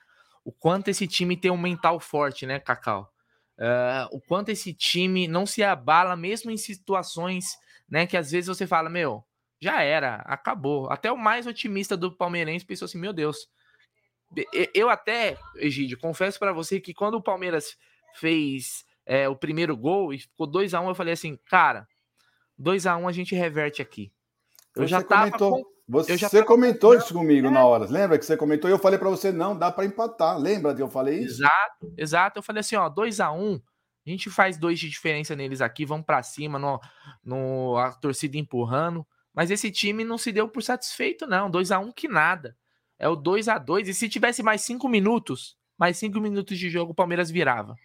O 0.44 0.52
quanto 0.52 0.88
esse 0.88 1.06
time 1.06 1.36
tem 1.36 1.50
um 1.50 1.56
mental 1.58 2.00
forte, 2.00 2.46
né, 2.46 2.58
Cacau? 2.58 3.12
Uh, 3.58 4.16
o 4.16 4.20
quanto 4.20 4.50
esse 4.50 4.72
time 4.72 5.26
não 5.28 5.44
se 5.44 5.62
abala, 5.62 6.16
mesmo 6.16 6.50
em 6.50 6.56
situações, 6.56 7.56
né, 7.88 8.06
que 8.06 8.16
às 8.16 8.30
vezes 8.30 8.46
você 8.46 8.66
fala, 8.66 8.88
meu, 8.88 9.24
já 9.60 9.82
era, 9.82 10.16
acabou. 10.26 10.90
Até 10.90 11.10
o 11.10 11.16
mais 11.16 11.46
otimista 11.46 11.96
do 11.96 12.12
palmeirense 12.12 12.64
pensou 12.64 12.86
assim, 12.86 12.98
meu 12.98 13.12
Deus. 13.12 13.48
Eu 14.74 14.90
até, 14.90 15.38
Egídio, 15.56 15.98
confesso 15.98 16.38
para 16.38 16.52
você 16.52 16.80
que 16.80 16.92
quando 16.92 17.14
o 17.14 17.22
Palmeiras 17.22 17.76
fez 18.14 18.84
é, 19.06 19.28
o 19.28 19.34
primeiro 19.34 19.76
gol 19.76 20.12
e 20.12 20.18
ficou 20.18 20.46
2 20.46 20.74
a 20.74 20.80
1 20.80 20.84
um, 20.84 20.88
eu 20.88 20.94
falei 20.94 21.14
assim, 21.14 21.38
cara, 21.48 21.88
2 22.58 22.86
a 22.86 22.96
1 22.96 23.02
um 23.02 23.08
a 23.08 23.12
gente 23.12 23.34
reverte 23.34 23.80
aqui. 23.80 24.12
Eu 24.76 24.82
você 24.82 24.88
já 24.88 25.02
tava 25.02 25.30
comentou, 25.30 25.64
com... 25.64 25.70
você 25.88 26.16
já 26.16 26.28
tava 26.28 26.44
comentou 26.44 26.94
isso 26.94 27.14
comigo 27.14 27.48
é. 27.48 27.50
na 27.50 27.64
hora. 27.64 27.86
Lembra 27.86 28.18
que 28.18 28.26
você 28.26 28.36
comentou? 28.36 28.68
E 28.68 28.72
eu 28.72 28.78
falei 28.78 28.98
para 28.98 29.08
você, 29.08 29.32
não, 29.32 29.56
dá 29.56 29.72
para 29.72 29.86
empatar. 29.86 30.38
Lembra 30.38 30.74
que 30.74 30.82
eu 30.82 30.88
falei 30.88 31.20
isso? 31.20 31.42
Exato, 31.42 31.94
exato. 31.96 32.38
Eu 32.38 32.42
falei 32.42 32.60
assim, 32.60 32.76
ó, 32.76 32.88
2 32.88 33.18
a 33.18 33.32
1 33.32 33.42
um, 33.42 33.60
a 34.06 34.10
gente 34.10 34.28
faz 34.28 34.58
dois 34.58 34.78
de 34.78 34.90
diferença 34.90 35.34
neles 35.34 35.62
aqui, 35.62 35.86
vamos 35.86 36.04
para 36.04 36.22
cima, 36.22 36.58
no, 36.58 36.78
no, 37.24 37.76
a 37.78 37.92
torcida 37.92 38.36
empurrando. 38.36 39.06
Mas 39.38 39.52
esse 39.52 39.70
time 39.70 40.02
não 40.02 40.18
se 40.18 40.32
deu 40.32 40.48
por 40.48 40.64
satisfeito, 40.64 41.24
não. 41.24 41.48
2 41.48 41.70
a 41.70 41.78
1 41.78 41.84
um, 41.84 41.92
que 41.92 42.08
nada. 42.08 42.56
É 42.98 43.08
o 43.08 43.14
2 43.14 43.46
a 43.46 43.56
2 43.56 43.86
E 43.86 43.94
se 43.94 44.08
tivesse 44.08 44.42
mais 44.42 44.62
cinco 44.62 44.88
minutos, 44.88 45.56
mais 45.78 45.96
cinco 45.96 46.18
minutos 46.18 46.58
de 46.58 46.68
jogo, 46.68 46.90
o 46.90 46.94
Palmeiras 46.94 47.30
virava. 47.30 47.76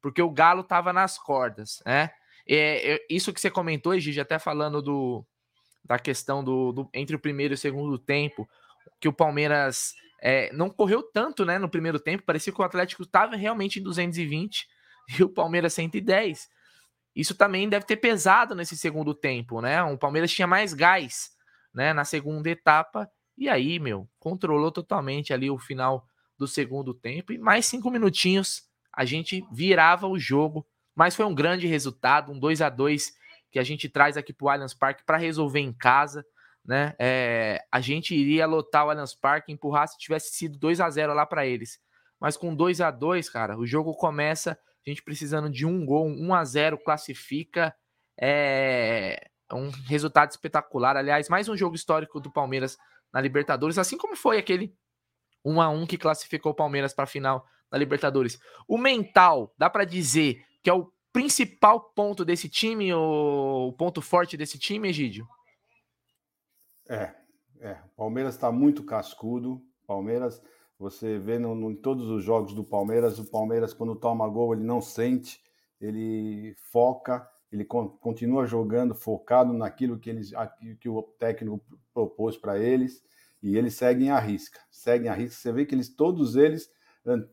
Porque 0.00 0.22
o 0.22 0.30
Galo 0.30 0.62
tava 0.62 0.92
nas 0.92 1.18
cordas, 1.18 1.82
né? 1.84 2.12
É, 2.46 2.92
é, 2.92 3.06
isso 3.10 3.32
que 3.32 3.40
você 3.40 3.50
comentou, 3.50 3.98
Gigi, 3.98 4.20
até 4.20 4.38
falando 4.38 4.80
do, 4.80 5.26
da 5.84 5.98
questão 5.98 6.44
do, 6.44 6.70
do, 6.70 6.88
entre 6.94 7.16
o 7.16 7.18
primeiro 7.18 7.54
e 7.54 7.56
o 7.56 7.58
segundo 7.58 7.98
tempo, 7.98 8.48
que 9.00 9.08
o 9.08 9.12
Palmeiras 9.12 9.96
é, 10.22 10.52
não 10.52 10.70
correu 10.70 11.02
tanto 11.02 11.44
né, 11.44 11.58
no 11.58 11.68
primeiro 11.68 11.98
tempo, 11.98 12.22
parecia 12.22 12.52
que 12.52 12.60
o 12.60 12.64
Atlético 12.64 13.02
estava 13.02 13.34
realmente 13.34 13.80
em 13.80 13.82
220 13.82 14.68
e 15.18 15.24
o 15.24 15.28
Palmeiras 15.28 15.74
110. 15.74 16.48
Isso 17.14 17.34
também 17.34 17.68
deve 17.68 17.86
ter 17.86 17.96
pesado 17.96 18.54
nesse 18.54 18.76
segundo 18.76 19.14
tempo, 19.14 19.60
né? 19.60 19.82
O 19.82 19.96
Palmeiras 19.96 20.32
tinha 20.32 20.46
mais 20.46 20.74
gás 20.74 21.30
né, 21.72 21.92
na 21.92 22.04
segunda 22.04 22.48
etapa, 22.48 23.10
e 23.36 23.48
aí, 23.48 23.78
meu, 23.78 24.08
controlou 24.18 24.70
totalmente 24.70 25.32
ali 25.32 25.50
o 25.50 25.58
final 25.58 26.06
do 26.38 26.46
segundo 26.46 26.94
tempo, 26.94 27.32
e 27.32 27.38
mais 27.38 27.66
cinco 27.66 27.90
minutinhos 27.90 28.62
a 28.92 29.04
gente 29.04 29.44
virava 29.52 30.06
o 30.06 30.18
jogo 30.18 30.66
mas 30.94 31.16
foi 31.16 31.24
um 31.24 31.34
grande 31.34 31.66
resultado, 31.66 32.30
um 32.30 32.38
2 32.38 32.62
a 32.62 32.68
2 32.68 33.12
que 33.50 33.58
a 33.58 33.62
gente 33.62 33.88
traz 33.88 34.16
aqui 34.16 34.32
para 34.32 34.44
o 34.44 34.48
Allianz 34.48 34.74
Parque 34.74 35.04
para 35.04 35.16
resolver 35.16 35.60
em 35.60 35.72
casa. 35.72 36.24
Né? 36.64 36.94
É, 36.98 37.62
a 37.70 37.80
gente 37.80 38.14
iria 38.14 38.46
lotar 38.46 38.86
o 38.86 38.90
Allianz 38.90 39.14
Parque, 39.14 39.52
empurrar 39.52 39.88
se 39.88 39.98
tivesse 39.98 40.34
sido 40.34 40.58
2 40.58 40.80
a 40.80 40.88
0 40.88 41.12
lá 41.14 41.26
para 41.26 41.46
eles. 41.46 41.78
Mas 42.20 42.36
com 42.36 42.54
2 42.54 42.80
a 42.80 42.90
2 42.90 43.28
cara, 43.28 43.58
o 43.58 43.66
jogo 43.66 43.94
começa, 43.94 44.58
a 44.86 44.90
gente 44.90 45.02
precisando 45.02 45.50
de 45.50 45.64
um 45.64 45.84
gol, 45.84 46.06
1 46.06 46.34
a 46.34 46.44
0 46.44 46.78
classifica. 46.78 47.74
É 48.20 49.28
um 49.52 49.70
resultado 49.86 50.30
espetacular. 50.30 50.96
Aliás, 50.96 51.28
mais 51.28 51.48
um 51.48 51.56
jogo 51.56 51.76
histórico 51.76 52.20
do 52.20 52.30
Palmeiras 52.30 52.76
na 53.12 53.20
Libertadores, 53.20 53.78
assim 53.78 53.96
como 53.96 54.16
foi 54.16 54.38
aquele 54.38 54.74
1 55.44 55.60
a 55.60 55.68
1 55.68 55.86
que 55.86 55.98
classificou 55.98 56.52
o 56.52 56.54
Palmeiras 56.54 56.92
para 56.92 57.04
a 57.04 57.08
final 57.08 57.46
da 57.70 57.78
Libertadores. 57.78 58.38
O 58.66 58.76
mental, 58.76 59.54
dá 59.56 59.70
para 59.70 59.84
dizer 59.84 60.44
que 60.62 60.70
é 60.70 60.74
o 60.74 60.92
principal 61.12 61.80
ponto 61.80 62.24
desse 62.24 62.48
time, 62.48 62.92
o 62.92 63.72
ponto 63.78 64.02
forte 64.02 64.36
desse 64.36 64.58
time, 64.58 64.88
Egídio? 64.88 65.26
É, 66.88 67.14
é. 67.60 67.78
Palmeiras 67.96 68.34
está 68.34 68.50
muito 68.50 68.82
cascudo. 68.84 69.62
Palmeiras, 69.86 70.42
você 70.78 71.18
vê 71.18 71.38
no, 71.38 71.54
no, 71.54 71.70
em 71.70 71.76
todos 71.76 72.08
os 72.08 72.22
jogos 72.22 72.54
do 72.54 72.64
Palmeiras, 72.64 73.18
o 73.18 73.24
Palmeiras, 73.24 73.72
quando 73.72 73.94
toma 73.94 74.28
gol, 74.28 74.54
ele 74.54 74.64
não 74.64 74.80
sente, 74.80 75.40
ele 75.80 76.54
foca, 76.70 77.26
ele 77.50 77.64
continua 77.64 78.46
jogando 78.46 78.94
focado 78.94 79.52
naquilo 79.52 79.98
que, 79.98 80.10
eles, 80.10 80.32
que 80.80 80.88
o 80.88 81.02
técnico 81.18 81.60
propôs 81.92 82.36
para 82.36 82.58
eles 82.58 83.02
e 83.42 83.56
eles 83.56 83.74
seguem 83.74 84.10
a 84.10 84.18
risca, 84.18 84.60
seguem 84.70 85.08
a 85.08 85.14
risca. 85.14 85.40
Você 85.40 85.52
vê 85.52 85.64
que 85.64 85.74
eles, 85.74 85.88
todos 85.88 86.34
eles 86.34 86.68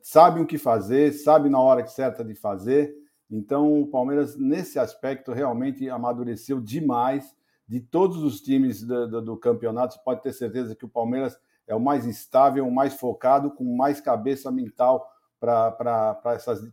sabem 0.02 0.44
o 0.44 0.48
que 0.48 0.58
fazer, 0.58 1.14
sabem 1.14 1.52
na 1.52 1.60
hora 1.60 1.86
certa 1.88 2.24
de 2.24 2.36
fazer, 2.36 2.94
então, 3.32 3.82
o 3.82 3.88
Palmeiras, 3.88 4.36
nesse 4.36 4.78
aspecto, 4.78 5.32
realmente 5.32 5.90
amadureceu 5.90 6.60
demais. 6.60 7.34
De 7.66 7.80
todos 7.80 8.22
os 8.22 8.42
times 8.42 8.84
do, 8.84 9.08
do, 9.08 9.22
do 9.22 9.38
campeonato, 9.38 9.94
você 9.94 10.02
pode 10.04 10.22
ter 10.22 10.34
certeza 10.34 10.76
que 10.76 10.84
o 10.84 10.90
Palmeiras 10.90 11.40
é 11.72 11.76
o 11.76 11.80
mais 11.80 12.06
estável, 12.06 12.68
o 12.68 12.74
mais 12.74 12.94
focado, 12.94 13.50
com 13.52 13.64
mais 13.64 14.02
cabeça 14.02 14.52
mental 14.52 15.10
para 15.40 16.22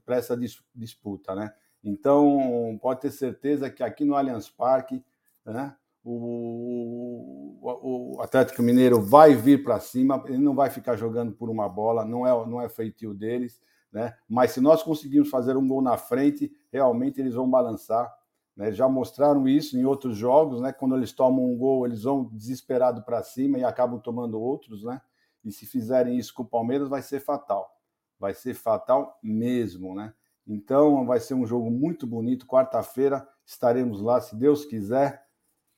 essa 0.08 0.36
disputa. 0.74 1.34
Né? 1.34 1.52
Então, 1.84 2.78
pode 2.82 3.00
ter 3.00 3.12
certeza 3.12 3.70
que 3.70 3.82
aqui 3.82 4.04
no 4.04 4.16
Allianz 4.16 4.48
Parque, 4.48 5.02
né, 5.46 5.74
o, 6.04 7.58
o, 7.62 8.20
Atlético 8.20 8.62
Mineiro 8.62 9.00
vai 9.00 9.34
vir 9.34 9.62
para 9.62 9.78
cima, 9.78 10.22
ele 10.26 10.38
não 10.38 10.54
vai 10.54 10.68
ficar 10.68 10.96
jogando 10.96 11.32
por 11.32 11.48
uma 11.48 11.68
bola, 11.68 12.04
não 12.04 12.26
é, 12.26 12.46
não 12.46 12.60
é 12.60 12.68
feitio 12.68 13.14
deles. 13.14 13.60
Né? 13.92 14.14
Mas 14.28 14.50
se 14.50 14.60
nós 14.60 14.82
conseguirmos 14.82 15.30
fazer 15.30 15.56
um 15.56 15.66
gol 15.66 15.80
na 15.80 15.96
frente, 15.96 16.50
realmente 16.72 17.20
eles 17.20 17.34
vão 17.34 17.48
balançar. 17.48 18.12
Né? 18.58 18.72
Já 18.72 18.88
mostraram 18.88 19.46
isso 19.46 19.78
em 19.78 19.84
outros 19.84 20.18
jogos, 20.18 20.60
né? 20.60 20.72
Quando 20.72 20.96
eles 20.96 21.12
tomam 21.12 21.46
um 21.46 21.56
gol, 21.56 21.86
eles 21.86 22.02
vão 22.02 22.24
desesperado 22.24 23.02
para 23.02 23.22
cima 23.22 23.56
e 23.56 23.64
acabam 23.64 24.00
tomando 24.00 24.38
outros, 24.38 24.82
né? 24.82 25.00
E 25.44 25.52
se 25.52 25.64
fizerem 25.64 26.18
isso 26.18 26.34
com 26.34 26.42
o 26.42 26.46
Palmeiras, 26.46 26.88
vai 26.88 27.00
ser 27.00 27.20
fatal. 27.20 27.70
Vai 28.18 28.34
ser 28.34 28.54
fatal 28.54 29.16
mesmo, 29.22 29.94
né? 29.94 30.12
Então 30.44 31.06
vai 31.06 31.20
ser 31.20 31.34
um 31.34 31.46
jogo 31.46 31.70
muito 31.70 32.06
bonito. 32.06 32.46
Quarta-feira 32.46 33.26
estaremos 33.46 34.02
lá, 34.02 34.20
se 34.20 34.34
Deus 34.34 34.64
quiser, 34.64 35.24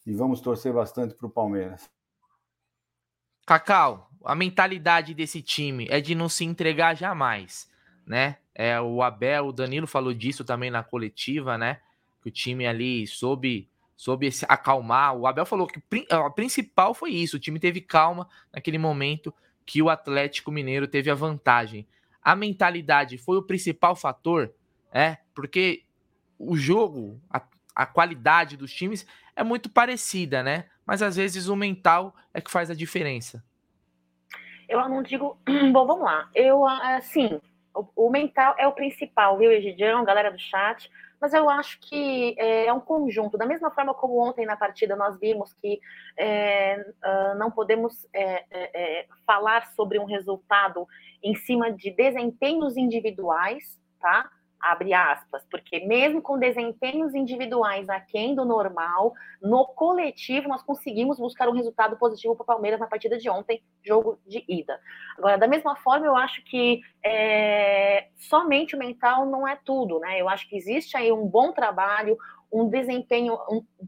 e 0.06 0.14
vamos 0.14 0.40
torcer 0.40 0.72
bastante 0.72 1.14
para 1.14 1.26
o 1.26 1.30
Palmeiras. 1.30 1.88
Cacau, 3.46 4.08
a 4.24 4.34
mentalidade 4.34 5.12
desse 5.12 5.42
time 5.42 5.86
é 5.90 6.00
de 6.00 6.14
não 6.14 6.28
se 6.28 6.44
entregar 6.44 6.96
jamais 6.96 7.70
né? 8.10 8.38
É, 8.52 8.80
o 8.80 9.02
Abel, 9.04 9.46
o 9.46 9.52
Danilo 9.52 9.86
falou 9.86 10.12
disso 10.12 10.44
também 10.44 10.68
na 10.68 10.82
coletiva, 10.82 11.56
né? 11.56 11.80
Que 12.22 12.28
o 12.28 12.32
time 12.32 12.66
ali 12.66 13.06
soube, 13.06 13.68
soube 13.96 14.30
se 14.30 14.44
acalmar. 14.48 15.16
O 15.16 15.26
Abel 15.26 15.46
falou 15.46 15.66
que 15.66 15.80
a 16.10 16.30
principal 16.30 16.94
foi 16.94 17.10
isso: 17.10 17.36
o 17.36 17.40
time 17.40 17.58
teve 17.58 17.80
calma 17.80 18.28
naquele 18.52 18.78
momento 18.78 19.34
que 19.64 19.80
o 19.80 19.88
Atlético 19.88 20.50
Mineiro 20.50 20.88
teve 20.88 21.10
a 21.10 21.14
vantagem. 21.14 21.86
A 22.22 22.36
mentalidade 22.36 23.16
foi 23.16 23.36
o 23.36 23.42
principal 23.42 23.96
fator, 23.96 24.52
é, 24.92 25.18
porque 25.34 25.84
o 26.38 26.56
jogo, 26.56 27.20
a, 27.30 27.42
a 27.74 27.86
qualidade 27.86 28.56
dos 28.56 28.72
times 28.72 29.06
é 29.34 29.42
muito 29.42 29.70
parecida, 29.70 30.42
né? 30.42 30.66
Mas 30.84 31.02
às 31.02 31.16
vezes 31.16 31.48
o 31.48 31.56
mental 31.56 32.14
é 32.34 32.40
que 32.40 32.50
faz 32.50 32.70
a 32.70 32.74
diferença. 32.74 33.42
Eu 34.68 34.88
não 34.88 35.02
digo. 35.02 35.38
Bom, 35.72 35.86
vamos 35.86 36.04
lá. 36.04 36.28
Eu, 36.34 36.66
assim, 36.66 37.40
o, 37.74 38.06
o, 38.06 38.10
mental 38.10 38.54
é 38.58 38.66
o 38.66 38.72
principal, 38.72 39.36
viu, 39.38 39.50
Egidião, 39.50 40.04
galera 40.04 40.30
do 40.30 40.38
chat? 40.38 40.90
Mas 41.20 41.34
eu 41.34 41.50
acho 41.50 41.78
que 41.80 42.34
é, 42.38 42.66
é 42.66 42.72
um 42.72 42.80
conjunto. 42.80 43.36
Da 43.36 43.44
mesma 43.44 43.70
forma 43.70 43.92
como 43.92 44.18
ontem 44.18 44.46
na 44.46 44.56
partida 44.56 44.96
nós 44.96 45.18
vimos 45.20 45.52
que 45.54 45.78
é, 46.16 46.84
uh, 47.04 47.38
não 47.38 47.50
podemos 47.50 48.08
é, 48.12 48.44
é, 48.50 49.00
é, 49.00 49.06
falar 49.26 49.66
sobre 49.74 49.98
um 49.98 50.04
resultado 50.04 50.86
em 51.22 51.34
cima 51.34 51.70
de 51.70 51.90
desempenhos 51.90 52.76
individuais, 52.76 53.78
tá? 54.00 54.30
Abre 54.60 54.92
aspas, 54.92 55.44
porque 55.50 55.80
mesmo 55.86 56.20
com 56.20 56.38
desempenhos 56.38 57.14
individuais 57.14 57.88
aquém 57.88 58.34
do 58.34 58.44
normal, 58.44 59.14
no 59.40 59.66
coletivo 59.66 60.48
nós 60.48 60.62
conseguimos 60.62 61.18
buscar 61.18 61.48
um 61.48 61.54
resultado 61.54 61.96
positivo 61.96 62.36
para 62.36 62.42
o 62.42 62.46
Palmeiras 62.46 62.78
na 62.78 62.86
partida 62.86 63.16
de 63.16 63.28
ontem, 63.30 63.62
jogo 63.82 64.20
de 64.26 64.44
ida. 64.46 64.78
Agora, 65.16 65.38
da 65.38 65.48
mesma 65.48 65.76
forma, 65.76 66.06
eu 66.06 66.14
acho 66.14 66.44
que 66.44 66.80
é, 67.04 68.08
somente 68.16 68.76
o 68.76 68.78
mental 68.78 69.26
não 69.26 69.48
é 69.48 69.58
tudo, 69.64 69.98
né? 69.98 70.20
Eu 70.20 70.28
acho 70.28 70.48
que 70.48 70.56
existe 70.56 70.96
aí 70.96 71.10
um 71.10 71.26
bom 71.26 71.52
trabalho, 71.52 72.18
um 72.52 72.68
desempenho 72.68 73.38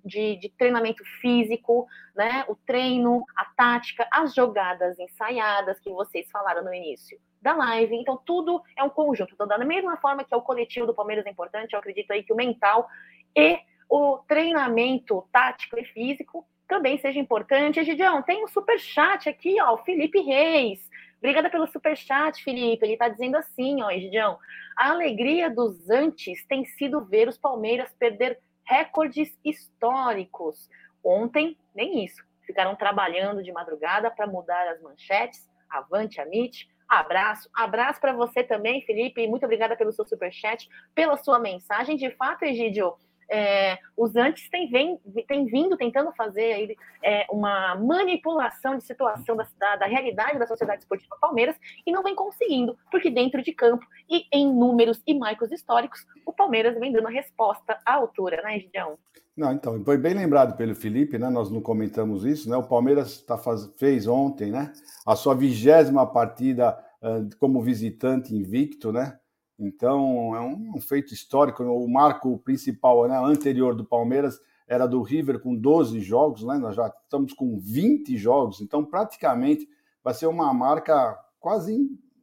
de, 0.05 0.37
de, 0.37 0.49
treinamento 0.49 1.05
físico, 1.21 1.87
né? 2.15 2.45
O 2.49 2.55
treino, 2.55 3.25
a 3.37 3.45
tática, 3.45 4.09
as 4.11 4.35
jogadas 4.35 4.99
ensaiadas 4.99 5.79
que 5.81 5.91
vocês 5.91 6.31
falaram 6.31 6.65
no 6.65 6.73
início 6.73 7.19
da 7.43 7.55
live. 7.55 7.97
Então, 7.97 8.17
tudo 8.25 8.63
é 8.77 8.83
um 8.83 8.89
conjunto. 8.89 9.35
Então, 9.35 9.47
da 9.47 9.59
mesma 9.59 9.97
forma 9.97 10.25
que 10.25 10.33
é 10.33 10.37
o 10.37 10.43
coletivo 10.43 10.87
do 10.87 10.95
Palmeiras 10.95 11.27
é 11.27 11.31
importante, 11.31 11.73
eu 11.73 11.79
acredito 11.79 12.13
aí 12.13 12.23
que 12.23 12.33
o 12.33 12.37
mental 12.37 12.89
e 13.37 13.59
o 13.91 14.19
treinamento 14.27 15.29
tático 15.33 15.79
e 15.79 15.85
físico 15.85 16.47
também 16.69 16.97
seja 16.99 17.19
importante. 17.19 17.85
Gideão, 17.85 18.23
tem 18.23 18.43
um 18.45 18.49
super 18.49 18.79
chat 18.79 19.29
aqui, 19.29 19.61
ó, 19.61 19.75
o 19.75 19.79
Felipe 19.79 20.21
Reis. 20.21 20.89
Obrigada 21.19 21.51
pelo 21.51 21.67
superchat, 21.67 22.43
Felipe. 22.43 22.85
Ele 22.85 22.95
está 22.95 23.09
dizendo 23.09 23.37
assim, 23.37 23.83
ó, 23.83 23.91
Egidião. 23.91 24.39
A 24.77 24.91
alegria 24.91 25.51
dos 25.51 25.91
antes 25.91 26.45
tem 26.47 26.65
sido 26.65 27.05
ver 27.05 27.29
os 27.29 27.37
Palmeiras 27.37 27.95
perder 27.99 28.41
recordes 28.65 29.37
históricos. 29.45 30.71
Ontem, 31.05 31.59
nem 31.75 32.05
isso. 32.05 32.25
Ficaram 32.47 32.75
trabalhando 32.75 33.43
de 33.43 33.53
madrugada 33.53 34.11
para 34.11 34.27
mudar 34.27 34.67
as 34.69 34.81
manchetes. 34.81 35.49
Avante, 35.69 36.21
Amit. 36.21 36.69
Abraço. 36.93 37.49
Abraço 37.55 37.99
para 37.99 38.13
você 38.13 38.45
também, 38.45 38.83
Felipe. 38.83 39.27
Muito 39.27 39.45
obrigada 39.45 39.75
pelo 39.75 39.93
seu 39.93 40.07
superchat, 40.07 40.69
pela 40.95 41.17
sua 41.17 41.39
mensagem. 41.39 41.97
De 41.97 42.11
fato, 42.11 42.45
Egidio, 42.45 42.95
é, 43.31 43.79
os 43.97 44.15
antes 44.17 44.49
têm, 44.51 44.71
vem, 44.71 44.99
vindo 45.47 45.77
tentando 45.77 46.13
fazer 46.13 46.77
é, 47.03 47.27
uma 47.31 47.75
manipulação 47.77 48.77
de 48.77 48.85
situação 48.85 49.37
da, 49.37 49.47
da, 49.59 49.77
da, 49.77 49.87
realidade 49.87 50.39
da 50.39 50.47
sociedade 50.47 50.83
esportiva 50.83 51.17
Palmeiras 51.21 51.57
e 51.87 51.93
não 51.93 52.03
vem 52.03 52.15
conseguindo, 52.15 52.77
porque 52.91 53.11
dentro 53.11 53.43
de 53.43 53.53
campo 53.53 53.85
e 54.09 54.27
em 54.33 54.53
números 54.53 55.03
e 55.07 55.15
marcos 55.15 55.51
históricos, 55.51 56.07
o 56.27 56.33
Palmeiras 56.33 56.79
vem 56.79 56.93
dando 56.93 57.09
a 57.09 57.11
resposta 57.11 57.79
à 57.87 57.95
altura, 57.95 58.43
né, 58.43 58.59
Gideão? 58.59 58.99
Não, 59.37 59.51
então, 59.53 59.83
foi 59.83 59.97
bem 59.97 60.13
lembrado 60.13 60.57
pelo 60.57 60.75
Felipe, 60.75 61.19
né? 61.19 61.31
Nós 61.31 61.51
não 61.51 61.63
comentamos 61.63 62.25
isso, 62.25 62.51
né? 62.51 62.57
O 62.57 62.69
Palmeiras 62.69 63.23
tá 63.23 63.39
faz... 63.39 63.73
fez 63.79 64.07
ontem, 64.07 64.51
né? 64.51 64.71
A 65.07 65.17
sua 65.17 65.35
vigésima 65.35 66.07
partida 66.07 66.79
uh, 67.03 67.37
como 67.39 67.63
visitante 67.63 68.35
invicto, 68.35 68.93
né? 68.93 69.19
Então, 69.59 70.35
é 70.35 70.41
um, 70.41 70.81
feito 70.81 71.15
histórico. 71.15 71.63
O 71.63 71.89
marco 71.89 72.39
principal 72.39 73.07
né, 73.07 73.17
anterior 73.17 73.75
do 73.75 73.85
Palmeiras 73.85 74.41
era 74.67 74.87
do 74.87 75.03
River 75.03 75.41
com 75.41 75.55
12 75.55 76.01
jogos, 76.01 76.43
né? 76.45 76.57
nós 76.59 76.75
já 76.75 76.89
estamos 76.89 77.33
com 77.33 77.59
20 77.59 78.17
jogos, 78.17 78.61
então 78.61 78.85
praticamente 78.85 79.69
vai 80.03 80.15
ser 80.15 80.27
uma 80.27 80.53
marca 80.55 81.19
quase 81.39 81.77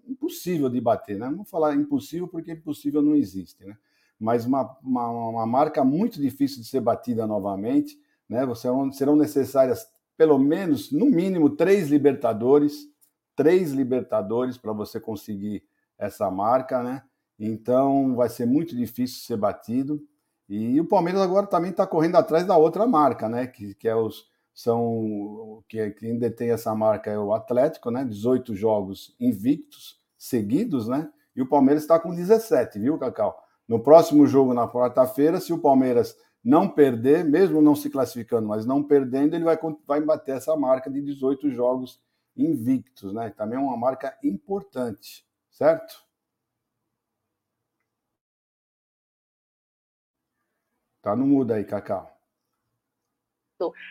impossível 0.08 0.70
de 0.70 0.82
bater. 0.82 1.18
Né? 1.20 1.30
Não 1.30 1.38
vou 1.38 1.46
falar 1.46 1.76
impossível 1.76 2.28
porque 2.28 2.54
impossível 2.54 3.02
não 3.02 3.16
existe, 3.16 3.64
né? 3.64 3.78
mas 4.20 4.46
uma, 4.46 4.78
uma, 4.84 5.10
uma 5.30 5.46
marca 5.46 5.84
muito 5.84 6.20
difícil 6.20 6.62
de 6.62 6.68
ser 6.68 6.82
batida 6.82 7.28
novamente. 7.28 8.00
Né? 8.28 8.42
Serão, 8.56 8.92
serão 8.92 9.16
necessárias 9.16 9.88
pelo 10.18 10.38
menos, 10.38 10.92
no 10.92 11.06
mínimo, 11.06 11.50
três 11.52 11.90
Libertadores, 11.90 12.90
três 13.38 13.72
Libertadores 13.72 14.58
para 14.58 14.74
você 14.74 15.00
conseguir 15.00 15.64
essa 15.98 16.30
marca, 16.30 16.84
né? 16.84 17.04
Então 17.40 18.16
vai 18.16 18.28
ser 18.30 18.46
muito 18.46 18.76
difícil 18.76 19.24
ser 19.24 19.38
batido. 19.38 20.02
E 20.48 20.80
o 20.82 20.86
Palmeiras 20.86 21.22
agora 21.22 21.48
também 21.48 21.72
está 21.72 21.88
correndo 21.88 22.16
atrás 22.16 22.46
da 22.46 22.58
outra 22.58 22.86
marca, 22.86 23.30
né? 23.30 23.48
Que, 23.48 23.74
que 23.76 23.88
é 23.88 23.96
os 23.96 24.28
são 24.54 25.64
que 25.70 25.92
quem 25.92 26.18
detém 26.18 26.52
essa 26.52 26.76
marca 26.76 27.10
é 27.10 27.18
o 27.18 27.34
Atlético, 27.34 27.90
né? 27.90 28.04
18 28.04 28.54
jogos 28.56 29.16
invictos 29.18 29.98
seguidos, 30.18 30.88
né? 30.88 31.10
E 31.34 31.42
o 31.42 31.48
Palmeiras 31.48 31.84
está 31.84 31.98
com 31.98 32.14
17, 32.14 32.78
viu, 32.78 32.98
Cacau? 32.98 33.42
No 33.66 33.80
próximo 33.80 34.28
jogo 34.28 34.54
na 34.54 34.68
quarta-feira, 34.68 35.40
se 35.40 35.54
o 35.54 35.60
Palmeiras 35.60 36.14
não 36.44 36.68
perder, 36.68 37.24
mesmo 37.24 37.62
não 37.62 37.76
se 37.76 37.90
classificando, 37.90 38.50
mas 38.50 38.66
não 38.66 38.84
perdendo, 38.84 39.36
ele 39.36 39.46
vai, 39.46 39.58
vai 39.88 40.02
bater 40.02 40.36
essa 40.36 40.56
marca 40.58 40.90
de 40.90 41.02
18 41.02 41.50
jogos 41.52 42.02
invictos, 42.36 43.14
né? 43.14 43.30
Também 43.30 43.58
é 43.58 43.62
uma 43.62 43.78
marca 43.78 44.18
importante, 44.22 45.26
certo? 45.52 46.09
Tá 51.10 51.16
no 51.16 51.26
mudo 51.26 51.54
aí, 51.54 51.66
Cacau. 51.66 52.08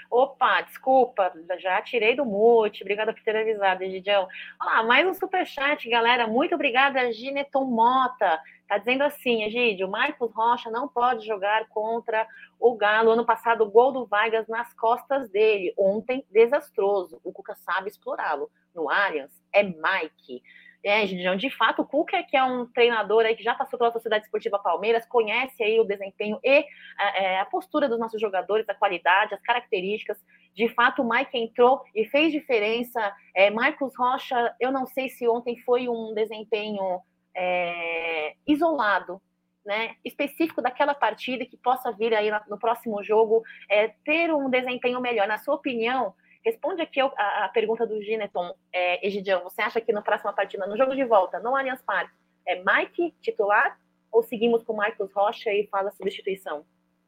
Opa, 0.08 0.60
desculpa, 0.60 1.32
já 1.58 1.82
tirei 1.82 2.14
do 2.14 2.24
mute. 2.24 2.84
Obrigada 2.84 3.12
por 3.12 3.20
ter 3.24 3.34
avisado, 3.34 3.84
Gidião. 3.86 4.28
Olha 4.62 4.70
lá, 4.70 4.82
mais 4.84 5.04
um 5.04 5.12
superchat, 5.12 5.90
galera. 5.90 6.28
Muito 6.28 6.54
obrigada, 6.54 7.12
Gineton 7.12 7.64
Mota. 7.64 8.40
Tá 8.68 8.78
dizendo 8.78 9.02
assim, 9.02 9.42
Egidio, 9.42 9.88
o 9.88 9.90
Marcos 9.90 10.32
Rocha 10.32 10.70
não 10.70 10.86
pode 10.86 11.26
jogar 11.26 11.66
contra 11.70 12.24
o 12.56 12.76
Galo. 12.76 13.10
Ano 13.10 13.26
passado, 13.26 13.68
gol 13.68 13.90
do 13.90 14.06
Vargas 14.06 14.46
nas 14.46 14.72
costas 14.74 15.28
dele. 15.28 15.74
Ontem, 15.76 16.24
desastroso. 16.30 17.20
O 17.24 17.32
Cuca 17.32 17.56
sabe 17.56 17.88
explorá-lo. 17.88 18.48
No 18.72 18.88
Allianz, 18.88 19.32
é 19.52 19.64
Mike. 19.64 20.40
É, 20.84 21.04
de 21.04 21.50
fato, 21.50 21.82
o 21.82 21.84
Cuca, 21.84 22.22
que 22.22 22.36
é 22.36 22.44
um 22.44 22.64
treinador 22.66 23.24
aí 23.24 23.34
que 23.34 23.42
já 23.42 23.54
passou 23.54 23.78
pela 23.78 23.92
Sociedade 23.92 24.24
Esportiva 24.24 24.58
Palmeiras, 24.60 25.04
conhece 25.06 25.62
aí 25.62 25.80
o 25.80 25.84
desempenho 25.84 26.38
e 26.42 26.64
a, 26.96 27.18
é, 27.18 27.40
a 27.40 27.44
postura 27.44 27.88
dos 27.88 27.98
nossos 27.98 28.20
jogadores, 28.20 28.68
a 28.68 28.74
qualidade, 28.74 29.34
as 29.34 29.42
características. 29.42 30.16
De 30.54 30.68
fato, 30.68 31.02
o 31.02 31.08
Mike 31.08 31.36
entrou 31.36 31.82
e 31.94 32.04
fez 32.04 32.32
diferença. 32.32 33.12
É, 33.34 33.50
Marcos 33.50 33.96
Rocha, 33.96 34.54
eu 34.60 34.70
não 34.70 34.86
sei 34.86 35.08
se 35.08 35.28
ontem 35.28 35.58
foi 35.58 35.88
um 35.88 36.14
desempenho 36.14 37.00
é, 37.34 38.34
isolado, 38.46 39.20
né, 39.66 39.96
específico 40.04 40.62
daquela 40.62 40.94
partida 40.94 41.44
que 41.44 41.56
possa 41.56 41.92
vir 41.92 42.14
aí 42.14 42.30
no 42.48 42.58
próximo 42.58 43.02
jogo 43.02 43.42
é, 43.68 43.88
ter 44.04 44.32
um 44.32 44.48
desempenho 44.48 45.00
melhor. 45.00 45.26
Na 45.26 45.38
sua 45.38 45.56
opinião, 45.56 46.14
Responde 46.44 46.82
aqui 46.82 47.00
a, 47.00 47.44
a 47.44 47.48
pergunta 47.48 47.86
do 47.86 48.00
Gineton, 48.02 48.54
é. 48.72 49.00
Você 49.42 49.62
acha 49.62 49.80
que 49.80 49.92
na 49.92 50.02
próxima 50.02 50.32
partida, 50.32 50.66
no 50.66 50.76
jogo 50.76 50.94
de 50.94 51.04
volta, 51.04 51.40
no 51.40 51.54
Allianz 51.54 51.82
Parque, 51.82 52.14
é 52.46 52.62
Mike 52.62 53.14
titular 53.20 53.78
ou 54.10 54.22
seguimos 54.22 54.62
com 54.62 54.72
Marcos 54.72 55.12
Rocha 55.12 55.50
e 55.52 55.66
fala 55.66 55.90
substituição? 55.90 56.64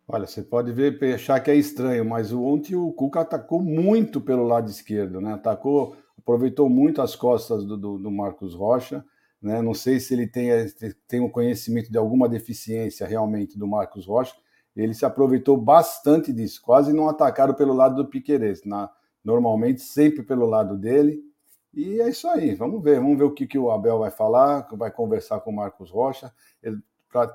Olha, 0.06 0.26
você 0.26 0.42
pode 0.42 0.72
ver, 0.72 0.98
achar 1.14 1.38
que 1.40 1.50
é 1.50 1.54
estranho, 1.54 2.04
mas 2.04 2.32
ontem 2.32 2.74
o 2.74 2.92
Cuca 2.92 3.20
atacou 3.20 3.62
muito 3.62 4.20
pelo 4.20 4.44
lado 4.44 4.68
esquerdo, 4.68 5.20
né? 5.20 5.34
Atacou, 5.34 5.96
aproveitou 6.18 6.68
muito 6.68 7.00
as 7.00 7.14
costas 7.14 7.64
do, 7.64 7.76
do, 7.76 7.98
do 7.98 8.10
Marcos 8.10 8.54
Rocha, 8.54 9.04
né? 9.40 9.62
Não 9.62 9.72
sei 9.72 10.00
se 10.00 10.12
ele 10.12 10.26
tem, 10.26 10.50
tem 11.06 11.20
um 11.20 11.30
conhecimento 11.30 11.90
de 11.90 11.96
alguma 11.96 12.28
deficiência 12.28 13.06
realmente 13.06 13.56
do 13.56 13.68
Marcos 13.68 14.06
Rocha. 14.06 14.34
Ele 14.74 14.94
se 14.94 15.04
aproveitou 15.04 15.56
bastante 15.56 16.32
disso, 16.32 16.60
quase 16.60 16.92
não 16.92 17.08
atacaram 17.08 17.54
pelo 17.54 17.72
lado 17.72 17.94
do 17.94 18.08
Piqueires. 18.08 18.64
Na, 18.64 18.90
normalmente 19.24 19.80
sempre 19.82 20.22
pelo 20.22 20.46
lado 20.46 20.76
dele. 20.76 21.22
E 21.72 22.00
é 22.00 22.08
isso 22.08 22.28
aí, 22.28 22.54
vamos 22.54 22.82
ver, 22.82 23.00
vamos 23.00 23.16
ver 23.16 23.24
o 23.24 23.30
que, 23.30 23.46
que 23.46 23.58
o 23.58 23.70
Abel 23.70 23.98
vai 23.98 24.10
falar, 24.10 24.66
vai 24.72 24.90
conversar 24.90 25.40
com 25.40 25.50
o 25.50 25.56
Marcos 25.56 25.90
Rocha. 25.90 26.32
Ele 26.62 26.78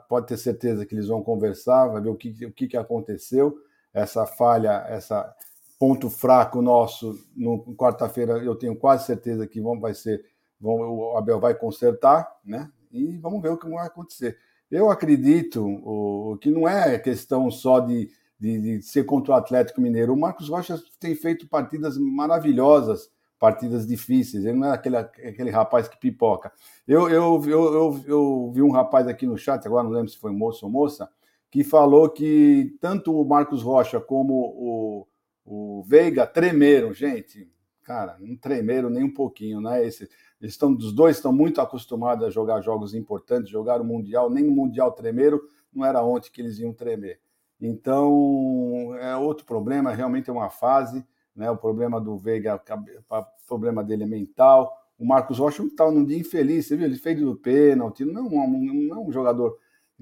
pode 0.09 0.27
ter 0.27 0.37
certeza 0.37 0.85
que 0.85 0.93
eles 0.93 1.07
vão 1.07 1.23
conversar, 1.23 1.87
vai 1.87 2.01
ver 2.01 2.09
o 2.09 2.15
que, 2.15 2.45
o 2.45 2.51
que, 2.51 2.67
que 2.67 2.77
aconteceu, 2.77 3.57
essa 3.93 4.25
falha, 4.25 4.85
essa 4.89 5.33
ponto 5.79 6.09
fraco 6.09 6.61
nosso 6.61 7.19
no 7.35 7.75
quarta-feira, 7.75 8.37
eu 8.43 8.55
tenho 8.55 8.75
quase 8.75 9.05
certeza 9.05 9.45
que 9.47 9.59
vão, 9.59 9.79
vai 9.79 9.93
ser, 9.93 10.23
vão, 10.59 10.75
o 10.75 11.17
Abel 11.17 11.39
vai 11.39 11.53
consertar, 11.53 12.29
né? 12.43 12.69
E 12.91 13.17
vamos 13.17 13.41
ver 13.41 13.49
o 13.49 13.57
que 13.57 13.69
vai 13.69 13.85
acontecer. 13.85 14.37
Eu 14.71 14.89
acredito 14.89 15.63
o, 15.63 16.37
que 16.37 16.49
não 16.49 16.67
é 16.67 16.97
questão 16.97 17.51
só 17.51 17.79
de 17.79 18.09
de, 18.39 18.59
de, 18.59 18.81
ser 18.81 19.03
contra 19.05 19.33
o 19.33 19.35
Atlético 19.35 19.81
Mineiro. 19.81 20.13
O 20.13 20.19
Marcos 20.19 20.49
Rocha 20.49 20.81
tem 20.99 21.15
feito 21.15 21.47
partidas 21.47 21.97
maravilhosas, 21.97 23.09
partidas 23.39 23.87
difíceis. 23.87 24.45
Ele 24.45 24.57
não 24.57 24.67
é 24.67 24.71
aquele, 24.71 24.97
aquele 24.97 25.49
rapaz 25.49 25.87
que 25.87 25.97
pipoca. 25.97 26.51
Eu, 26.87 27.09
eu, 27.09 27.41
eu, 27.45 27.73
eu, 27.73 28.03
eu 28.07 28.51
vi 28.53 28.61
um 28.61 28.71
rapaz 28.71 29.07
aqui 29.07 29.25
no 29.25 29.37
chat, 29.37 29.65
agora 29.65 29.83
não 29.83 29.91
lembro 29.91 30.09
se 30.09 30.17
foi 30.17 30.31
moço 30.31 30.65
ou 30.65 30.71
moça, 30.71 31.09
que 31.49 31.63
falou 31.63 32.09
que 32.09 32.75
tanto 32.81 33.13
o 33.13 33.25
Marcos 33.25 33.61
Rocha 33.61 33.99
como 33.99 34.33
o, 34.33 35.07
o 35.45 35.83
Veiga 35.83 36.27
tremeram. 36.27 36.93
Gente, 36.93 37.49
cara, 37.83 38.17
não 38.19 38.35
tremeram 38.35 38.89
nem 38.89 39.03
um 39.03 39.13
pouquinho, 39.13 39.61
né? 39.61 39.85
Esse, 39.85 40.09
eles 40.41 40.53
estão, 40.53 40.73
os 40.75 40.91
dois 40.91 41.15
estão 41.15 41.31
muito 41.31 41.61
acostumados 41.61 42.25
a 42.25 42.29
jogar 42.29 42.61
jogos 42.61 42.93
importantes, 42.93 43.49
jogar 43.49 43.79
o 43.79 43.85
Mundial, 43.85 44.29
nem 44.29 44.47
o 44.47 44.51
Mundial 44.51 44.91
tremeram, 44.91 45.39
não 45.73 45.85
era 45.85 46.03
ontem 46.03 46.29
que 46.31 46.41
eles 46.41 46.59
iam 46.59 46.73
tremer. 46.73 47.19
Então, 47.59 48.95
é 48.99 49.15
outro 49.15 49.45
problema, 49.45 49.93
realmente 49.93 50.29
é 50.29 50.33
uma 50.33 50.49
fase, 50.49 51.05
né? 51.35 51.49
O 51.49 51.57
problema 51.57 51.99
do 51.99 52.17
Veiga, 52.17 52.61
o 53.09 53.47
problema 53.47 53.83
dele 53.83 54.03
é 54.03 54.07
mental. 54.07 54.75
O 54.97 55.05
Marcos 55.05 55.39
Rocha 55.39 55.63
estava 55.63 55.91
num 55.91 56.05
dia 56.05 56.17
infeliz, 56.17 56.67
você 56.67 56.77
viu? 56.77 56.85
Ele 56.85 56.95
fez 56.95 57.19
do 57.19 57.35
pênalti, 57.35 58.05
não, 58.05 58.29
não, 58.29 58.95
é 58.95 58.99
um 58.99 59.11
jogador 59.11 59.57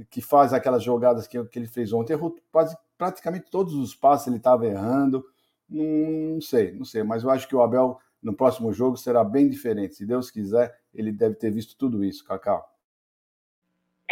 que 0.10 0.22
faz 0.22 0.54
aquelas 0.54 0.84
jogadas 0.84 1.28
que, 1.28 1.43
que 1.45 1.60
ele 1.60 1.68
fez 1.68 1.93
ontem, 1.93 2.14
errou 2.14 2.36
quase, 2.51 2.76
praticamente 2.97 3.49
todos 3.49 3.74
os 3.76 3.95
passos 3.95 4.28
ele 4.28 4.38
estava 4.38 4.66
errando. 4.66 5.24
Não, 5.70 6.34
não 6.36 6.41
sei, 6.41 6.72
não 6.74 6.86
sei, 6.86 7.04
mas 7.04 7.24
eu 7.24 7.30
acho 7.30 7.47
que 7.47 7.56
o 7.56 7.62
Abel 7.62 7.99
no 8.22 8.34
próximo 8.34 8.72
jogo 8.72 8.97
será 8.97 9.24
bem 9.24 9.49
diferente. 9.49 9.95
Se 9.95 10.06
Deus 10.06 10.32
quiser, 10.32 10.74
ele 10.93 11.12
deve 11.12 11.36
ter 11.36 11.51
visto 11.51 11.76
tudo 11.78 12.04
isso, 12.04 12.24
Cacau. 12.26 12.72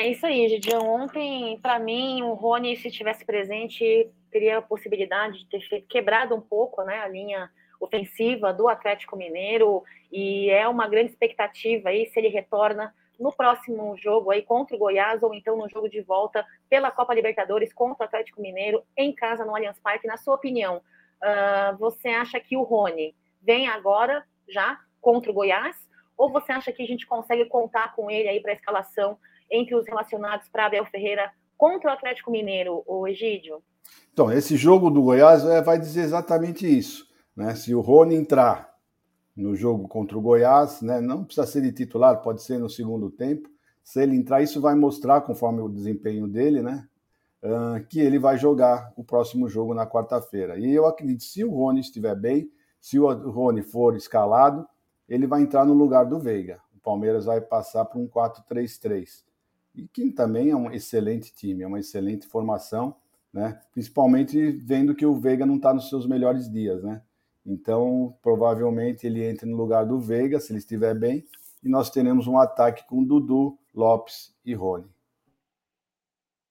É 0.01 0.07
isso 0.07 0.25
aí, 0.25 0.49
Gidião. 0.49 0.81
Ontem, 0.81 1.59
para 1.59 1.77
mim, 1.77 2.23
o 2.23 2.33
Rony, 2.33 2.75
se 2.75 2.89
tivesse 2.89 3.23
presente, 3.23 4.09
teria 4.31 4.57
a 4.57 4.61
possibilidade 4.61 5.45
de 5.45 5.69
ter 5.69 5.81
quebrado 5.81 6.33
um 6.33 6.41
pouco 6.41 6.81
né, 6.83 7.01
a 7.01 7.07
linha 7.07 7.51
ofensiva 7.79 8.51
do 8.51 8.67
Atlético 8.67 9.15
Mineiro 9.15 9.83
e 10.11 10.49
é 10.49 10.67
uma 10.67 10.87
grande 10.87 11.11
expectativa 11.11 11.89
aí 11.89 12.07
se 12.07 12.19
ele 12.19 12.29
retorna 12.29 12.91
no 13.19 13.31
próximo 13.31 13.95
jogo 13.95 14.31
aí 14.31 14.41
contra 14.41 14.75
o 14.75 14.79
Goiás 14.79 15.21
ou 15.21 15.35
então 15.35 15.55
no 15.55 15.69
jogo 15.69 15.87
de 15.87 16.01
volta 16.01 16.43
pela 16.67 16.89
Copa 16.89 17.13
Libertadores 17.13 17.71
contra 17.71 18.03
o 18.03 18.07
Atlético 18.07 18.41
Mineiro 18.41 18.83
em 18.97 19.13
casa 19.13 19.45
no 19.45 19.55
Allianz 19.55 19.79
Parque. 19.79 20.07
Na 20.07 20.17
sua 20.17 20.33
opinião, 20.33 20.77
uh, 20.77 21.77
você 21.77 22.07
acha 22.09 22.39
que 22.39 22.57
o 22.57 22.63
Rony 22.63 23.13
vem 23.39 23.67
agora 23.67 24.25
já 24.49 24.79
contra 24.99 25.29
o 25.29 25.33
Goiás 25.35 25.77
Ou 26.17 26.31
você 26.31 26.51
acha 26.51 26.71
que 26.71 26.81
a 26.81 26.87
gente 26.87 27.05
consegue 27.05 27.45
contar 27.45 27.93
com 27.93 28.09
ele 28.09 28.27
aí 28.27 28.39
para 28.39 28.51
a 28.51 28.55
escalação 28.55 29.19
entre 29.51 29.75
os 29.75 29.85
relacionados 29.85 30.47
para 30.49 30.65
Abel 30.65 30.85
Ferreira 30.85 31.31
contra 31.57 31.89
o 31.89 31.93
Atlético 31.93 32.31
Mineiro, 32.31 32.83
o 32.87 33.07
Egídio? 33.07 33.61
Então, 34.13 34.31
esse 34.31 34.55
jogo 34.55 34.89
do 34.89 35.01
Goiás 35.01 35.45
é, 35.45 35.61
vai 35.61 35.77
dizer 35.77 36.01
exatamente 36.01 36.65
isso. 36.65 37.07
Né? 37.35 37.53
Se 37.55 37.73
o 37.75 37.81
Rony 37.81 38.15
entrar 38.15 38.71
no 39.35 39.55
jogo 39.55 39.87
contra 39.87 40.17
o 40.17 40.21
Goiás, 40.21 40.81
né? 40.81 40.99
não 40.99 41.23
precisa 41.23 41.47
ser 41.47 41.61
de 41.61 41.71
titular, 41.71 42.21
pode 42.21 42.43
ser 42.43 42.57
no 42.59 42.69
segundo 42.69 43.09
tempo. 43.09 43.49
Se 43.83 44.01
ele 44.01 44.15
entrar, 44.15 44.41
isso 44.41 44.61
vai 44.61 44.75
mostrar, 44.75 45.21
conforme 45.21 45.61
o 45.61 45.69
desempenho 45.69 46.27
dele, 46.27 46.61
né? 46.61 46.87
Uh, 47.43 47.83
que 47.87 47.99
ele 47.99 48.19
vai 48.19 48.37
jogar 48.37 48.93
o 48.95 49.03
próximo 49.03 49.49
jogo 49.49 49.73
na 49.73 49.87
quarta-feira. 49.87 50.59
E 50.59 50.71
eu 50.71 50.85
acredito, 50.85 51.23
se 51.23 51.43
o 51.43 51.49
Rony 51.49 51.79
estiver 51.79 52.15
bem, 52.15 52.51
se 52.79 52.99
o 52.99 53.11
Rony 53.31 53.63
for 53.63 53.95
escalado, 53.95 54.67
ele 55.09 55.25
vai 55.25 55.41
entrar 55.41 55.65
no 55.65 55.73
lugar 55.73 56.05
do 56.05 56.19
Veiga. 56.19 56.59
O 56.75 56.79
Palmeiras 56.79 57.25
vai 57.25 57.41
passar 57.41 57.85
para 57.85 57.99
um 57.99 58.07
4-3-3. 58.07 59.23
E 59.75 59.87
que 59.87 60.11
também 60.11 60.49
é 60.49 60.55
um 60.55 60.71
excelente 60.71 61.33
time, 61.33 61.63
é 61.63 61.67
uma 61.67 61.79
excelente 61.79 62.27
formação, 62.27 62.95
né? 63.33 63.59
Principalmente 63.71 64.51
vendo 64.51 64.95
que 64.95 65.05
o 65.05 65.19
Veiga 65.19 65.45
não 65.45 65.55
está 65.55 65.73
nos 65.73 65.89
seus 65.89 66.05
melhores 66.05 66.51
dias, 66.51 66.83
né? 66.83 67.01
Então, 67.45 68.15
provavelmente 68.21 69.07
ele 69.07 69.23
entra 69.23 69.47
no 69.47 69.57
lugar 69.57 69.85
do 69.85 69.99
Veiga, 69.99 70.39
se 70.39 70.51
ele 70.51 70.59
estiver 70.59 70.93
bem, 70.93 71.25
e 71.63 71.69
nós 71.69 71.89
teremos 71.89 72.27
um 72.27 72.37
ataque 72.37 72.87
com 72.87 73.03
Dudu, 73.03 73.57
Lopes 73.73 74.35
e 74.45 74.53
Rony. 74.53 74.87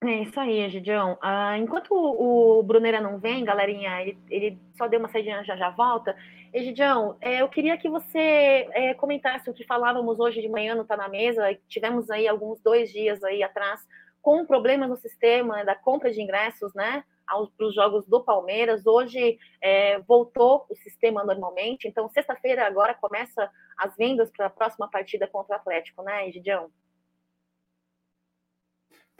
É 0.02 0.22
isso 0.22 0.40
aí, 0.40 0.66
Gidião. 0.70 1.18
Ah, 1.20 1.58
enquanto 1.58 1.90
o, 1.92 2.62
Bruneira 2.62 3.02
não 3.02 3.18
vem, 3.18 3.44
galerinha, 3.44 4.00
ele, 4.00 4.18
ele 4.30 4.58
só 4.74 4.88
deu 4.88 4.98
uma 4.98 5.10
saidinha, 5.10 5.44
já 5.44 5.54
já 5.56 5.68
volta. 5.68 6.16
Egidião, 6.54 7.18
é, 7.20 7.42
eu 7.42 7.48
queria 7.50 7.76
que 7.76 7.86
você 7.86 8.66
é, 8.72 8.94
comentasse 8.94 9.50
o 9.50 9.52
que 9.52 9.62
falávamos 9.66 10.18
hoje 10.18 10.40
de 10.40 10.48
manhã 10.48 10.74
no 10.74 10.86
Tá 10.86 10.96
Na 10.96 11.06
Mesa. 11.06 11.54
Tivemos 11.68 12.08
aí 12.08 12.26
alguns 12.26 12.58
dois 12.62 12.90
dias 12.90 13.22
aí 13.22 13.42
atrás 13.42 13.86
com 14.22 14.46
problemas 14.46 14.88
no 14.88 14.96
sistema 14.96 15.64
da 15.66 15.74
compra 15.74 16.10
de 16.10 16.22
ingressos, 16.22 16.72
né? 16.74 17.04
Para 17.26 17.66
os 17.66 17.74
jogos 17.74 18.06
do 18.06 18.24
Palmeiras. 18.24 18.86
Hoje 18.86 19.38
é, 19.60 19.98
voltou 20.00 20.64
o 20.70 20.74
sistema 20.76 21.22
normalmente. 21.24 21.86
Então, 21.86 22.08
sexta-feira 22.08 22.66
agora 22.66 22.94
começa 22.94 23.50
as 23.76 23.94
vendas 23.96 24.30
para 24.30 24.46
a 24.46 24.50
próxima 24.50 24.88
partida 24.88 25.26
contra 25.26 25.56
o 25.56 25.58
Atlético, 25.60 26.02
né, 26.02 26.26
Egidião? 26.26 26.70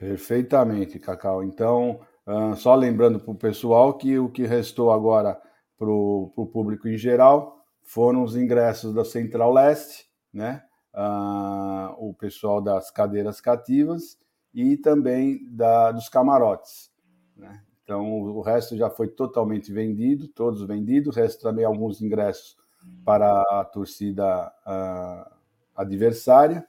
Perfeitamente, 0.00 0.98
Cacau. 0.98 1.44
Então, 1.44 2.00
uh, 2.26 2.56
só 2.56 2.74
lembrando 2.74 3.20
para 3.20 3.32
o 3.32 3.34
pessoal 3.34 3.98
que 3.98 4.18
o 4.18 4.30
que 4.30 4.46
restou 4.46 4.90
agora 4.90 5.38
para 5.76 5.90
o 5.90 6.50
público 6.50 6.88
em 6.88 6.96
geral 6.96 7.62
foram 7.82 8.22
os 8.22 8.34
ingressos 8.34 8.94
da 8.94 9.04
Central 9.04 9.52
Leste, 9.52 10.06
né? 10.32 10.62
Uh, 10.94 12.08
o 12.08 12.14
pessoal 12.14 12.62
das 12.62 12.90
cadeiras 12.90 13.42
cativas 13.42 14.18
e 14.54 14.78
também 14.78 15.46
da, 15.50 15.92
dos 15.92 16.08
camarotes. 16.08 16.90
Né? 17.36 17.62
Então, 17.84 18.10
o 18.10 18.40
resto 18.40 18.78
já 18.78 18.88
foi 18.88 19.06
totalmente 19.06 19.70
vendido, 19.70 20.28
todos 20.28 20.66
vendidos, 20.66 21.14
resta 21.14 21.42
também 21.42 21.66
alguns 21.66 22.00
ingressos 22.00 22.56
para 23.04 23.42
a 23.50 23.64
torcida 23.66 24.50
uh, 24.66 25.30
adversária. 25.76 26.66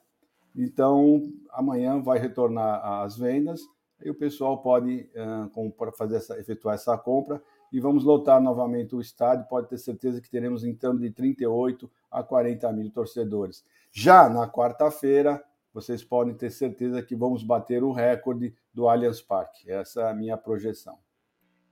Então, 0.55 1.29
amanhã 1.51 2.01
vai 2.01 2.19
retornar 2.19 3.03
às 3.03 3.17
vendas 3.17 3.61
e 4.03 4.09
o 4.09 4.15
pessoal 4.15 4.61
pode 4.61 5.09
uh, 5.15 5.91
fazer 5.93 6.17
essa, 6.17 6.39
efetuar 6.39 6.75
essa 6.75 6.97
compra 6.97 7.41
e 7.71 7.79
vamos 7.79 8.03
lotar 8.03 8.41
novamente 8.41 8.95
o 8.95 9.01
estádio. 9.01 9.47
Pode 9.47 9.69
ter 9.69 9.77
certeza 9.77 10.19
que 10.19 10.29
teremos 10.29 10.63
em 10.63 10.75
torno 10.75 10.99
de 10.99 11.11
38 11.11 11.89
a 12.09 12.21
40 12.21 12.71
mil 12.73 12.91
torcedores. 12.91 13.63
Já 13.91 14.29
na 14.29 14.47
quarta-feira, 14.47 15.43
vocês 15.73 16.03
podem 16.03 16.33
ter 16.33 16.49
certeza 16.49 17.01
que 17.01 17.15
vamos 17.15 17.43
bater 17.43 17.83
o 17.83 17.91
recorde 17.91 18.53
do 18.73 18.89
Allianz 18.89 19.21
Parque. 19.21 19.71
Essa 19.71 20.01
é 20.01 20.09
a 20.09 20.13
minha 20.13 20.35
projeção. 20.35 20.97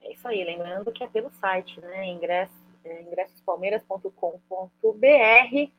É 0.01 0.13
isso 0.13 0.27
aí, 0.27 0.43
lembrando 0.45 0.91
que 0.91 1.03
é 1.03 1.07
pelo 1.07 1.30
site, 1.32 1.82
né? 1.82 2.07
É, 2.86 3.01
ingressospalmeiras.com.br. 3.01 5.71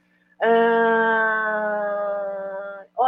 Ah, 0.43 2.20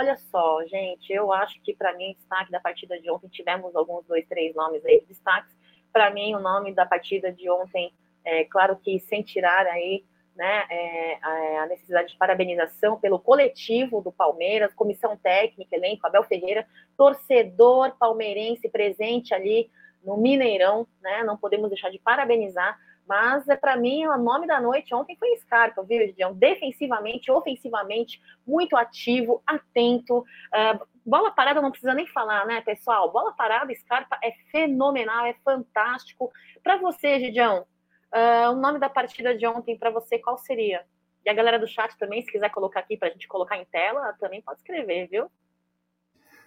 olha 0.03 0.17
só, 0.17 0.65
gente, 0.67 1.13
eu 1.13 1.33
acho 1.33 1.63
que 1.63 1.73
para 1.73 1.95
mim, 1.97 2.15
destaque 2.19 2.51
da 2.51 2.59
partida 2.59 3.01
de 3.01 3.09
ontem, 3.09 3.29
tivemos 3.29 3.75
alguns 3.77 4.05
dois, 4.05 4.27
três 4.27 4.53
nomes 4.55 4.85
aí 4.85 5.01
de 5.01 5.07
destaques. 5.07 5.55
Para 5.93 6.11
mim, 6.11 6.35
o 6.35 6.41
nome 6.41 6.75
da 6.75 6.85
partida 6.85 7.33
de 7.33 7.49
ontem, 7.49 7.95
é 8.25 8.45
claro 8.45 8.77
que 8.77 8.99
sem 9.01 9.23
tirar 9.23 9.65
aí 9.67 10.05
né, 10.35 10.65
é, 10.69 11.59
a 11.59 11.67
necessidade 11.67 12.13
de 12.13 12.19
parabenização 12.19 12.99
pelo 12.99 13.21
coletivo 13.21 14.01
do 14.01 14.11
Palmeiras, 14.11 14.75
comissão 14.75 15.17
técnica, 15.17 15.77
elenco, 15.77 16.07
Abel 16.07 16.25
Ferreira, 16.25 16.67
torcedor 16.97 17.97
palmeirense 17.97 18.69
presente 18.69 19.33
ali 19.33 19.71
no 20.03 20.17
Mineirão, 20.17 20.85
né? 21.01 21.23
Não 21.23 21.37
podemos 21.37 21.69
deixar 21.69 21.91
de 21.91 21.99
parabenizar 22.01 22.77
mas 23.07 23.49
é 23.49 23.57
para 23.57 23.77
mim 23.77 24.07
o 24.07 24.17
nome 24.17 24.47
da 24.47 24.61
noite 24.61 24.95
ontem 24.95 25.17
foi 25.17 25.37
Scarpa, 25.37 25.83
viu, 25.83 26.07
Gideon? 26.07 26.35
Defensivamente, 26.35 27.31
ofensivamente, 27.31 28.21
muito 28.47 28.77
ativo, 28.77 29.43
atento. 29.47 30.19
Uh, 30.19 30.87
bola 31.05 31.31
parada 31.31 31.61
não 31.61 31.71
precisa 31.71 31.95
nem 31.95 32.07
falar, 32.07 32.47
né, 32.47 32.61
pessoal? 32.61 33.11
Bola 33.13 33.33
parada, 33.33 33.75
Scarpa 33.75 34.19
é 34.23 34.33
fenomenal, 34.51 35.27
é 35.27 35.35
fantástico. 35.45 36.31
Para 36.63 36.77
você, 36.77 37.19
Gideon, 37.19 37.63
uh, 37.63 38.51
o 38.53 38.57
nome 38.57 38.79
da 38.79 38.89
partida 38.89 39.37
de 39.37 39.47
ontem 39.47 39.77
para 39.77 39.91
você 39.91 40.19
qual 40.19 40.39
seria? 40.39 40.85
E 41.25 41.31
a 41.31 41.35
galera 41.35 41.59
do 41.59 41.67
chat 41.67 41.97
também, 41.99 42.23
se 42.23 42.33
quiser 42.33 42.51
colocar 42.51 42.81
aqui 42.81 42.97
para 42.97 43.09
a 43.09 43.11
gente 43.11 43.29
colocar 43.29 43.57
em 43.57 43.65
tela, 43.67 44.13
também 44.19 44.43
pode 44.43 44.59
escrever, 44.61 45.09
viu? 45.09 45.31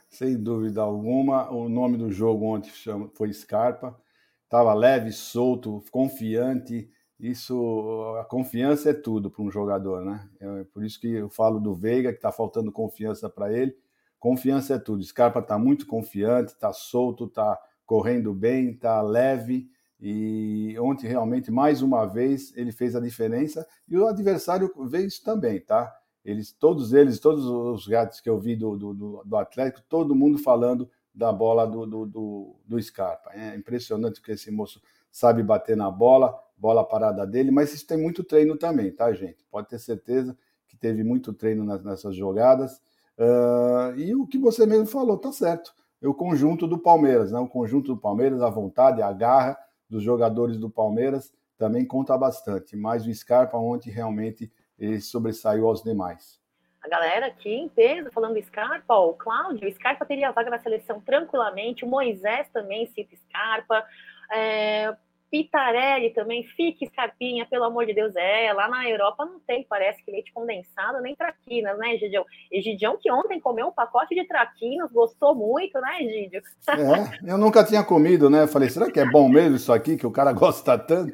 Sem 0.10 0.42
dúvida 0.42 0.82
alguma, 0.82 1.50
o 1.50 1.68
nome 1.68 1.98
do 1.98 2.12
jogo 2.12 2.46
ontem 2.46 2.72
foi 3.14 3.34
Scarpa 3.34 4.00
estava 4.46 4.74
leve, 4.74 5.12
solto, 5.12 5.84
confiante. 5.92 6.90
Isso, 7.20 8.16
a 8.20 8.26
confiança 8.26 8.90
é 8.90 8.94
tudo 8.94 9.30
para 9.30 9.44
um 9.44 9.52
jogador, 9.52 10.04
né? 10.04 10.30
É 10.40 10.64
por 10.66 10.84
isso 10.84 11.00
que 11.00 11.08
eu 11.08 11.30
falo 11.30 11.60
do 11.60 11.74
Veiga, 11.74 12.12
que 12.12 12.18
está 12.18 12.32
faltando 12.32 12.72
confiança 12.72 13.30
para 13.30 13.52
ele. 13.52 13.76
Confiança 14.20 14.76
é 14.76 14.80
tudo. 14.80 15.04
Scarpa 15.04 15.40
está 15.40 15.58
muito 15.58 15.86
confiante, 15.86 16.52
está 16.52 16.74
solto, 16.74 17.26
está 17.26 17.60
correndo 17.86 18.34
bem, 18.34 18.72
está 18.72 19.02
leve. 19.02 19.70
E 20.00 20.76
ontem, 20.80 21.08
realmente, 21.08 21.52
mais 21.52 21.82
uma 21.82 22.06
vez, 22.06 22.56
ele 22.56 22.72
fez 22.72 22.96
a 22.96 23.00
diferença. 23.00 23.66
E 23.88 23.98
o 23.98 24.08
adversário 24.08 24.72
veio 24.88 25.08
isso 25.08 25.24
também, 25.24 25.60
tá? 25.62 25.94
Eles, 26.24 26.52
todos 26.52 26.92
eles, 26.92 27.20
todos 27.20 27.46
os 27.46 27.88
gatos 27.88 28.20
que 28.20 28.30
eu 28.30 28.40
vi 28.40 28.56
do, 28.56 28.76
do, 28.76 29.24
do 29.24 29.38
Atlético, 29.38 29.86
todo 29.88 30.16
mundo 30.16 30.38
falando 30.40 30.90
da 31.16 31.32
bola 31.32 31.66
do, 31.66 31.86
do, 31.86 32.06
do, 32.06 32.56
do 32.66 32.82
Scarpa. 32.82 33.32
É 33.34 33.56
impressionante 33.56 34.22
que 34.22 34.34
esse 34.34 34.52
moço 34.52 34.82
sabe 35.10 35.42
bater 35.42 35.78
na 35.78 35.90
bola, 35.90 36.38
bola 36.58 36.84
parada 36.84 37.26
dele, 37.26 37.52
mas 37.52 37.74
isso 37.74 37.88
tem 37.88 37.98
muito 37.98 38.24
treino 38.24 38.58
também, 38.58 38.92
tá, 38.92 39.14
gente? 39.14 39.46
Pode 39.50 39.70
ter 39.70 39.80
certeza 39.80 40.38
que 40.68 40.76
teve 40.76 41.04
muito 41.04 41.32
treino 41.32 41.64
nessas 41.64 42.16
jogadas. 42.16 42.82
Uh, 43.18 43.98
e 43.98 44.14
o 44.14 44.28
que 44.28 44.38
você 44.38 44.66
mesmo 44.66 44.88
falou, 44.88 45.18
tá 45.18 45.32
certo. 45.32 45.74
É 46.02 46.08
o 46.08 46.14
conjunto 46.14 46.68
do 46.68 46.78
Palmeiras, 46.78 47.32
né? 47.32 47.40
O 47.40 47.48
conjunto 47.48 47.96
do 47.96 47.98
Palmeiras, 47.98 48.42
a 48.42 48.50
vontade, 48.50 49.02
a 49.02 49.14
garra 49.14 49.58
dos 49.90 50.04
jogadores 50.04 50.58
do 50.58 50.70
Palmeiras 50.70 51.32
também 51.58 51.86
conta 51.86 52.18
bastante. 52.18 52.76
Mas 52.76 53.08
o 53.08 53.14
Scarpa 53.14 53.58
ontem 53.58 53.90
realmente 53.90 54.52
ele 54.78 55.00
sobressaiu 55.00 55.68
aos 55.68 55.82
demais 55.82 56.44
a 56.86 56.88
galera 56.88 57.26
aqui 57.28 57.50
em 57.50 57.68
peso 57.68 58.12
falando 58.14 58.42
Scarpa, 58.44 58.96
o 58.96 59.14
Cláudio, 59.14 59.72
Scarpa 59.74 60.06
teria 60.06 60.32
vaga 60.32 60.52
na 60.52 60.60
seleção 60.60 61.02
tranquilamente, 61.02 61.84
o 61.84 61.88
Moisés 61.88 62.48
também 62.54 62.86
cita 62.88 63.16
Scarpa, 63.16 63.84
é, 64.32 64.96
Pitarelli 65.32 66.12
também, 66.12 66.44
fique 66.56 66.86
Scarpinha, 66.86 67.48
pelo 67.48 67.64
amor 67.64 67.88
de 67.88 67.94
Deus, 67.94 68.16
é, 68.16 68.54
lá 68.54 68.68
na 68.68 68.88
Europa 68.88 69.26
não 69.26 69.40
tem, 69.40 69.66
parece 69.68 70.04
que 70.04 70.12
leite 70.12 70.32
condensado, 70.32 71.02
nem 71.02 71.16
traquinas, 71.16 71.76
né, 71.80 71.96
Egidião? 71.96 72.24
Egidião 72.52 72.98
que 73.02 73.12
ontem 73.12 73.40
comeu 73.40 73.68
um 73.68 73.72
pacote 73.72 74.14
de 74.14 74.26
traquinas, 74.28 74.92
gostou 74.92 75.34
muito, 75.34 75.82
né, 75.82 76.04
Egidio? 76.04 76.42
É, 76.70 77.32
eu 77.32 77.38
nunca 77.38 77.66
tinha 77.66 77.84
comido, 77.84 78.30
né, 78.30 78.46
falei, 78.46 78.70
será 78.70 78.92
que 78.92 79.00
é 79.00 79.06
bom 79.06 79.28
mesmo 79.28 79.56
isso 79.56 79.74
aqui, 79.74 79.98
que 79.98 80.06
o 80.06 80.12
cara 80.12 80.32
gosta 80.34 80.78
tanto? 80.78 81.12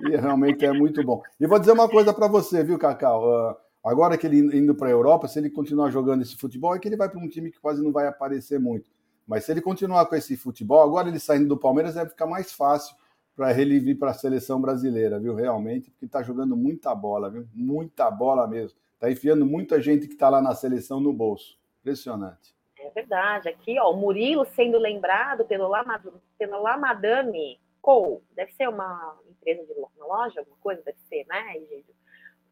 E 0.00 0.16
realmente 0.16 0.66
é 0.66 0.72
muito 0.72 1.02
bom. 1.02 1.22
E 1.40 1.46
vou 1.46 1.58
dizer 1.58 1.72
uma 1.72 1.88
coisa 1.88 2.12
para 2.12 2.28
você, 2.28 2.62
viu, 2.64 2.78
Cacau? 2.78 3.22
Uh, 3.24 3.63
Agora 3.84 4.16
que 4.16 4.26
ele 4.26 4.38
indo 4.56 4.74
para 4.74 4.88
a 4.88 4.92
Europa, 4.92 5.28
se 5.28 5.38
ele 5.38 5.50
continuar 5.50 5.90
jogando 5.90 6.22
esse 6.22 6.36
futebol, 6.36 6.74
é 6.74 6.78
que 6.78 6.88
ele 6.88 6.96
vai 6.96 7.08
para 7.08 7.20
um 7.20 7.28
time 7.28 7.50
que 7.50 7.60
quase 7.60 7.82
não 7.82 7.92
vai 7.92 8.06
aparecer 8.06 8.58
muito. 8.58 8.90
Mas 9.26 9.44
se 9.44 9.52
ele 9.52 9.60
continuar 9.60 10.06
com 10.06 10.14
esse 10.16 10.36
futebol, 10.38 10.82
agora 10.82 11.08
ele 11.08 11.18
saindo 11.18 11.48
do 11.48 11.56
Palmeiras, 11.56 11.94
vai 11.94 12.06
ficar 12.06 12.26
mais 12.26 12.50
fácil 12.52 12.96
para 13.36 13.52
ele 13.58 13.78
vir 13.80 13.98
para 13.98 14.10
a 14.10 14.14
seleção 14.14 14.60
brasileira, 14.60 15.20
viu? 15.20 15.34
Realmente, 15.34 15.90
porque 15.90 16.06
está 16.06 16.22
jogando 16.22 16.56
muita 16.56 16.94
bola, 16.94 17.28
viu? 17.28 17.46
Muita 17.52 18.10
bola 18.10 18.46
mesmo. 18.46 18.78
Está 18.94 19.10
enfiando 19.10 19.44
muita 19.44 19.80
gente 19.80 20.06
que 20.06 20.14
está 20.14 20.30
lá 20.30 20.40
na 20.40 20.54
seleção 20.54 20.98
no 20.98 21.12
bolso. 21.12 21.58
Impressionante. 21.80 22.54
É 22.78 22.88
verdade. 22.90 23.48
Aqui, 23.50 23.78
ó, 23.78 23.90
o 23.90 23.96
Murilo 23.96 24.46
sendo 24.54 24.78
lembrado 24.78 25.44
pelo, 25.44 25.68
Lama, 25.68 26.02
pela 26.38 26.58
Lamadame 26.58 27.58
Co. 27.82 28.22
Deve 28.34 28.52
ser 28.52 28.68
uma 28.68 29.18
empresa 29.28 29.62
de 29.66 29.74
loja, 30.00 30.40
alguma 30.40 30.56
coisa, 30.62 30.82
deve 30.82 30.98
ser, 31.08 31.26
né? 31.26 31.58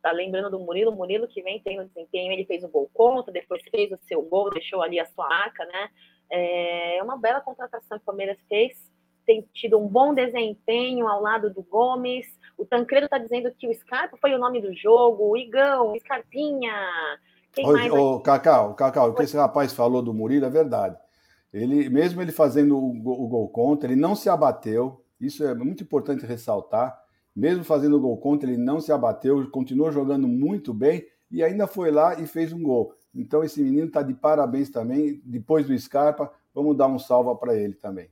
Tá 0.03 0.11
lembrando 0.11 0.51
do 0.51 0.59
Murilo, 0.59 0.93
Murilo 0.93 1.29
que 1.29 1.43
vem 1.43 1.61
tendo 1.61 1.87
desempenho, 1.87 2.33
ele 2.33 2.45
fez 2.45 2.65
o 2.65 2.69
gol 2.69 2.91
contra, 2.93 3.33
depois 3.33 3.63
fez 3.71 3.93
o 3.93 3.99
seu 4.03 4.21
gol, 4.23 4.51
deixou 4.51 4.83
ali 4.83 4.99
a 4.99 5.07
sua 5.07 5.33
arca, 5.33 5.65
né? 5.65 5.89
É 6.31 7.01
uma 7.03 7.17
bela 7.17 7.41
contratação 7.41 7.99
que 7.99 8.03
o 8.03 8.07
Palmeiras 8.07 8.39
fez, 8.49 8.73
tem 9.25 9.47
tido 9.53 9.79
um 9.79 9.87
bom 9.87 10.13
desempenho 10.13 11.07
ao 11.07 11.23
lado 11.23 11.53
do 11.53 11.63
Gomes. 11.63 12.27
O 12.59 12.65
Tancredo 12.65 13.05
está 13.05 13.19
dizendo 13.19 13.53
que 13.53 13.69
o 13.69 13.75
Scarpa 13.75 14.17
foi 14.21 14.35
o 14.35 14.39
nome 14.39 14.61
do 14.61 14.75
jogo, 14.75 15.31
o 15.31 15.37
Igão, 15.37 15.93
o 15.93 16.01
Scarpinha. 16.01 16.75
Quem 17.53 17.67
ô, 17.67 17.73
mais 17.73 17.93
ô, 17.93 18.21
Cacau, 18.21 18.75
Cacau, 18.75 19.11
o 19.11 19.15
que 19.15 19.23
esse 19.23 19.37
rapaz 19.37 19.73
falou 19.73 20.03
do 20.03 20.15
Murilo 20.15 20.47
é 20.47 20.51
verdade. 20.51 20.97
Ele, 21.53 21.89
mesmo 21.91 22.23
ele 22.23 22.33
fazendo 22.33 22.79
o, 22.79 22.89
o 22.89 23.29
gol 23.29 23.49
contra, 23.51 23.91
ele 23.91 24.01
não 24.01 24.15
se 24.15 24.29
abateu. 24.29 25.05
Isso 25.21 25.45
é 25.45 25.55
muito 25.55 25.83
importante 25.83 26.27
ressaltar. 26.27 26.99
Mesmo 27.35 27.65
fazendo 27.65 28.01
gol 28.01 28.17
contra, 28.19 28.49
ele 28.49 28.63
não 28.63 28.81
se 28.81 28.93
abateu, 28.93 29.51
continuou 29.51 29.91
jogando 29.91 30.29
muito 30.29 30.75
bem 30.75 31.07
e 31.31 31.43
ainda 31.43 31.67
foi 31.67 31.91
lá 31.91 32.21
e 32.21 32.27
fez 32.27 32.53
um 32.53 32.63
gol. 32.63 32.95
Então 33.15 33.43
esse 33.43 33.63
menino 33.63 33.87
está 33.87 34.03
de 34.03 34.15
parabéns 34.15 34.71
também. 34.71 35.21
Depois 35.25 35.67
do 35.67 35.79
Scarpa, 35.79 36.33
vamos 36.55 36.77
dar 36.77 36.87
um 36.87 36.99
salva 36.99 37.35
para 37.35 37.57
ele 37.57 37.75
também. 37.75 38.11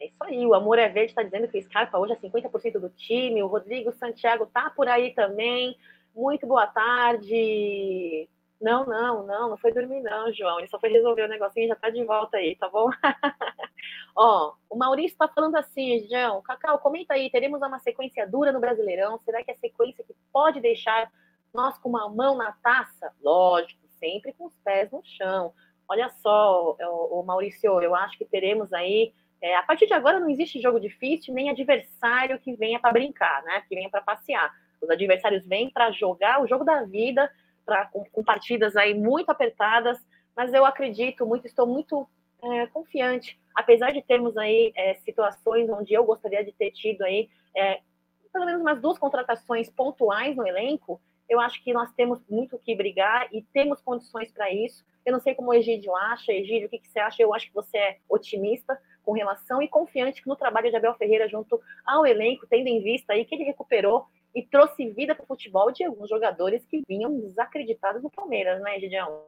É 0.00 0.06
isso 0.06 0.24
aí, 0.24 0.46
o 0.46 0.54
Amor 0.54 0.78
é 0.78 0.88
Verde 0.88 1.12
está 1.12 1.22
dizendo 1.22 1.46
que 1.46 1.58
o 1.58 1.62
Scarpa 1.62 1.98
hoje 1.98 2.14
é 2.14 2.16
50% 2.16 2.80
do 2.80 2.88
time, 2.88 3.42
o 3.42 3.46
Rodrigo 3.46 3.92
Santiago 3.92 4.46
tá 4.46 4.70
por 4.70 4.88
aí 4.88 5.14
também. 5.14 5.76
Muito 6.14 6.46
boa 6.46 6.66
tarde. 6.66 8.28
Não, 8.60 8.86
não, 8.86 9.26
não, 9.26 9.50
não 9.50 9.56
foi 9.56 9.72
dormir, 9.72 10.00
não, 10.02 10.32
João. 10.32 10.58
Ele 10.58 10.68
só 10.68 10.78
foi 10.78 10.90
resolver 10.90 11.22
o 11.22 11.28
negocinho 11.28 11.66
e 11.66 11.68
já 11.68 11.76
tá 11.76 11.90
de 11.90 12.04
volta 12.04 12.36
aí, 12.36 12.56
tá 12.56 12.68
bom? 12.68 12.88
Ó, 14.14 14.54
o 14.68 14.76
Maurício 14.76 15.16
tá 15.16 15.26
falando 15.26 15.56
assim, 15.56 16.06
João, 16.08 16.42
Cacau, 16.42 16.78
comenta 16.78 17.14
aí, 17.14 17.30
teremos 17.30 17.60
uma 17.62 17.78
sequência 17.78 18.26
dura 18.26 18.52
no 18.52 18.60
Brasileirão? 18.60 19.18
Será 19.24 19.42
que 19.42 19.50
é 19.50 19.54
sequência 19.54 20.04
que 20.04 20.14
pode 20.32 20.60
deixar 20.60 21.10
nós 21.52 21.78
com 21.78 21.88
uma 21.88 22.08
mão 22.08 22.36
na 22.36 22.52
taça? 22.52 23.12
Lógico, 23.22 23.80
sempre 23.98 24.32
com 24.34 24.46
os 24.46 24.56
pés 24.58 24.90
no 24.90 25.02
chão. 25.04 25.54
Olha 25.88 26.08
só, 26.22 26.76
o 27.10 27.22
Maurício, 27.22 27.80
eu 27.80 27.94
acho 27.94 28.18
que 28.18 28.24
teremos 28.24 28.72
aí. 28.72 29.12
É, 29.40 29.56
a 29.56 29.62
partir 29.62 29.86
de 29.86 29.92
agora 29.92 30.20
não 30.20 30.30
existe 30.30 30.60
jogo 30.60 30.78
difícil, 30.78 31.34
nem 31.34 31.50
adversário 31.50 32.38
que 32.38 32.54
venha 32.54 32.78
para 32.78 32.92
brincar, 32.92 33.42
né? 33.42 33.62
Que 33.68 33.74
venha 33.74 33.90
para 33.90 34.00
passear. 34.00 34.54
Os 34.80 34.88
adversários 34.88 35.46
vêm 35.46 35.70
para 35.70 35.90
jogar 35.90 36.42
o 36.42 36.46
jogo 36.46 36.64
da 36.64 36.82
vida 36.84 37.30
pra, 37.64 37.86
com, 37.86 38.04
com, 38.04 38.22
partidas 38.22 38.76
aí 38.76 38.94
muito 38.94 39.30
apertadas, 39.30 39.98
mas 40.36 40.52
eu 40.52 40.64
acredito 40.64 41.26
muito, 41.26 41.46
estou 41.46 41.66
muito 41.66 42.08
é, 42.42 42.66
confiante, 42.66 43.38
apesar 43.54 43.92
de 43.92 44.02
termos 44.02 44.36
aí 44.36 44.72
é, 44.74 44.94
situações 44.94 45.70
onde 45.70 45.94
eu 45.94 46.04
gostaria 46.04 46.44
de 46.44 46.52
ter 46.52 46.70
tido 46.72 47.02
aí 47.02 47.28
é, 47.56 47.80
pelo 48.32 48.46
menos 48.46 48.60
umas 48.60 48.80
duas 48.80 48.98
contratações 48.98 49.68
pontuais 49.68 50.34
no 50.34 50.46
elenco, 50.46 51.00
eu 51.28 51.38
acho 51.38 51.62
que 51.62 51.72
nós 51.72 51.92
temos 51.92 52.20
muito 52.28 52.58
que 52.58 52.74
brigar 52.74 53.28
e 53.32 53.42
temos 53.42 53.80
condições 53.80 54.32
para 54.32 54.52
isso. 54.52 54.84
Eu 55.04 55.12
não 55.12 55.20
sei 55.20 55.34
como 55.34 55.50
o 55.50 55.54
Egídio 55.54 55.94
acha. 55.96 56.32
Egídio, 56.32 56.66
o 56.66 56.70
que, 56.70 56.78
que 56.78 56.88
você 56.88 56.98
acha? 56.98 57.22
Eu 57.22 57.34
acho 57.34 57.46
que 57.46 57.54
você 57.54 57.76
é 57.76 57.98
otimista 58.08 58.78
com 59.02 59.12
relação 59.12 59.60
e 59.60 59.68
confiante 59.68 60.22
no 60.26 60.36
trabalho 60.36 60.70
de 60.70 60.76
Abel 60.76 60.94
Ferreira 60.94 61.28
junto 61.28 61.60
ao 61.84 62.06
elenco, 62.06 62.46
tendo 62.46 62.68
em 62.68 62.82
vista 62.82 63.12
aí 63.12 63.24
que 63.24 63.34
ele 63.34 63.44
recuperou 63.44 64.06
e 64.34 64.42
trouxe 64.42 64.90
vida 64.90 65.14
para 65.14 65.24
o 65.24 65.26
futebol 65.26 65.70
de 65.70 65.84
alguns 65.84 66.08
jogadores 66.08 66.64
que 66.66 66.82
vinham 66.88 67.18
desacreditados 67.20 68.02
no 68.02 68.10
Palmeiras, 68.10 68.60
né, 68.62 68.78
Gideão? 68.78 69.24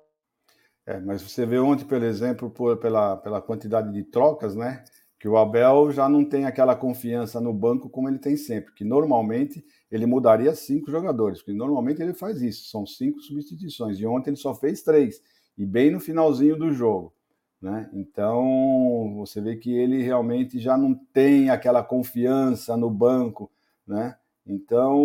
É, 0.87 1.01
mas 1.01 1.23
você 1.23 1.47
vê 1.47 1.59
ontem, 1.59 1.85
por 1.85 2.03
exemplo, 2.03 2.51
por, 2.51 2.77
pela, 2.77 3.17
pela 3.17 3.41
quantidade 3.41 3.93
de 3.93 4.05
trocas, 4.05 4.55
né? 4.55 4.85
Que 5.19 5.27
o 5.27 5.39
Abel 5.39 5.91
já 5.91 6.09
não 6.09 6.25
tem 6.25 6.45
aquela 6.45 6.77
confiança 6.77 7.41
no 7.41 7.55
banco 7.55 7.89
como 7.89 8.09
ele 8.09 8.19
tem 8.19 8.37
sempre, 8.37 8.75
que 8.75 8.85
normalmente 8.85 9.65
ele 9.91 10.05
mudaria 10.05 10.55
cinco 10.55 10.91
jogadores, 10.91 11.39
porque 11.39 11.57
normalmente 11.57 12.03
ele 12.03 12.13
faz 12.13 12.43
isso, 12.43 12.69
são 12.69 12.85
cinco 12.85 13.21
substituições, 13.21 13.99
e 13.99 14.07
ontem 14.07 14.31
ele 14.31 14.37
só 14.37 14.55
fez 14.55 14.83
três, 14.83 15.23
e 15.57 15.65
bem 15.65 15.91
no 15.91 15.99
finalzinho 15.99 16.59
do 16.59 16.71
jogo. 16.73 17.15
Né? 17.63 17.89
Então 17.95 19.15
você 19.17 19.41
vê 19.41 19.57
que 19.57 19.75
ele 19.75 20.03
realmente 20.03 20.59
já 20.59 20.77
não 20.77 20.95
tem 20.95 21.49
aquela 21.49 21.83
confiança 21.83 22.77
no 22.77 22.91
banco, 22.91 23.51
né? 23.87 24.19
Então, 24.47 25.03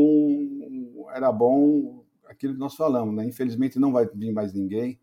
era 1.14 1.32
bom 1.32 2.04
aquilo 2.26 2.54
que 2.54 2.60
nós 2.60 2.76
falamos, 2.76 3.16
né? 3.16 3.26
Infelizmente 3.26 3.80
não 3.80 3.94
vai 3.94 4.06
vir 4.06 4.34
mais 4.34 4.54
ninguém, 4.54 5.00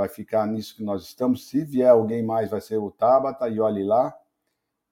vai 0.00 0.08
ficar 0.08 0.46
nisso 0.46 0.74
que 0.74 0.82
nós 0.82 1.04
estamos. 1.04 1.46
Se 1.46 1.62
vier 1.62 1.90
alguém 1.90 2.22
mais, 2.22 2.50
vai 2.50 2.60
ser 2.60 2.78
o 2.78 2.90
Tabata 2.90 3.46
e 3.48 3.60
olhe 3.60 3.84
lá. 3.84 4.14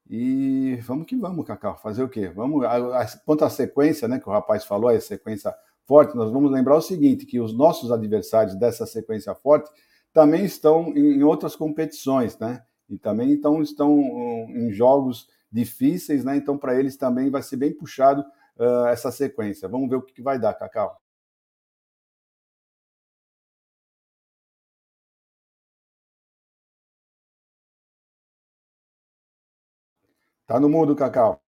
E 0.09 0.77
vamos 0.83 1.07
que 1.07 1.17
vamos, 1.17 1.47
Cacau. 1.47 1.79
Fazer 1.79 2.03
o 2.03 2.09
quê? 2.09 2.29
Vamos, 2.29 2.67
quanto 3.25 3.45
à 3.45 3.51
sequência, 3.51 4.07
né, 4.07 4.19
que 4.19 4.29
o 4.29 4.33
rapaz 4.33 4.65
falou, 4.65 4.91
a 4.91 5.01
sequência 5.01 5.55
forte, 5.87 6.15
nós 6.15 6.31
vamos 6.31 6.53
lembrar 6.53 6.77
o 6.77 6.83
seguinte, 6.83 7.25
que 7.25 7.41
os 7.41 7.57
nossos 7.57 7.91
adversários 7.91 8.55
dessa 8.55 8.85
sequência 8.85 9.35
forte 9.35 9.71
também 10.13 10.45
estão 10.45 10.93
em 10.95 11.23
outras 11.23 11.57
competições, 11.57 12.39
né? 12.39 12.63
E 12.89 12.99
também 12.99 13.33
então 13.33 13.63
estão 13.63 13.99
em 13.99 14.71
jogos 14.71 15.27
difíceis, 15.51 16.23
né? 16.23 16.37
Então 16.37 16.59
para 16.59 16.79
eles 16.79 16.97
também 16.99 17.31
vai 17.31 17.43
ser 17.43 17.57
bem 17.57 17.73
puxado 17.73 18.23
uh, 18.59 18.87
essa 18.89 19.11
sequência. 19.11 19.69
Vamos 19.69 19.89
ver 19.89 19.97
o 19.97 20.03
que, 20.03 20.13
que 20.13 20.23
vai 20.23 20.39
dar, 20.39 20.53
Cacau. 20.55 21.01
Tá 30.49 30.59
no 30.59 30.67
mudo, 30.67 30.97
Cacau. 30.97 31.43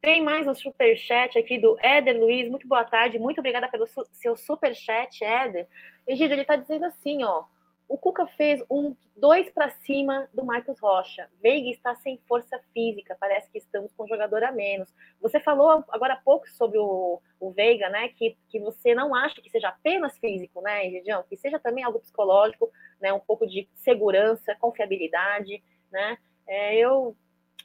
Tem 0.00 0.24
mais 0.24 0.46
um 0.46 0.54
superchat 0.54 1.38
aqui 1.38 1.58
do 1.58 1.76
Éder 1.80 2.18
Luiz. 2.18 2.48
Muito 2.48 2.66
boa 2.66 2.82
tarde. 2.82 3.18
Muito 3.18 3.40
obrigada 3.40 3.68
pelo 3.68 3.86
su 3.86 4.06
seu 4.10 4.34
superchat, 4.38 5.22
Éder. 5.22 5.68
Egídio, 6.06 6.32
ele 6.32 6.40
está 6.40 6.56
dizendo 6.56 6.86
assim, 6.86 7.22
ó. 7.24 7.44
O 7.86 7.98
Cuca 7.98 8.26
fez 8.26 8.64
um 8.70 8.96
dois 9.14 9.50
para 9.50 9.68
cima 9.68 10.30
do 10.32 10.46
Marcos 10.46 10.80
Rocha. 10.80 11.28
Veiga 11.42 11.68
está 11.68 11.94
sem 11.96 12.18
força 12.26 12.58
física, 12.72 13.14
parece 13.20 13.50
que 13.50 13.58
estamos 13.58 13.92
com 13.92 14.04
um 14.04 14.08
jogador 14.08 14.42
a 14.44 14.50
menos. 14.50 14.88
Você 15.20 15.38
falou 15.38 15.84
agora 15.90 16.14
há 16.14 16.22
pouco 16.24 16.48
sobre 16.48 16.78
o, 16.78 17.20
o 17.38 17.50
Veiga, 17.50 17.90
né? 17.90 18.08
Que, 18.08 18.34
que 18.48 18.58
você 18.60 18.94
não 18.94 19.14
acha 19.14 19.42
que 19.42 19.50
seja 19.50 19.68
apenas 19.68 20.16
físico, 20.16 20.62
né, 20.62 20.86
Egidião? 20.86 21.22
Que 21.28 21.36
seja 21.36 21.58
também 21.58 21.84
algo 21.84 22.00
psicológico, 22.00 22.72
né? 22.98 23.12
Um 23.12 23.20
pouco 23.20 23.46
de 23.46 23.68
segurança, 23.74 24.56
confiabilidade, 24.58 25.62
né? 25.92 26.16
É, 26.46 26.74
eu 26.76 27.14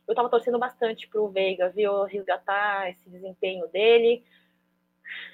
eu 0.07 0.11
estava 0.11 0.29
torcendo 0.29 0.59
bastante 0.59 1.07
para 1.07 1.21
o 1.21 1.29
Veiga, 1.29 1.69
viu? 1.69 2.03
Resgatar 2.03 2.89
esse 2.89 3.09
desempenho 3.09 3.67
dele 3.67 4.23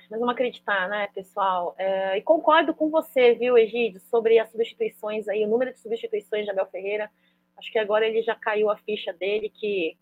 mas 0.09 0.19
vamos 0.19 0.33
acreditar, 0.33 0.89
né, 0.89 1.07
pessoal? 1.13 1.75
É, 1.77 2.17
e 2.17 2.21
concordo 2.21 2.73
com 2.73 2.89
você, 2.89 3.33
viu, 3.35 3.57
Egídio, 3.57 3.99
sobre 4.01 4.39
as 4.39 4.49
substituições 4.49 5.27
aí, 5.27 5.45
o 5.45 5.47
número 5.47 5.71
de 5.71 5.79
substituições 5.79 6.45
de 6.45 6.51
Abel 6.51 6.65
Ferreira. 6.65 7.09
Acho 7.57 7.71
que 7.71 7.77
agora 7.77 8.07
ele 8.07 8.21
já 8.23 8.35
caiu 8.35 8.69
a 8.69 8.77
ficha 8.77 9.13
dele, 9.13 9.49
que 9.49 9.97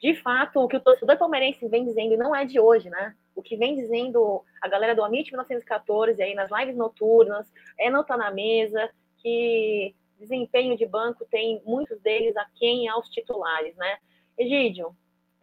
de 0.00 0.14
fato 0.16 0.60
o 0.60 0.68
que 0.68 0.76
o 0.76 0.80
torcedor 0.80 1.16
palmeirense 1.16 1.68
vem 1.68 1.84
dizendo 1.84 2.16
não 2.16 2.34
é 2.34 2.44
de 2.44 2.58
hoje, 2.58 2.90
né? 2.90 3.14
O 3.34 3.42
que 3.42 3.56
vem 3.56 3.76
dizendo 3.76 4.44
a 4.60 4.68
galera 4.68 4.94
do 4.94 5.04
Amit 5.04 5.30
1914 5.30 6.20
aí 6.20 6.34
nas 6.34 6.50
lives 6.50 6.76
noturnas, 6.76 7.46
é 7.78 7.90
não 7.90 8.02
tá 8.02 8.16
na 8.16 8.30
mesa, 8.30 8.90
que 9.18 9.94
desempenho 10.18 10.76
de 10.76 10.86
banco 10.86 11.26
tem 11.30 11.62
muitos 11.64 12.00
deles 12.00 12.36
a 12.36 12.44
quem 12.56 12.88
aos 12.88 13.08
titulares, 13.08 13.76
né? 13.76 13.98
Egídio, 14.36 14.94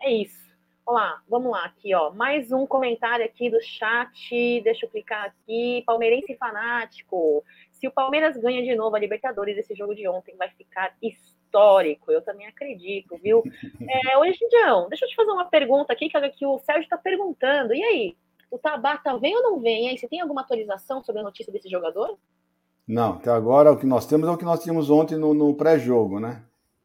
é 0.02 0.12
isso. 0.12 0.46
Olá, 0.86 1.20
vamos 1.28 1.52
lá 1.52 1.66
aqui, 1.66 1.96
ó. 1.96 2.12
Mais 2.12 2.52
um 2.52 2.68
comentário 2.68 3.26
aqui 3.26 3.50
do 3.50 3.60
chat. 3.60 4.62
Deixa 4.62 4.86
eu 4.86 4.90
clicar 4.90 5.26
aqui. 5.26 5.84
Palmeirense 5.84 6.36
fanático. 6.36 7.44
Se 7.72 7.88
o 7.88 7.92
Palmeiras 7.92 8.38
ganha 8.38 8.62
de 8.62 8.76
novo 8.76 8.96
a 8.96 9.00
Libertadores, 9.00 9.58
esse 9.58 9.74
jogo 9.74 9.96
de 9.96 10.08
ontem 10.08 10.36
vai 10.36 10.50
ficar 10.52 10.96
histórico. 11.02 12.12
Eu 12.12 12.22
também 12.22 12.46
acredito, 12.46 13.18
viu? 13.18 13.42
É, 14.06 14.18
hoje, 14.18 14.38
Dião, 14.50 14.88
deixa 14.88 15.06
eu 15.06 15.10
te 15.10 15.16
fazer 15.16 15.32
uma 15.32 15.46
pergunta 15.46 15.92
aqui, 15.92 16.08
que, 16.08 16.30
que 16.30 16.46
o 16.46 16.60
Sérgio 16.60 16.84
está 16.84 16.98
perguntando. 16.98 17.74
E 17.74 17.84
aí? 17.84 18.18
O 18.52 18.60
Tabata 18.60 19.18
vem 19.18 19.36
ou 19.36 19.42
não 19.42 19.60
vem? 19.60 19.88
E 19.88 19.90
aí, 19.90 19.98
você 19.98 20.08
tem 20.08 20.22
alguma 20.22 20.42
atualização 20.42 21.04
sobre 21.04 21.22
a 21.22 21.24
notícia 21.24 21.52
desse 21.52 21.68
jogador? 21.68 22.18
Não, 22.88 23.14
até 23.14 23.32
agora 23.32 23.72
o 23.72 23.78
que 23.78 23.86
nós 23.86 24.06
temos 24.06 24.28
é 24.28 24.32
o 24.32 24.38
que 24.38 24.46
nós 24.46 24.62
tínhamos 24.62 24.90
ontem 24.90 25.18
no, 25.18 25.34
no 25.34 25.54
pré-jogo, 25.56 26.20
né? 26.20 26.44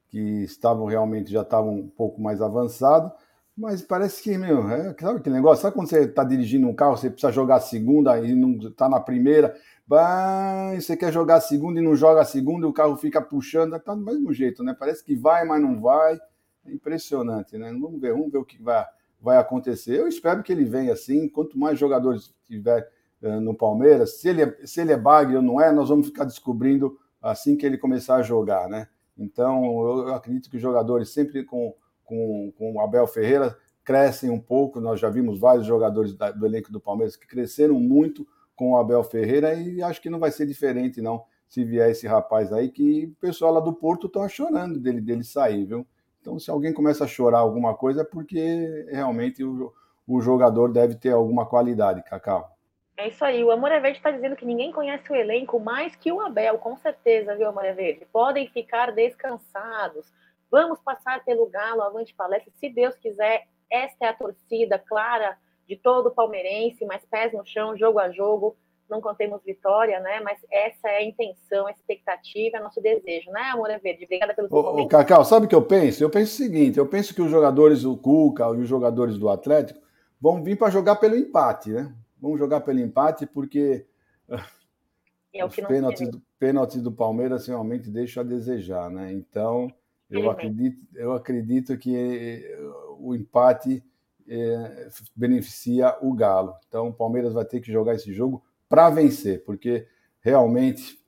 Que 0.08 0.42
estavam 0.42 0.86
realmente, 0.86 1.30
já 1.30 1.42
estavam 1.42 1.74
um 1.74 1.88
pouco 1.88 2.20
mais 2.20 2.40
avançado 2.40 3.12
mas 3.60 3.82
parece 3.82 4.22
que, 4.22 4.38
meu, 4.38 4.70
é, 4.70 4.96
sabe 4.98 5.18
aquele 5.18 5.36
negócio? 5.36 5.60
Sabe 5.60 5.74
quando 5.74 5.88
você 5.88 6.04
está 6.04 6.24
dirigindo 6.24 6.66
um 6.66 6.74
carro, 6.74 6.96
você 6.96 7.10
precisa 7.10 7.30
jogar 7.30 7.56
a 7.56 7.60
segunda 7.60 8.18
e 8.18 8.34
não 8.34 8.52
está 8.52 8.88
na 8.88 8.98
primeira? 8.98 9.54
Bah, 9.86 10.72
você 10.74 10.96
quer 10.96 11.12
jogar 11.12 11.36
a 11.36 11.40
segunda 11.42 11.78
e 11.78 11.82
não 11.82 11.94
joga 11.94 12.22
a 12.22 12.24
segunda 12.24 12.66
e 12.66 12.70
o 12.70 12.72
carro 12.72 12.96
fica 12.96 13.20
puxando, 13.20 13.78
tá 13.78 13.94
do 13.94 14.00
mesmo 14.00 14.32
jeito, 14.32 14.64
né? 14.64 14.74
Parece 14.78 15.04
que 15.04 15.14
vai, 15.14 15.44
mas 15.44 15.60
não 15.60 15.78
vai. 15.78 16.18
É 16.64 16.72
impressionante, 16.72 17.58
né? 17.58 17.70
Vamos 17.78 18.00
ver, 18.00 18.12
vamos 18.12 18.32
ver 18.32 18.38
o 18.38 18.44
que 18.46 18.62
vai, 18.62 18.86
vai 19.20 19.36
acontecer. 19.36 19.98
Eu 19.98 20.08
espero 20.08 20.42
que 20.42 20.52
ele 20.52 20.64
venha 20.64 20.94
assim. 20.94 21.28
Quanto 21.28 21.58
mais 21.58 21.78
jogadores 21.78 22.34
tiver 22.46 22.88
no 23.20 23.54
Palmeiras, 23.54 24.20
se 24.20 24.28
ele, 24.28 24.42
é, 24.42 24.56
se 24.64 24.80
ele 24.80 24.92
é 24.92 24.96
bagre 24.96 25.36
ou 25.36 25.42
não 25.42 25.60
é, 25.60 25.70
nós 25.72 25.88
vamos 25.88 26.06
ficar 26.06 26.24
descobrindo 26.24 26.98
assim 27.20 27.56
que 27.56 27.66
ele 27.66 27.76
começar 27.76 28.16
a 28.16 28.22
jogar, 28.22 28.68
né? 28.68 28.88
Então, 29.18 29.64
eu 29.64 30.14
acredito 30.14 30.48
que 30.48 30.56
os 30.56 30.62
jogadores 30.62 31.10
sempre 31.10 31.44
com 31.44 31.74
com, 32.10 32.52
com 32.58 32.72
o 32.74 32.80
Abel 32.80 33.06
Ferreira, 33.06 33.56
crescem 33.84 34.28
um 34.28 34.40
pouco. 34.40 34.80
Nós 34.80 34.98
já 34.98 35.08
vimos 35.08 35.38
vários 35.38 35.64
jogadores 35.64 36.12
do 36.12 36.44
elenco 36.44 36.72
do 36.72 36.80
Palmeiras 36.80 37.14
que 37.14 37.26
cresceram 37.26 37.78
muito 37.78 38.26
com 38.56 38.72
o 38.72 38.76
Abel 38.76 39.04
Ferreira 39.04 39.54
e 39.54 39.80
acho 39.80 40.02
que 40.02 40.10
não 40.10 40.18
vai 40.18 40.32
ser 40.32 40.44
diferente, 40.44 41.00
não, 41.00 41.22
se 41.48 41.64
vier 41.64 41.90
esse 41.90 42.06
rapaz 42.06 42.52
aí, 42.52 42.68
que 42.68 43.06
o 43.06 43.20
pessoal 43.20 43.54
lá 43.54 43.60
do 43.60 43.72
Porto 43.72 44.08
está 44.08 44.28
chorando 44.28 44.78
dele, 44.78 45.00
dele 45.00 45.24
sair, 45.24 45.64
viu? 45.64 45.86
Então, 46.20 46.38
se 46.38 46.50
alguém 46.50 46.72
começa 46.72 47.04
a 47.04 47.06
chorar 47.06 47.38
alguma 47.38 47.74
coisa, 47.74 48.02
é 48.02 48.04
porque 48.04 48.86
realmente 48.90 49.42
o, 49.42 49.72
o 50.06 50.20
jogador 50.20 50.70
deve 50.70 50.96
ter 50.96 51.12
alguma 51.12 51.46
qualidade, 51.46 52.02
Cacau. 52.02 52.54
É 53.00 53.08
isso 53.08 53.24
aí. 53.24 53.42
O 53.42 53.50
Amor 53.50 53.72
é 53.72 53.80
Verde 53.80 53.96
está 53.96 54.10
dizendo 54.10 54.36
que 54.36 54.44
ninguém 54.44 54.70
conhece 54.70 55.10
o 55.10 55.16
elenco 55.16 55.58
mais 55.58 55.96
que 55.96 56.12
o 56.12 56.20
Abel, 56.20 56.58
com 56.58 56.76
certeza, 56.76 57.34
viu, 57.34 57.48
Amor 57.48 57.64
é 57.64 57.72
Verde? 57.72 58.06
Podem 58.12 58.46
ficar 58.48 58.92
descansados. 58.92 60.12
Vamos 60.50 60.78
passar 60.80 61.24
pelo 61.24 61.46
Galo, 61.46 61.80
avante 61.80 62.14
palestra. 62.14 62.52
Se 62.56 62.68
Deus 62.68 62.94
quiser, 62.96 63.46
esta 63.70 64.04
é 64.04 64.08
a 64.08 64.12
torcida 64.12 64.78
clara 64.78 65.38
de 65.66 65.76
todo 65.76 66.08
o 66.08 66.10
palmeirense, 66.10 66.84
mas 66.84 67.02
pés 67.06 67.32
no 67.32 67.42
chão, 67.46 67.74
jogo 67.74 67.98
a 67.98 68.10
jogo. 68.10 68.54
Não 68.86 69.00
contemos 69.00 69.42
vitória, 69.42 69.98
né? 70.00 70.20
Mas 70.20 70.38
essa 70.50 70.88
é 70.88 70.98
a 70.98 71.04
intenção, 71.04 71.68
a 71.68 71.70
expectativa, 71.70 72.58
é 72.58 72.60
nosso 72.60 72.82
desejo, 72.82 73.30
né, 73.30 73.44
Amor 73.54 73.70
é 73.70 73.78
Verde? 73.78 74.04
Obrigada 74.04 74.34
pelo 74.34 74.48
seu 74.48 74.58
ô, 74.58 74.82
ô, 74.82 74.88
Cacau, 74.88 75.24
sabe 75.24 75.46
o 75.46 75.48
que 75.48 75.54
eu 75.54 75.62
penso? 75.62 76.04
Eu 76.04 76.10
penso 76.10 76.34
o 76.34 76.36
seguinte: 76.36 76.78
eu 76.78 76.86
penso 76.86 77.14
que 77.14 77.22
os 77.22 77.30
jogadores 77.30 77.82
do 77.82 77.96
Cuca 77.96 78.44
e 78.48 78.58
os 78.58 78.68
jogadores 78.68 79.16
do 79.16 79.30
Atlético 79.30 79.80
vão 80.20 80.42
vir 80.42 80.58
para 80.58 80.70
jogar 80.70 80.96
pelo 80.96 81.16
empate, 81.16 81.70
né? 81.70 81.94
Vamos 82.20 82.38
jogar 82.38 82.60
pelo 82.60 82.78
empate, 82.80 83.26
porque 83.26 83.86
é 85.32 85.44
os 85.44 85.56
pênaltis 85.56 86.08
do, 86.08 86.22
pênaltis 86.38 86.82
do 86.82 86.92
Palmeiras 86.92 87.46
realmente 87.46 87.90
deixam 87.90 88.22
a 88.22 88.26
desejar, 88.26 88.90
né? 88.90 89.12
Então, 89.12 89.72
eu 90.10 90.28
acredito, 90.30 90.86
eu 90.94 91.12
acredito 91.12 91.78
que 91.78 91.94
eh, 91.96 92.58
o 92.98 93.14
empate 93.14 93.82
é, 94.28 94.88
beneficia 95.14 95.96
o 96.00 96.12
Galo. 96.14 96.54
Então, 96.68 96.88
o 96.88 96.92
Palmeiras 96.92 97.32
vai 97.32 97.44
ter 97.44 97.60
que 97.60 97.72
jogar 97.72 97.94
esse 97.94 98.12
jogo 98.12 98.44
para 98.68 98.90
vencer, 98.90 99.44
porque 99.44 99.86
realmente 100.20 100.98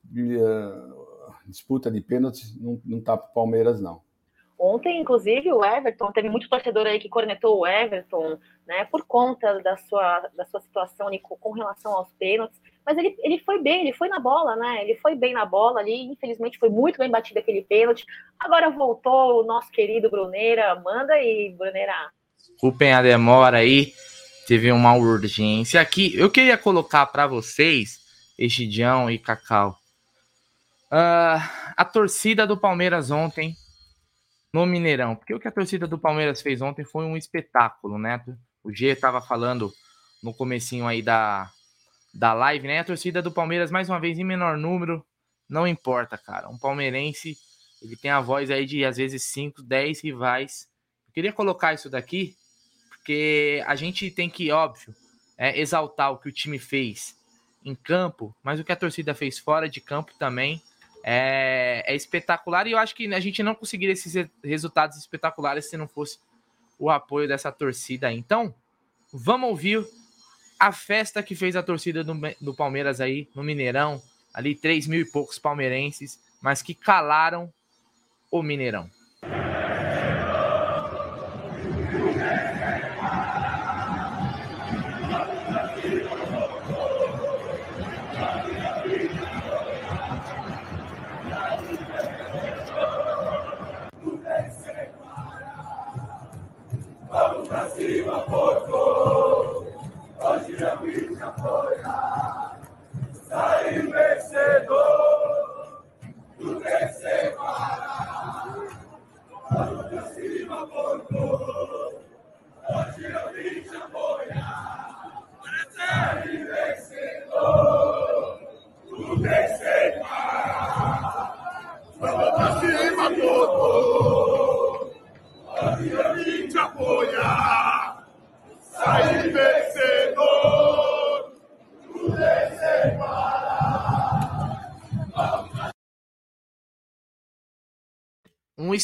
disputa 1.47 1.91
de 1.91 2.01
pênaltis 2.01 2.57
não, 2.61 2.81
não 2.85 3.01
tá 3.01 3.17
para 3.17 3.31
o 3.31 3.35
Palmeiras, 3.35 3.81
não. 3.81 4.03
Ontem, 4.65 5.01
inclusive, 5.01 5.53
o 5.53 5.65
Everton, 5.65 6.13
teve 6.13 6.29
muito 6.29 6.49
torcedor 6.49 6.87
aí 6.87 7.01
que 7.01 7.09
cornetou 7.09 7.59
o 7.59 7.67
Everton, 7.67 8.39
né, 8.65 8.85
por 8.85 9.05
conta 9.05 9.61
da 9.61 9.77
sua, 9.77 10.21
da 10.37 10.47
sua 10.47 10.61
situação 10.61 11.09
ali 11.09 11.19
com, 11.19 11.35
com 11.35 11.51
relação 11.51 11.93
aos 11.93 12.13
pênaltis, 12.13 12.61
mas 12.87 12.97
ele, 12.97 13.17
ele 13.25 13.41
foi 13.41 13.61
bem, 13.61 13.81
ele 13.81 13.93
foi 13.93 14.09
na 14.09 14.21
bola, 14.21 14.55
né, 14.55 14.85
ele 14.85 14.95
foi 15.01 15.17
bem 15.17 15.35
na 15.35 15.45
bola 15.45 15.81
ali, 15.81 16.05
infelizmente 16.05 16.61
foi 16.61 16.69
muito 16.69 16.97
bem 16.97 17.11
batido 17.11 17.41
aquele 17.41 17.63
pênalti, 17.63 18.07
agora 18.39 18.71
voltou 18.71 19.41
o 19.41 19.45
nosso 19.45 19.69
querido 19.73 20.09
Bruneira, 20.09 20.77
manda 20.77 21.15
aí, 21.15 21.53
Bruneira. 21.59 22.13
Desculpem 22.39 22.93
a 22.93 23.03
demora 23.03 23.57
aí, 23.57 23.93
teve 24.47 24.71
uma 24.71 24.95
urgência 24.95 25.81
aqui, 25.81 26.17
eu 26.17 26.31
queria 26.31 26.57
colocar 26.57 27.07
para 27.07 27.27
vocês, 27.27 27.99
Egidião 28.39 29.11
e 29.11 29.19
Cacau, 29.19 29.71
uh, 30.87 31.43
a 31.77 31.85
torcida 31.85 32.47
do 32.47 32.57
Palmeiras 32.57 33.11
ontem 33.11 33.57
no 34.53 34.67
Mineirão. 34.67 35.17
Porque 35.17 35.35
o 35.35 35.41
que 35.41 35.49
a 35.49 35.53
torcida 35.53 35.87
do 35.87 35.99
Palmeiras 35.99 36.43
fez 36.43 36.61
ontem 36.61 36.85
foi 36.85 37.05
um 37.05 37.17
espetáculo, 37.17 37.99
né? 37.99 38.23
O 38.63 38.73
G 38.73 38.89
estava 38.89 39.21
falando 39.21 39.73
no 40.23 40.35
comecinho 40.35 40.87
aí 40.87 41.03
da, 41.03 41.51
da 42.13 42.33
live, 42.35 42.67
né? 42.67 42.81
A 42.81 42.85
torcida 42.85 43.23
do 43.23 43.33
Palmeiras, 43.33 43.71
mais 43.71 43.89
uma 43.89 43.99
vez, 43.99 44.19
em 44.19 44.25
menor 44.25 44.57
número, 44.57 45.05
não 45.49 45.67
importa, 45.67 46.19
cara. 46.19 46.49
Um 46.49 46.59
palmeirense, 46.59 47.37
ele 47.81 47.97
tem 47.97 48.11
a 48.11 48.21
voz 48.21 48.51
aí 48.51 48.67
de, 48.67 48.85
às 48.85 48.97
vezes, 48.97 49.25
5, 49.25 49.63
10 49.63 50.03
rivais. 50.03 50.69
Eu 51.09 51.13
queria 51.13 51.33
colocar 51.33 51.75
isso 51.75 51.91
daqui, 51.91 52.37
porque 52.89 53.63
a 53.67 53.75
gente 53.75 54.11
tem 54.11 54.31
que, 54.31 54.51
óbvio, 54.53 54.95
é, 55.37 55.59
exaltar 55.59 56.13
o 56.13 56.19
que 56.19 56.29
o 56.29 56.33
time 56.33 56.59
fez 56.59 57.17
em 57.65 57.75
campo, 57.75 58.35
mas 58.43 58.61
o 58.61 58.65
que 58.65 58.73
a 58.73 58.77
torcida 58.77 59.15
fez 59.15 59.39
fora 59.39 59.69
de 59.69 59.81
campo 59.81 60.13
também 60.19 60.63
é, 61.03 61.85
é 61.87 61.95
espetacular 61.95 62.67
e 62.67 62.73
eu 62.73 62.79
acho 62.79 62.95
que 62.95 63.13
a 63.13 63.21
gente 63.21 63.43
não 63.43 63.55
conseguiria 63.55 63.93
esses 63.93 64.29
resultados 64.43 64.97
espetaculares 64.97 65.69
se 65.69 65.77
não 65.77 65.89
fosse 65.89 66.19
o 66.79 66.91
apoio 66.91 67.29
dessa 67.29 67.51
torcida. 67.51 68.13
Então, 68.13 68.55
vamos 69.13 69.51
ouvir 69.51 69.87
a 70.59 70.73
festa 70.73 71.23
que 71.23 71.35
fez 71.35 71.57
a 71.57 71.63
torcida 71.63 72.05
do, 72.05 72.15
do 72.41 72.55
Palmeiras 72.55 73.01
aí 73.01 73.29
no 73.35 73.43
Mineirão, 73.43 74.01
ali 74.33 74.55
três 74.55 74.87
mil 74.87 75.01
e 75.01 75.05
poucos 75.05 75.39
palmeirenses, 75.39 76.21
mas 76.41 76.63
que 76.63 76.75
calaram 76.75 77.53
o 78.31 78.43
Mineirão. 78.43 78.89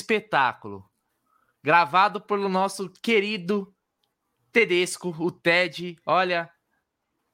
Espetáculo 0.08 0.88
gravado 1.62 2.20
pelo 2.20 2.48
nosso 2.48 2.90
querido 3.02 3.74
Tedesco, 4.50 5.14
o 5.18 5.30
Ted. 5.30 5.98
Olha, 6.06 6.50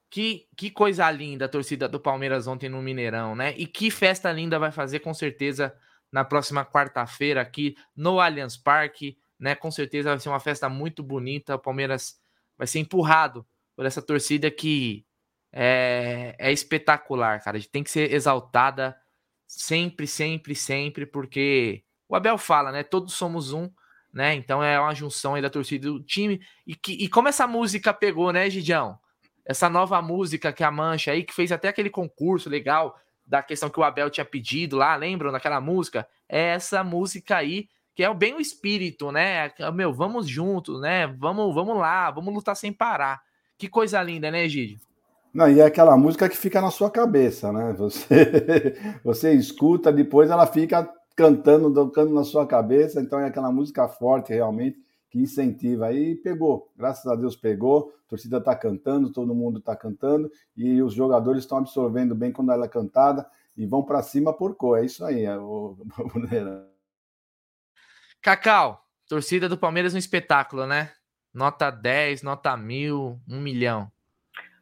que, 0.09 0.47
que 0.57 0.69
coisa 0.69 1.09
linda 1.09 1.45
a 1.45 1.49
torcida 1.49 1.87
do 1.87 1.99
Palmeiras 1.99 2.45
ontem 2.45 2.67
no 2.67 2.81
Mineirão, 2.81 3.35
né? 3.35 3.53
E 3.57 3.65
que 3.65 3.89
festa 3.89 4.31
linda 4.31 4.59
vai 4.59 4.71
fazer 4.71 4.99
com 4.99 5.13
certeza 5.13 5.73
na 6.11 6.25
próxima 6.25 6.65
quarta-feira 6.65 7.41
aqui 7.41 7.75
no 7.95 8.19
Allianz 8.19 8.57
Parque, 8.57 9.17
né? 9.39 9.55
Com 9.55 9.71
certeza 9.71 10.09
vai 10.09 10.19
ser 10.19 10.29
uma 10.29 10.39
festa 10.39 10.67
muito 10.67 11.01
bonita. 11.01 11.55
O 11.55 11.59
Palmeiras 11.59 12.19
vai 12.57 12.67
ser 12.67 12.79
empurrado 12.79 13.47
por 13.75 13.85
essa 13.85 14.01
torcida 14.01 14.51
que 14.51 15.05
é, 15.51 16.35
é 16.37 16.51
espetacular, 16.51 17.41
cara. 17.41 17.55
A 17.55 17.59
gente 17.59 17.71
tem 17.71 17.83
que 17.83 17.91
ser 17.91 18.13
exaltada 18.13 18.97
sempre, 19.47 20.07
sempre, 20.07 20.55
sempre, 20.55 21.05
porque 21.05 21.85
o 22.15 22.17
Abel 22.17 22.37
fala, 22.37 22.71
né? 22.71 22.81
Todos 22.81 23.13
somos 23.13 23.51
um, 23.51 23.69
né? 24.13 24.33
Então 24.33 24.63
é 24.63 24.79
uma 24.79 24.95
junção 24.95 25.35
aí 25.35 25.41
da 25.41 25.49
torcida 25.49 25.89
do 25.89 26.01
time. 26.01 26.39
E, 26.65 26.73
que, 26.73 26.93
e 26.93 27.09
como 27.09 27.27
essa 27.27 27.45
música 27.45 27.93
pegou, 27.93 28.31
né, 28.31 28.49
Gidião? 28.49 28.97
Essa 29.45 29.69
nova 29.69 30.01
música 30.01 30.53
que 30.53 30.63
a 30.63 30.71
Mancha 30.71 31.11
aí, 31.11 31.23
que 31.23 31.33
fez 31.33 31.51
até 31.51 31.67
aquele 31.67 31.89
concurso 31.89 32.49
legal 32.49 32.97
da 33.27 33.43
questão 33.43 33.69
que 33.69 33.79
o 33.79 33.83
Abel 33.83 34.09
tinha 34.09 34.25
pedido 34.25 34.77
lá, 34.77 34.95
lembram 34.95 35.31
daquela 35.31 35.59
música? 35.59 36.07
É 36.27 36.53
essa 36.53 36.83
música 36.83 37.35
aí, 37.35 37.67
que 37.93 38.03
é 38.03 38.13
bem 38.13 38.33
o 38.33 38.39
espírito, 38.39 39.11
né? 39.11 39.51
Meu, 39.73 39.93
vamos 39.93 40.27
juntos, 40.27 40.79
né? 40.79 41.07
Vamos, 41.07 41.53
vamos 41.53 41.77
lá, 41.77 42.09
vamos 42.11 42.33
lutar 42.33 42.55
sem 42.55 42.71
parar. 42.71 43.21
Que 43.57 43.67
coisa 43.67 44.01
linda, 44.01 44.31
né, 44.31 44.47
Gidio? 44.47 44.79
Não, 45.33 45.49
e 45.49 45.59
é 45.59 45.65
aquela 45.65 45.97
música 45.97 46.29
que 46.29 46.37
fica 46.37 46.61
na 46.61 46.71
sua 46.71 46.89
cabeça, 46.89 47.51
né? 47.51 47.73
Você, 47.77 48.77
você 49.03 49.33
escuta, 49.33 49.91
depois 49.91 50.29
ela 50.29 50.47
fica 50.47 50.89
cantando, 51.15 51.73
tocando 51.73 52.13
na 52.13 52.23
sua 52.23 52.45
cabeça. 52.45 52.99
Então 53.01 53.19
é 53.19 53.27
aquela 53.27 53.51
música 53.51 53.87
forte 53.87 54.33
realmente 54.33 54.77
que 55.09 55.19
incentiva. 55.19 55.87
Aí 55.87 56.15
pegou, 56.15 56.71
graças 56.75 57.05
a 57.05 57.15
Deus 57.15 57.35
pegou. 57.35 57.93
A 58.05 58.09
torcida 58.09 58.37
está 58.37 58.55
cantando, 58.55 59.11
todo 59.11 59.33
mundo 59.33 59.59
está 59.59 59.75
cantando 59.75 60.29
e 60.55 60.81
os 60.81 60.93
jogadores 60.93 61.43
estão 61.43 61.57
absorvendo 61.57 62.13
bem 62.13 62.31
quando 62.31 62.51
ela 62.51 62.65
é 62.65 62.69
cantada 62.69 63.25
e 63.55 63.65
vão 63.65 63.83
para 63.83 64.01
cima 64.01 64.33
por 64.33 64.55
cor. 64.55 64.79
É 64.79 64.85
isso 64.85 65.03
aí, 65.05 65.23
é 65.23 65.37
o 65.37 65.77
Cacau, 68.21 68.83
torcida 69.07 69.47
do 69.47 69.57
Palmeiras 69.57 69.93
um 69.93 69.99
espetáculo, 69.99 70.65
né? 70.65 70.91
Nota 71.33 71.69
10, 71.69 72.23
nota 72.23 72.55
mil, 72.57 73.19
um 73.27 73.39
milhão. 73.39 73.91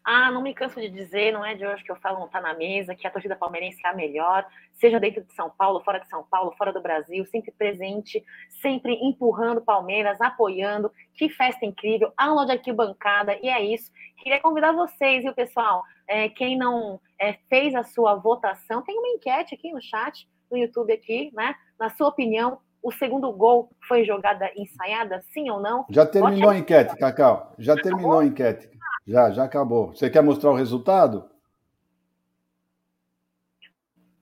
Ah, 0.03 0.29
não 0.29 0.41
me 0.41 0.53
canso 0.53 0.81
de 0.81 0.89
dizer, 0.89 1.31
não 1.31 1.45
é 1.45 1.55
de 1.55 1.65
hoje 1.65 1.81
que 1.81 1.91
eu 1.91 1.95
falo, 1.95 2.19
não 2.19 2.27
tá 2.27 2.41
na 2.41 2.53
mesa, 2.53 2.93
que 2.93 3.07
a 3.07 3.11
torcida 3.11 3.37
palmeirense 3.37 3.79
é 3.85 3.89
a 3.89 3.93
melhor, 3.93 4.45
seja 4.73 4.99
dentro 4.99 5.23
de 5.23 5.33
São 5.33 5.49
Paulo, 5.49 5.81
fora 5.81 5.99
de 5.99 6.09
São 6.09 6.25
Paulo, 6.29 6.53
fora 6.57 6.73
do 6.73 6.81
Brasil, 6.81 7.25
sempre 7.25 7.51
presente, 7.51 8.21
sempre 8.49 8.95
empurrando 8.95 9.61
Palmeiras, 9.61 10.19
apoiando. 10.19 10.91
Que 11.13 11.29
festa 11.29 11.65
incrível, 11.65 12.11
aula 12.17 12.45
de 12.45 12.51
arquibancada, 12.51 13.37
e 13.41 13.47
é 13.47 13.63
isso. 13.63 13.91
Queria 14.17 14.41
convidar 14.41 14.73
vocês, 14.73 15.23
viu, 15.23 15.33
pessoal? 15.33 15.83
É, 16.05 16.27
quem 16.27 16.57
não 16.57 16.99
é, 17.17 17.33
fez 17.49 17.73
a 17.73 17.83
sua 17.83 18.15
votação, 18.15 18.81
tem 18.81 18.97
uma 18.97 19.07
enquete 19.07 19.55
aqui 19.55 19.71
no 19.71 19.81
chat, 19.81 20.27
no 20.51 20.57
YouTube 20.57 20.91
aqui, 20.91 21.31
né? 21.33 21.55
Na 21.79 21.89
sua 21.89 22.09
opinião, 22.09 22.59
o 22.81 22.91
segundo 22.91 23.31
gol 23.31 23.69
foi 23.87 24.03
jogada 24.03 24.51
ensaiada, 24.57 25.21
sim 25.33 25.49
ou 25.49 25.61
não? 25.61 25.85
Já 25.89 26.05
terminou 26.05 26.49
a 26.49 26.57
enquete, 26.57 26.97
Cacau. 26.97 27.53
Já 27.57 27.77
terminou 27.77 28.19
a 28.19 28.25
enquete. 28.25 28.69
Já, 29.05 29.31
já 29.31 29.43
acabou. 29.43 29.93
Você 29.93 30.09
quer 30.09 30.21
mostrar 30.21 30.51
o 30.51 30.55
resultado? 30.55 31.29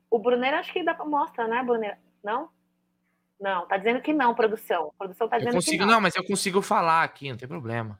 O 0.09 0.19
Brunner 0.19 0.55
acho 0.55 0.73
que 0.73 0.83
dá 0.83 0.93
para 0.93 1.05
mostrar, 1.05 1.47
né, 1.47 1.63
Brunner? 1.63 1.97
Não? 2.23 2.49
Não, 3.39 3.65
tá 3.67 3.77
dizendo 3.77 4.01
que 4.01 4.13
não, 4.13 4.35
produção. 4.35 4.89
A 4.89 4.97
produção 4.97 5.27
tá 5.27 5.37
dizendo 5.37 5.55
consigo, 5.55 5.77
que 5.77 5.85
não. 5.85 5.93
Não, 5.93 6.01
mas 6.01 6.15
eu 6.15 6.23
consigo 6.23 6.61
falar 6.61 7.03
aqui, 7.03 7.29
não 7.29 7.37
tem 7.37 7.47
problema. 7.47 7.99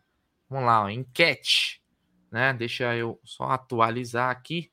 Vamos 0.49 0.65
lá, 0.65 0.83
ó, 0.83 0.89
enquete. 0.89 1.81
Né? 2.29 2.53
Deixa 2.53 2.95
eu 2.95 3.19
só 3.23 3.45
atualizar 3.45 4.29
aqui. 4.29 4.71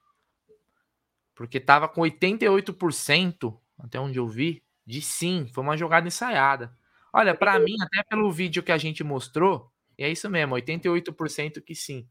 Porque 1.35 1.61
tava 1.61 1.89
com 1.89 2.01
88%, 2.01 3.57
até 3.79 3.99
onde 3.99 4.19
eu 4.19 4.27
vi, 4.27 4.63
de 4.85 5.01
sim, 5.01 5.47
foi 5.55 5.63
uma 5.63 5.77
jogada 5.77 6.09
ensaiada. 6.09 6.77
Olha, 7.13 7.35
para 7.35 7.59
mim, 7.59 7.75
até 7.81 8.03
pelo 8.03 8.31
vídeo 8.31 8.63
que 8.63 8.73
a 8.73 8.79
gente 8.79 9.03
mostrou, 9.05 9.73
e 9.99 10.05
é 10.05 10.11
isso 10.11 10.31
mesmo, 10.31 10.55
88% 10.55 11.61
que 11.61 11.75
sim. 11.75 12.07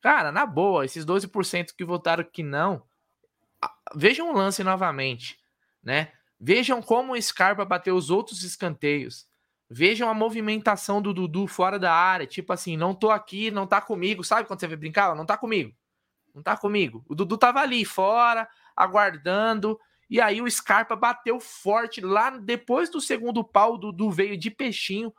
Cara, 0.00 0.30
na 0.30 0.46
boa, 0.46 0.84
esses 0.84 1.04
12% 1.04 1.74
que 1.76 1.84
votaram 1.84 2.24
que 2.24 2.42
não, 2.42 2.84
vejam 3.94 4.30
o 4.30 4.36
lance 4.36 4.62
novamente, 4.62 5.38
né? 5.82 6.12
Vejam 6.40 6.80
como 6.80 7.12
o 7.12 7.22
Scarpa 7.22 7.64
bateu 7.64 7.94
os 7.96 8.10
outros 8.10 8.42
escanteios. 8.42 9.28
Vejam 9.68 10.08
a 10.08 10.14
movimentação 10.14 11.00
do 11.00 11.14
Dudu 11.14 11.46
fora 11.46 11.78
da 11.78 11.92
área, 11.92 12.26
tipo 12.26 12.52
assim, 12.52 12.76
não 12.76 12.94
tô 12.94 13.10
aqui, 13.10 13.50
não 13.50 13.66
tá 13.66 13.80
comigo, 13.80 14.22
sabe 14.22 14.46
quando 14.46 14.60
você 14.60 14.66
vai 14.66 14.76
brincar? 14.76 15.14
Não 15.14 15.24
tá 15.24 15.36
comigo. 15.36 15.74
Não 16.34 16.42
tá 16.42 16.56
comigo. 16.56 17.04
O 17.08 17.14
Dudu 17.14 17.38
tava 17.38 17.60
ali 17.60 17.84
fora, 17.84 18.48
aguardando, 18.76 19.78
e 20.10 20.20
aí 20.20 20.42
o 20.42 20.50
Scarpa 20.50 20.94
bateu 20.94 21.40
forte 21.40 22.00
lá 22.00 22.30
depois 22.30 22.90
do 22.90 23.00
segundo 23.00 23.42
pau, 23.42 23.74
o 23.74 23.78
Dudu 23.78 24.10
veio 24.10 24.36
de 24.36 24.50
peixinho, 24.50 25.12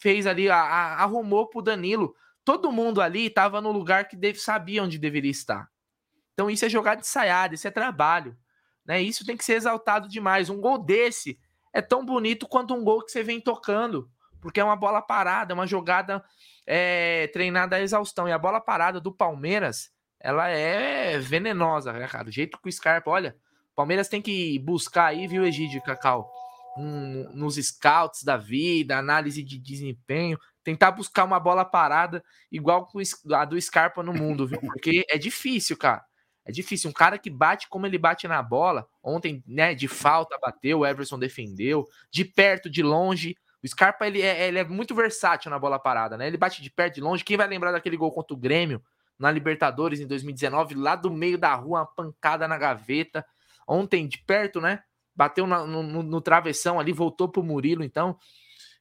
fez 0.00 0.26
ali, 0.26 0.48
a, 0.48 0.56
a, 0.56 1.02
arrumou 1.02 1.48
pro 1.48 1.62
Danilo. 1.62 2.14
Todo 2.44 2.72
mundo 2.72 3.00
ali 3.00 3.26
estava 3.26 3.60
no 3.60 3.72
lugar 3.72 4.08
que 4.08 4.16
deve, 4.16 4.38
sabia 4.38 4.82
onde 4.82 4.98
deveria 4.98 5.30
estar. 5.30 5.68
Então 6.32 6.50
isso 6.50 6.64
é 6.64 6.68
jogada 6.68 7.00
ensaiada, 7.00 7.54
isso 7.54 7.66
é 7.66 7.70
trabalho. 7.70 8.36
Né? 8.84 9.02
Isso 9.02 9.24
tem 9.24 9.36
que 9.36 9.44
ser 9.44 9.54
exaltado 9.54 10.08
demais. 10.08 10.48
Um 10.48 10.60
gol 10.60 10.78
desse 10.78 11.38
é 11.72 11.82
tão 11.82 12.04
bonito 12.04 12.46
quanto 12.46 12.74
um 12.74 12.84
gol 12.84 13.02
que 13.04 13.10
você 13.10 13.22
vem 13.22 13.40
tocando, 13.40 14.08
porque 14.40 14.60
é 14.60 14.64
uma 14.64 14.76
bola 14.76 15.02
parada, 15.02 15.54
uma 15.54 15.66
jogada 15.66 16.24
é, 16.66 17.26
treinada 17.28 17.76
à 17.76 17.80
exaustão. 17.80 18.28
E 18.28 18.32
a 18.32 18.38
bola 18.38 18.60
parada 18.60 19.00
do 19.00 19.12
Palmeiras, 19.12 19.90
ela 20.20 20.48
é 20.48 21.18
venenosa, 21.18 21.92
né, 21.92 22.06
cara? 22.06 22.28
O 22.28 22.32
jeito 22.32 22.58
que 22.62 22.68
o 22.68 22.72
Scarpa, 22.72 23.10
olha, 23.10 23.36
Palmeiras 23.74 24.08
tem 24.08 24.22
que 24.22 24.58
buscar 24.60 25.06
aí, 25.06 25.26
viu, 25.26 25.44
Egídio 25.44 25.82
Cacau? 25.82 26.32
Um, 26.76 27.30
nos 27.32 27.56
scouts 27.56 28.22
da 28.22 28.36
vida, 28.36 28.98
análise 28.98 29.42
de 29.42 29.58
desempenho, 29.58 30.38
tentar 30.62 30.90
buscar 30.90 31.24
uma 31.24 31.40
bola 31.40 31.64
parada 31.64 32.22
igual 32.50 32.88
a 33.34 33.44
do 33.44 33.60
Scarpa 33.60 34.02
no 34.02 34.12
mundo, 34.12 34.46
viu? 34.46 34.60
Porque 34.80 35.04
é 35.08 35.16
difícil, 35.16 35.76
cara. 35.76 36.04
É 36.44 36.52
difícil. 36.52 36.90
Um 36.90 36.92
cara 36.92 37.18
que 37.18 37.28
bate 37.28 37.68
como 37.68 37.86
ele 37.86 37.98
bate 37.98 38.28
na 38.28 38.40
bola. 38.42 38.86
Ontem, 39.02 39.42
né, 39.46 39.74
de 39.74 39.88
falta 39.88 40.38
bateu, 40.40 40.80
o 40.80 40.86
Everson 40.86 41.18
defendeu. 41.18 41.86
De 42.10 42.24
perto, 42.24 42.70
de 42.70 42.82
longe. 42.82 43.36
O 43.62 43.68
Scarpa, 43.68 44.06
ele 44.06 44.22
é, 44.22 44.46
ele 44.46 44.58
é 44.58 44.64
muito 44.64 44.94
versátil 44.94 45.50
na 45.50 45.58
bola 45.58 45.78
parada, 45.78 46.16
né? 46.16 46.28
Ele 46.28 46.36
bate 46.36 46.62
de 46.62 46.70
perto, 46.70 46.94
de 46.94 47.00
longe. 47.00 47.24
Quem 47.24 47.36
vai 47.36 47.48
lembrar 47.48 47.72
daquele 47.72 47.96
gol 47.96 48.12
contra 48.12 48.32
o 48.32 48.38
Grêmio 48.38 48.80
na 49.18 49.30
Libertadores 49.30 49.98
em 49.98 50.06
2019, 50.06 50.74
lá 50.74 50.94
do 50.94 51.10
meio 51.10 51.38
da 51.38 51.54
rua, 51.54 51.80
uma 51.80 51.86
pancada 51.86 52.46
na 52.46 52.56
gaveta. 52.56 53.26
Ontem, 53.66 54.06
de 54.06 54.18
perto, 54.18 54.60
né? 54.60 54.82
Bateu 55.16 55.46
na, 55.46 55.66
no, 55.66 56.02
no, 56.02 56.20
travessão 56.20 56.78
ali, 56.78 56.92
voltou 56.92 57.28
pro 57.28 57.42
Murilo, 57.42 57.82
então. 57.82 58.16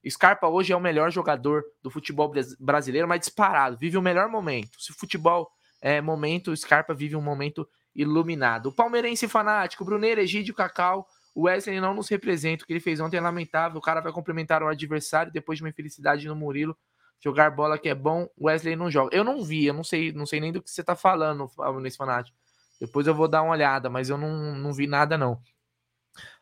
Scarpa 0.07 0.47
hoje 0.47 0.71
é 0.71 0.75
o 0.75 0.81
melhor 0.81 1.09
jogador 1.11 1.63
do 1.81 1.89
futebol 1.89 2.31
brasileiro, 2.59 3.07
mas 3.07 3.21
disparado, 3.21 3.77
vive 3.77 3.97
o 3.97 4.01
melhor 4.01 4.29
momento. 4.29 4.79
Se 4.79 4.93
futebol 4.93 5.49
é 5.81 5.99
momento, 5.99 6.55
Scarpa 6.55 6.93
vive 6.93 7.15
um 7.15 7.21
momento 7.21 7.67
iluminado. 7.95 8.67
O 8.67 8.71
palmeirense 8.71 9.27
fanático, 9.27 9.83
Bruneiro, 9.83 10.21
Egídio, 10.21 10.53
Cacau, 10.53 11.07
o 11.33 11.43
Wesley 11.43 11.81
não 11.81 11.93
nos 11.93 12.07
representa, 12.07 12.63
o 12.63 12.67
que 12.67 12.73
ele 12.73 12.79
fez 12.79 12.99
ontem 12.99 13.17
é 13.17 13.21
lamentável, 13.21 13.77
o 13.77 13.81
cara 13.81 13.99
vai 13.99 14.11
complementar 14.11 14.61
o 14.61 14.67
adversário 14.67 15.31
depois 15.31 15.57
de 15.57 15.63
uma 15.63 15.69
infelicidade 15.69 16.27
no 16.27 16.35
Murilo, 16.35 16.77
jogar 17.19 17.49
bola 17.51 17.77
que 17.77 17.89
é 17.89 17.95
bom, 17.95 18.29
o 18.37 18.45
Wesley 18.47 18.75
não 18.75 18.91
joga. 18.91 19.15
Eu 19.15 19.23
não 19.23 19.43
vi, 19.43 19.65
eu 19.65 19.73
não 19.73 19.83
sei, 19.83 20.11
não 20.11 20.25
sei 20.25 20.39
nem 20.39 20.51
do 20.51 20.61
que 20.61 20.69
você 20.69 20.83
tá 20.83 20.95
falando, 20.95 21.49
nesse 21.81 21.97
fanático. 21.97 22.37
Depois 22.79 23.07
eu 23.07 23.15
vou 23.15 23.27
dar 23.27 23.41
uma 23.41 23.53
olhada, 23.53 23.89
mas 23.89 24.09
eu 24.09 24.17
não, 24.17 24.55
não 24.55 24.73
vi 24.73 24.85
nada 24.85 25.17
não. 25.17 25.41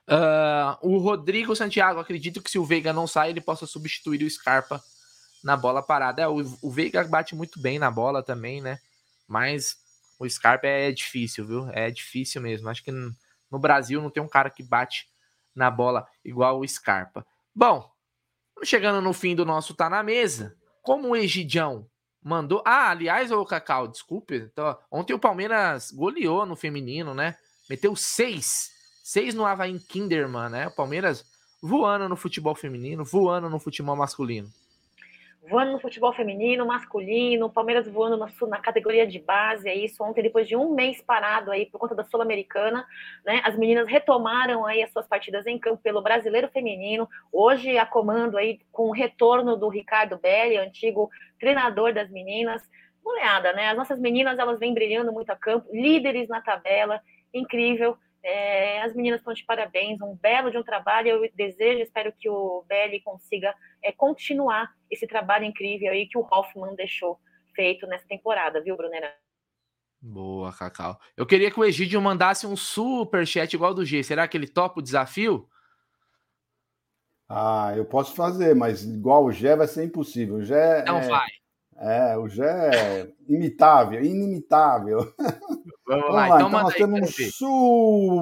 Uh, 0.07 0.75
o 0.81 0.97
Rodrigo 0.97 1.55
Santiago, 1.55 1.99
acredito 1.99 2.41
que 2.41 2.51
se 2.51 2.59
o 2.59 2.65
Veiga 2.65 2.91
não 2.91 3.07
sair, 3.07 3.31
ele 3.31 3.41
possa 3.41 3.65
substituir 3.65 4.23
o 4.23 4.29
Scarpa 4.29 4.83
na 5.43 5.55
bola 5.55 5.81
parada. 5.81 6.21
É, 6.21 6.27
o, 6.27 6.39
o 6.61 6.71
Veiga 6.71 7.03
bate 7.05 7.35
muito 7.35 7.59
bem 7.59 7.79
na 7.79 7.89
bola 7.89 8.21
também, 8.21 8.61
né? 8.61 8.79
Mas 9.27 9.77
o 10.19 10.29
Scarpa 10.29 10.67
é 10.67 10.91
difícil, 10.91 11.45
viu? 11.45 11.69
É 11.71 11.89
difícil 11.89 12.41
mesmo. 12.41 12.69
Acho 12.69 12.83
que 12.83 12.91
no 12.91 13.59
Brasil 13.59 14.01
não 14.01 14.09
tem 14.09 14.21
um 14.21 14.27
cara 14.27 14.49
que 14.49 14.63
bate 14.63 15.07
na 15.55 15.69
bola 15.71 16.07
igual 16.23 16.59
o 16.59 16.67
Scarpa. 16.67 17.25
Bom, 17.55 17.89
chegando 18.63 19.01
no 19.01 19.13
fim 19.13 19.35
do 19.35 19.45
nosso 19.45 19.73
Tá 19.73 19.89
na 19.89 20.03
Mesa. 20.03 20.55
Como 20.81 21.09
o 21.09 21.15
Egidião 21.15 21.87
mandou. 22.21 22.61
Ah, 22.65 22.89
aliás, 22.89 23.31
o 23.31 23.45
Cacau, 23.45 23.87
desculpe. 23.87 24.35
Então, 24.35 24.77
ontem 24.91 25.13
o 25.13 25.19
Palmeiras 25.19 25.91
goleou 25.91 26.45
no 26.45 26.55
feminino, 26.55 27.13
né? 27.13 27.37
Meteu 27.69 27.95
seis 27.95 28.72
Seis 29.05 29.35
no 29.35 29.45
Havaí 29.45 29.77
Kinderman, 29.79 30.49
né? 30.49 30.67
O 30.67 30.71
Palmeiras 30.71 31.25
voando 31.61 32.07
no 32.07 32.15
futebol 32.15 32.55
feminino, 32.55 33.03
voando 33.03 33.49
no 33.49 33.59
futebol 33.59 33.97
masculino. 33.97 34.47
Voando 35.49 35.73
no 35.73 35.79
futebol 35.81 36.13
feminino, 36.13 36.65
masculino, 36.65 37.49
Palmeiras 37.49 37.85
voando 37.85 38.15
na, 38.15 38.31
na, 38.47 38.59
categoria 38.59 39.05
de 39.05 39.19
base, 39.19 39.67
é 39.67 39.75
isso. 39.75 40.01
Ontem, 40.01 40.23
depois 40.23 40.47
de 40.47 40.55
um 40.55 40.73
mês 40.73 41.01
parado 41.01 41.51
aí 41.51 41.65
por 41.65 41.79
conta 41.79 41.93
da 41.93 42.05
Sul-Americana, 42.05 42.87
né? 43.25 43.41
As 43.43 43.57
meninas 43.57 43.89
retomaram 43.89 44.65
aí 44.65 44.81
as 44.81 44.93
suas 44.93 45.05
partidas 45.05 45.45
em 45.45 45.59
campo 45.59 45.83
pelo 45.83 46.01
brasileiro 46.01 46.47
feminino. 46.47 47.05
Hoje 47.29 47.77
a 47.77 47.85
comando 47.85 48.37
aí 48.37 48.61
com 48.71 48.83
o 48.87 48.93
retorno 48.93 49.57
do 49.57 49.67
Ricardo 49.67 50.17
Belli, 50.17 50.55
antigo 50.55 51.09
treinador 51.37 51.93
das 51.93 52.09
meninas. 52.09 52.61
Moleada, 53.03 53.51
né? 53.51 53.67
As 53.67 53.75
nossas 53.75 53.99
meninas 53.99 54.39
elas 54.39 54.57
vêm 54.59 54.73
brilhando 54.73 55.11
muito 55.11 55.29
a 55.29 55.35
campo, 55.35 55.67
líderes 55.73 56.29
na 56.29 56.39
tabela, 56.39 57.01
incrível. 57.33 57.97
É, 58.23 58.81
as 58.81 58.95
meninas 58.95 59.19
estão 59.19 59.33
de 59.33 59.43
parabéns, 59.43 59.99
um 60.01 60.15
belo 60.15 60.49
de 60.49 60.57
um 60.57 60.63
trabalho. 60.63 61.09
Eu 61.09 61.29
desejo, 61.35 61.81
espero 61.81 62.13
que 62.13 62.29
o 62.29 62.63
Belly 62.67 63.01
consiga 63.01 63.53
é, 63.81 63.91
continuar 63.91 64.73
esse 64.89 65.05
trabalho 65.05 65.45
incrível 65.45 65.91
aí 65.91 66.07
que 66.07 66.17
o 66.17 66.27
Hoffman 66.31 66.75
deixou 66.75 67.19
feito 67.53 67.85
nessa 67.85 68.07
temporada, 68.07 68.61
viu, 68.61 68.77
Brunera? 68.77 69.13
Boa, 70.01 70.51
Cacau. 70.53 70.99
Eu 71.15 71.25
queria 71.25 71.49
que 71.49 71.59
o 71.59 71.63
Egídio 71.63 72.01
mandasse 72.01 72.45
um 72.45 72.55
super 72.55 73.25
chat 73.25 73.53
igual 73.53 73.73
do 73.73 73.85
G. 73.85 74.03
Será 74.03 74.27
que 74.27 74.35
ele 74.35 74.47
topa 74.47 74.79
o 74.79 74.83
desafio? 74.83 75.47
Ah, 77.27 77.73
eu 77.75 77.85
posso 77.85 78.13
fazer, 78.13 78.53
mas 78.53 78.83
igual 78.83 79.23
o 79.25 79.31
Gé 79.31 79.55
vai 79.55 79.67
ser 79.67 79.83
impossível. 79.83 80.35
O 80.35 80.43
Gé 80.43 80.83
Não 80.85 80.99
é... 80.99 81.07
vai. 81.07 81.29
É, 81.77 82.17
o 82.17 82.27
Gé 82.27 82.69
é 82.73 83.07
imitável, 83.27 84.03
inimitável. 84.03 85.13
Vamos, 85.85 86.05
Vamos 86.05 86.15
lá, 86.15 86.25
então, 86.27 86.47
então 86.47 86.61
nós 86.61 86.73
temos 86.73 86.99
um 86.99 87.05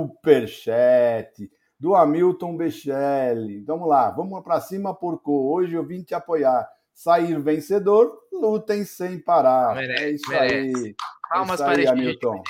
superchat 0.10 1.50
do 1.80 1.96
Hamilton 1.96 2.58
Bechelli. 2.58 3.64
Vamos 3.64 3.88
lá, 3.88 4.12
vamos 4.12 4.44
para 4.44 4.62
cima, 4.62 4.94
porco. 4.94 5.52
Hoje 5.52 5.74
eu 5.74 5.86
vim 5.86 6.04
te 6.04 6.14
apoiar. 6.14 6.68
Sair 6.94 7.40
vencedor, 7.40 8.12
lutem 8.32 8.84
sem 8.84 9.18
parar. 9.18 9.76
Merece, 9.76 10.04
é 10.04 10.12
isso 10.12 10.30
merece. 10.30 10.86
aí. 10.86 10.96
Palmas 11.30 11.60
é 11.62 11.64
para 11.64 11.92
Hamilton. 11.92 12.44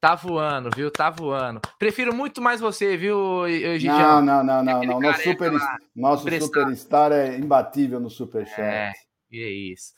Tá 0.00 0.14
voando, 0.14 0.70
viu? 0.74 0.90
Tá 0.90 1.10
voando. 1.10 1.60
Prefiro 1.78 2.14
muito 2.14 2.40
mais 2.40 2.58
você, 2.58 2.96
viu, 2.96 3.46
Gigião? 3.74 4.22
Não, 4.22 4.22
não, 4.22 4.44
não, 4.44 4.62
não, 4.62 4.82
não. 4.82 5.00
Nosso, 5.00 5.22
super, 5.22 5.52
nosso 5.94 6.30
superstar 6.40 7.12
é 7.12 7.36
imbatível 7.36 8.00
no 8.00 8.08
superchat. 8.08 8.62
É. 8.62 8.92
E 9.30 9.42
é 9.42 9.48
isso. 9.48 9.94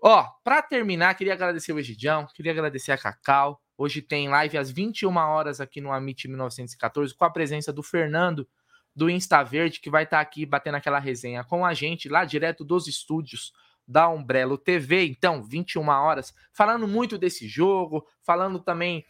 Ó, 0.00 0.24
para 0.44 0.62
terminar, 0.62 1.14
queria 1.14 1.32
agradecer 1.32 1.72
o 1.72 1.78
Egidião, 1.78 2.26
queria 2.34 2.52
agradecer 2.52 2.92
a 2.92 2.98
Cacau. 2.98 3.60
Hoje 3.76 4.00
tem 4.02 4.28
live 4.28 4.58
às 4.58 4.70
21 4.70 5.16
horas 5.16 5.60
aqui 5.60 5.80
no 5.80 5.92
Amit 5.92 6.28
1914 6.28 7.14
com 7.14 7.24
a 7.24 7.30
presença 7.30 7.72
do 7.72 7.82
Fernando 7.82 8.48
do 8.94 9.08
Insta 9.08 9.42
Verde, 9.44 9.80
que 9.80 9.88
vai 9.88 10.02
estar 10.02 10.16
tá 10.16 10.20
aqui 10.20 10.44
batendo 10.44 10.74
aquela 10.74 10.98
resenha 10.98 11.44
com 11.44 11.64
a 11.64 11.72
gente 11.72 12.08
lá 12.08 12.24
direto 12.24 12.64
dos 12.64 12.88
estúdios 12.88 13.52
da 13.86 14.08
Umbrello 14.08 14.58
TV. 14.58 15.06
Então, 15.06 15.42
21 15.42 15.88
horas, 15.88 16.34
falando 16.52 16.86
muito 16.86 17.16
desse 17.16 17.46
jogo, 17.48 18.06
falando 18.22 18.58
também 18.58 19.04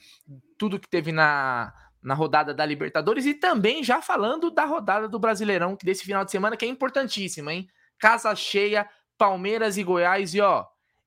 tudo 0.58 0.78
que 0.78 0.88
teve 0.88 1.10
na, 1.10 1.72
na 2.02 2.14
rodada 2.14 2.54
da 2.54 2.64
Libertadores 2.64 3.26
e 3.26 3.34
também 3.34 3.82
já 3.82 4.00
falando 4.00 4.50
da 4.50 4.64
rodada 4.64 5.08
do 5.08 5.18
Brasileirão, 5.18 5.76
desse 5.82 6.04
final 6.04 6.24
de 6.24 6.30
semana, 6.30 6.56
que 6.56 6.64
é 6.64 6.68
importantíssima, 6.68 7.52
hein? 7.52 7.68
Casa 7.98 8.34
cheia, 8.36 8.88
Palmeiras 9.18 9.76
e 9.76 9.82
Goiás. 9.82 10.32
E 10.32 10.40
ó, 10.40 10.64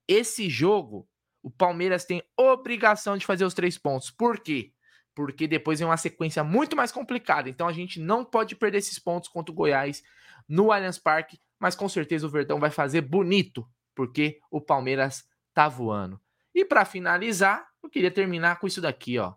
esse 0.08 0.50
jogo, 0.50 1.08
o 1.42 1.50
Palmeiras 1.50 2.06
tem 2.06 2.22
obrigação 2.38 3.18
de 3.18 3.26
fazer 3.26 3.46
os 3.46 3.54
três 3.54 3.78
pontos. 3.78 4.12
Por 4.12 4.40
quê? 4.40 4.74
Porque 5.16 5.48
depois 5.48 5.80
vem 5.80 5.88
uma 5.88 5.98
sequência 5.98 6.44
muito 6.44 6.76
mais 6.76 6.92
complicada. 6.92 7.50
Então 7.50 7.68
a 7.68 7.74
gente 7.74 8.00
não 8.00 8.24
pode 8.24 8.56
perder 8.56 8.80
esses 8.80 9.00
pontos 9.00 9.30
contra 9.30 9.52
o 9.52 9.56
Goiás 9.56 10.04
no 10.48 10.72
Allianz 10.72 11.00
Parque, 11.00 11.40
mas 11.58 11.76
com 11.76 11.88
certeza 11.88 12.28
o 12.28 12.30
Verdão 12.30 12.60
vai 12.60 12.70
fazer 12.70 13.02
bonito, 13.02 13.68
porque 13.96 14.40
o 14.52 14.60
Palmeiras 14.60 15.24
tá 15.54 15.68
voando. 15.68 16.20
E 16.54 16.66
para 16.66 16.86
finalizar, 16.86 17.68
eu 17.82 17.90
queria 17.90 18.12
terminar 18.12 18.60
com 18.60 18.68
isso 18.68 18.82
daqui, 18.82 19.18
ó. 19.18 19.34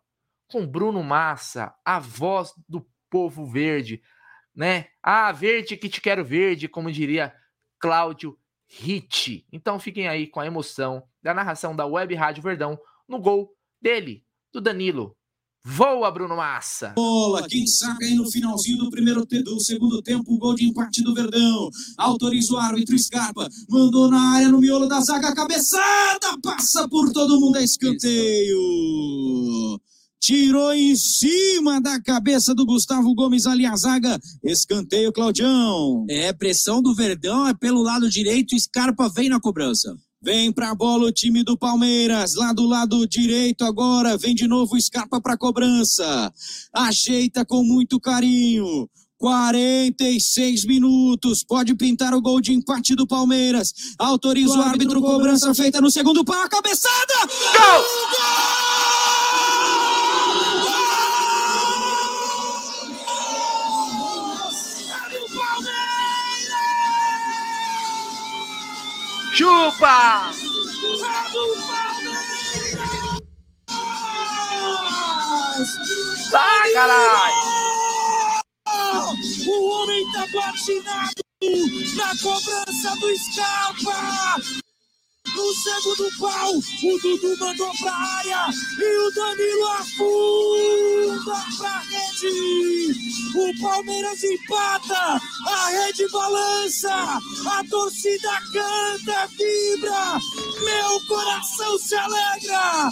Com 0.49 0.67
Bruno 0.67 1.03
Massa, 1.03 1.75
a 1.85 1.99
voz 1.99 2.53
do 2.69 2.87
povo 3.09 3.47
verde, 3.47 4.03
né? 4.55 4.89
Ah, 5.03 5.31
verde 5.33 5.77
que 5.77 5.89
te 5.89 6.01
quero 6.01 6.25
verde, 6.25 6.69
como 6.69 6.91
diria 6.91 7.35
Cláudio 7.79 8.39
Hit. 8.81 9.47
Então 9.53 9.79
fiquem 9.79 10.09
aí 10.09 10.27
com 10.27 10.41
a 10.41 10.47
emoção 10.47 11.03
da 11.23 11.33
narração 11.33 11.75
da 11.77 11.87
Web 11.87 12.15
Rádio 12.15 12.43
Verdão 12.43 12.79
no 13.09 13.19
gol 13.21 13.51
dele, 13.81 14.25
do 14.53 14.61
Danilo. 14.61 15.17
Voa, 15.67 16.11
Bruno 16.11 16.37
Massa! 16.37 16.93
Bola, 16.95 17.49
quem 17.49 17.67
saca 17.67 18.05
aí 18.05 18.15
no 18.15 18.31
finalzinho 18.31 18.77
do 18.77 18.91
primeiro 18.91 19.25
do 19.25 19.61
segundo 19.61 20.03
tempo, 20.03 20.35
o 20.35 20.39
gol 20.39 20.55
de 20.55 20.67
empate 20.67 21.03
do 21.03 21.15
Verdão. 21.15 21.71
Autoriza 21.97 22.53
o 22.53 22.59
árbitro 22.59 22.99
Scarpa, 22.99 23.49
mandou 23.71 24.11
na 24.11 24.35
área 24.35 24.51
no 24.51 24.61
miolo 24.61 24.87
da 24.87 25.01
zaga, 25.01 25.35
cabeçada, 25.35 26.39
passa 26.43 26.87
por 26.87 27.11
todo 27.13 27.41
mundo, 27.41 27.57
é 27.57 27.65
escanteio. 27.65 28.59
Tirou 30.25 30.73
em 30.73 30.97
cima 30.97 31.83
da 31.83 32.01
cabeça 32.01 32.55
do 32.55 32.65
Gustavo 32.65 33.15
Gomes 33.15 33.47
ali 33.47 33.67
a 33.67 33.77
zaga. 33.77 34.19
Escanteio, 34.43 35.13
Claudião. 35.13 36.07
É, 36.09 36.33
pressão 36.33 36.81
do 36.81 36.95
Verdão 36.95 37.47
é 37.47 37.53
pelo 37.53 37.83
lado 37.83 38.09
direito, 38.09 38.59
Scarpa 38.59 39.07
vem 39.11 39.29
na 39.29 39.39
cobrança. 39.39 39.95
Vem 40.23 40.51
pra 40.51 40.75
bola 40.75 41.09
o 41.09 41.13
time 41.13 41.45
do 41.45 41.59
Palmeiras, 41.59 42.37
lá 42.37 42.55
do 42.55 42.67
lado 42.67 43.07
direito 43.07 43.67
agora, 43.67 44.17
vem 44.17 44.35
de 44.35 44.49
novo 44.49 44.81
Scarpa 44.81 45.21
pra 45.21 45.37
cobrança. 45.37 46.33
Ajeita 46.73 47.45
com 47.45 47.63
muito 47.63 48.01
carinho. 48.01 48.89
46 49.19 50.65
minutos, 50.65 51.45
pode 51.45 51.75
pintar 51.75 52.15
o 52.15 52.23
gol 52.23 52.41
de 52.41 52.55
empate 52.55 52.95
do 52.95 53.07
Palmeiras. 53.07 53.75
Autoriza 53.99 54.55
o, 54.55 54.59
o 54.59 54.63
árbitro, 54.63 55.03
cobrança, 55.03 55.49
cobrança 55.49 55.55
feita 55.55 55.83
no 55.83 55.91
segundo 55.91 56.25
pau, 56.25 56.41
a 56.41 56.49
cabeçada! 56.49 57.15
Gol! 57.27 57.83
gol! 57.83 58.44
Chupa! 69.65 70.31
Vai, 76.31 76.73
caralho! 76.73 77.35
O 79.47 79.71
homem 79.71 80.13
tá 80.13 80.27
platinado 80.31 81.15
na 81.97 82.19
cobrança 82.19 82.97
do 83.01 83.19
Scarpa! 83.19 84.65
no 85.35 85.55
segundo 85.55 86.11
pau. 86.19 86.53
O 86.55 86.99
Dudu 87.01 87.37
mandou 87.39 87.73
pra 87.79 87.93
área 87.93 88.47
e 88.79 88.99
o 88.99 89.11
Danilo 89.13 89.69
afunda 91.15 91.45
pra 91.59 91.79
rede. 91.81 92.93
O 93.37 93.61
Palmeiras 93.61 94.23
empata, 94.23 95.21
a 95.47 95.69
rede 95.69 96.09
balança, 96.11 97.19
a 97.47 97.65
torcida 97.69 98.31
canta, 98.53 99.27
vibra, 99.29 100.19
meu 100.65 101.01
coração 101.09 101.79
se 101.79 101.95
alegra. 101.95 102.91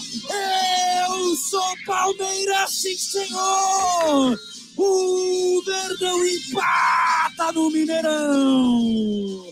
Eu 1.08 1.36
sou 1.36 1.74
Palmeiras, 1.86 2.70
sim 2.70 2.96
senhor. 2.96 4.38
O 4.76 5.62
Verdão 5.64 6.24
empata 6.24 7.52
no 7.52 7.70
Mineirão 7.70 9.51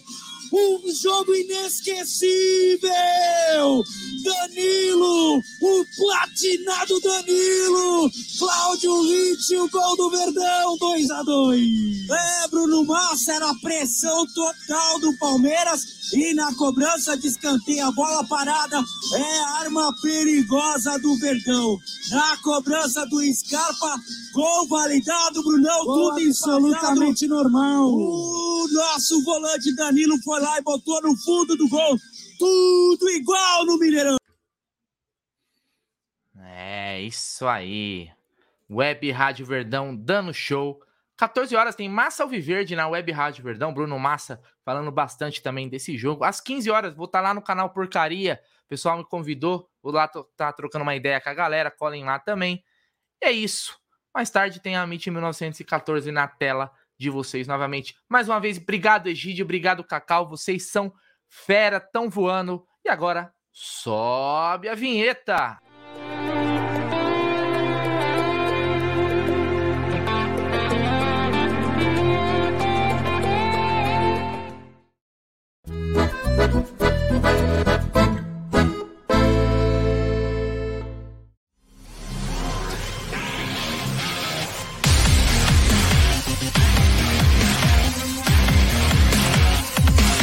um 0.53 0.93
jogo 0.93 1.35
inesquecível. 1.35 2.91
Danilo, 4.23 5.39
o 5.39 5.85
platinado 5.97 7.01
Danilo, 7.01 8.11
Cláudio 8.39 9.03
Litt, 9.03 9.57
o 9.57 9.69
gol 9.71 9.97
do 9.97 10.11
Verdão, 10.11 10.77
2 10.79 11.11
a 11.11 11.23
2 11.23 12.11
É, 12.11 12.49
Bruno 12.49 12.85
Massa, 12.85 13.33
era 13.33 13.51
a 13.51 13.55
pressão 13.61 14.27
total 14.35 14.99
do 15.01 15.17
Palmeiras 15.19 16.01
e 16.13 16.35
na 16.35 16.53
cobrança 16.55 17.17
de 17.17 17.29
escanteio, 17.29 17.87
a 17.87 17.93
bola 17.93 18.27
parada 18.27 18.83
é 19.15 19.41
arma 19.61 19.95
perigosa 20.03 20.99
do 20.99 21.17
Verdão. 21.19 21.79
Na 22.11 22.37
cobrança 22.39 23.07
do 23.07 23.23
Scarpa, 23.33 23.95
gol 24.33 24.67
validado, 24.67 25.43
Brunão, 25.43 25.85
Boa, 25.85 26.15
tudo 26.15 26.27
absolutamente 26.27 27.29
normal. 27.29 27.89
O 27.93 28.67
nosso 28.73 29.23
volante 29.23 29.75
Danilo 29.75 30.19
foi 30.23 30.40
lá 30.41 30.59
e 30.59 30.63
botou 30.63 31.01
no 31.03 31.17
fundo 31.17 31.57
do 31.57 31.69
gol. 31.69 31.97
Tudo 32.39 33.09
igual 33.11 33.67
no 33.67 33.79
Mineirão. 33.79 34.17
É, 36.39 37.01
isso 37.01 37.47
aí. 37.47 38.11
Web 38.71 39.11
Rádio 39.11 39.47
Verdão 39.47 39.95
dando 39.95 40.33
show. 40.33 40.83
14 41.17 41.55
horas 41.55 41.75
tem 41.75 41.89
Massa 41.89 42.23
Alviverde 42.23 42.75
na 42.75 42.89
Web 42.89 43.13
Rádio 43.13 43.45
Verdão. 43.45 43.75
Bruno 43.75 43.99
Massa 43.99 44.41
falando 44.65 44.91
bastante 44.91 45.43
também 45.43 45.69
desse 45.69 45.99
jogo. 45.99 46.25
Às 46.25 46.41
15 46.41 46.71
horas, 46.71 46.95
vou 46.95 47.07
estar 47.07 47.19
tá 47.19 47.29
lá 47.29 47.35
no 47.35 47.43
canal 47.43 47.71
Porcaria. 47.71 48.41
O 48.65 48.69
pessoal 48.69 48.97
me 48.97 49.05
convidou. 49.05 49.69
Vou 49.83 49.93
lá 49.93 50.09
tá 50.37 50.53
trocando 50.53 50.83
uma 50.83 50.95
ideia 50.95 51.21
com 51.21 51.29
a 51.29 51.35
galera. 51.35 51.71
Colhem 51.71 52.05
lá 52.05 52.19
também. 52.19 52.65
É 53.21 53.31
isso. 53.31 53.79
Mais 54.15 54.31
tarde 54.31 54.61
tem 54.61 54.77
a 54.77 54.85
MIT 54.85 55.11
1914 55.11 56.11
na 56.11 56.27
tela 56.27 56.73
de 57.01 57.09
vocês 57.09 57.47
novamente. 57.49 57.97
Mais 58.07 58.29
uma 58.29 58.39
vez, 58.39 58.59
obrigado, 58.59 59.07
Egídio. 59.07 59.45
Obrigado, 59.45 59.83
Cacau. 59.83 60.29
Vocês 60.29 60.71
são 60.71 60.93
fera, 61.27 61.81
tão 61.81 62.11
voando. 62.11 62.63
E 62.85 62.91
agora, 62.91 63.33
sobe 63.51 64.69
a 64.69 64.75
vinheta. 64.75 65.59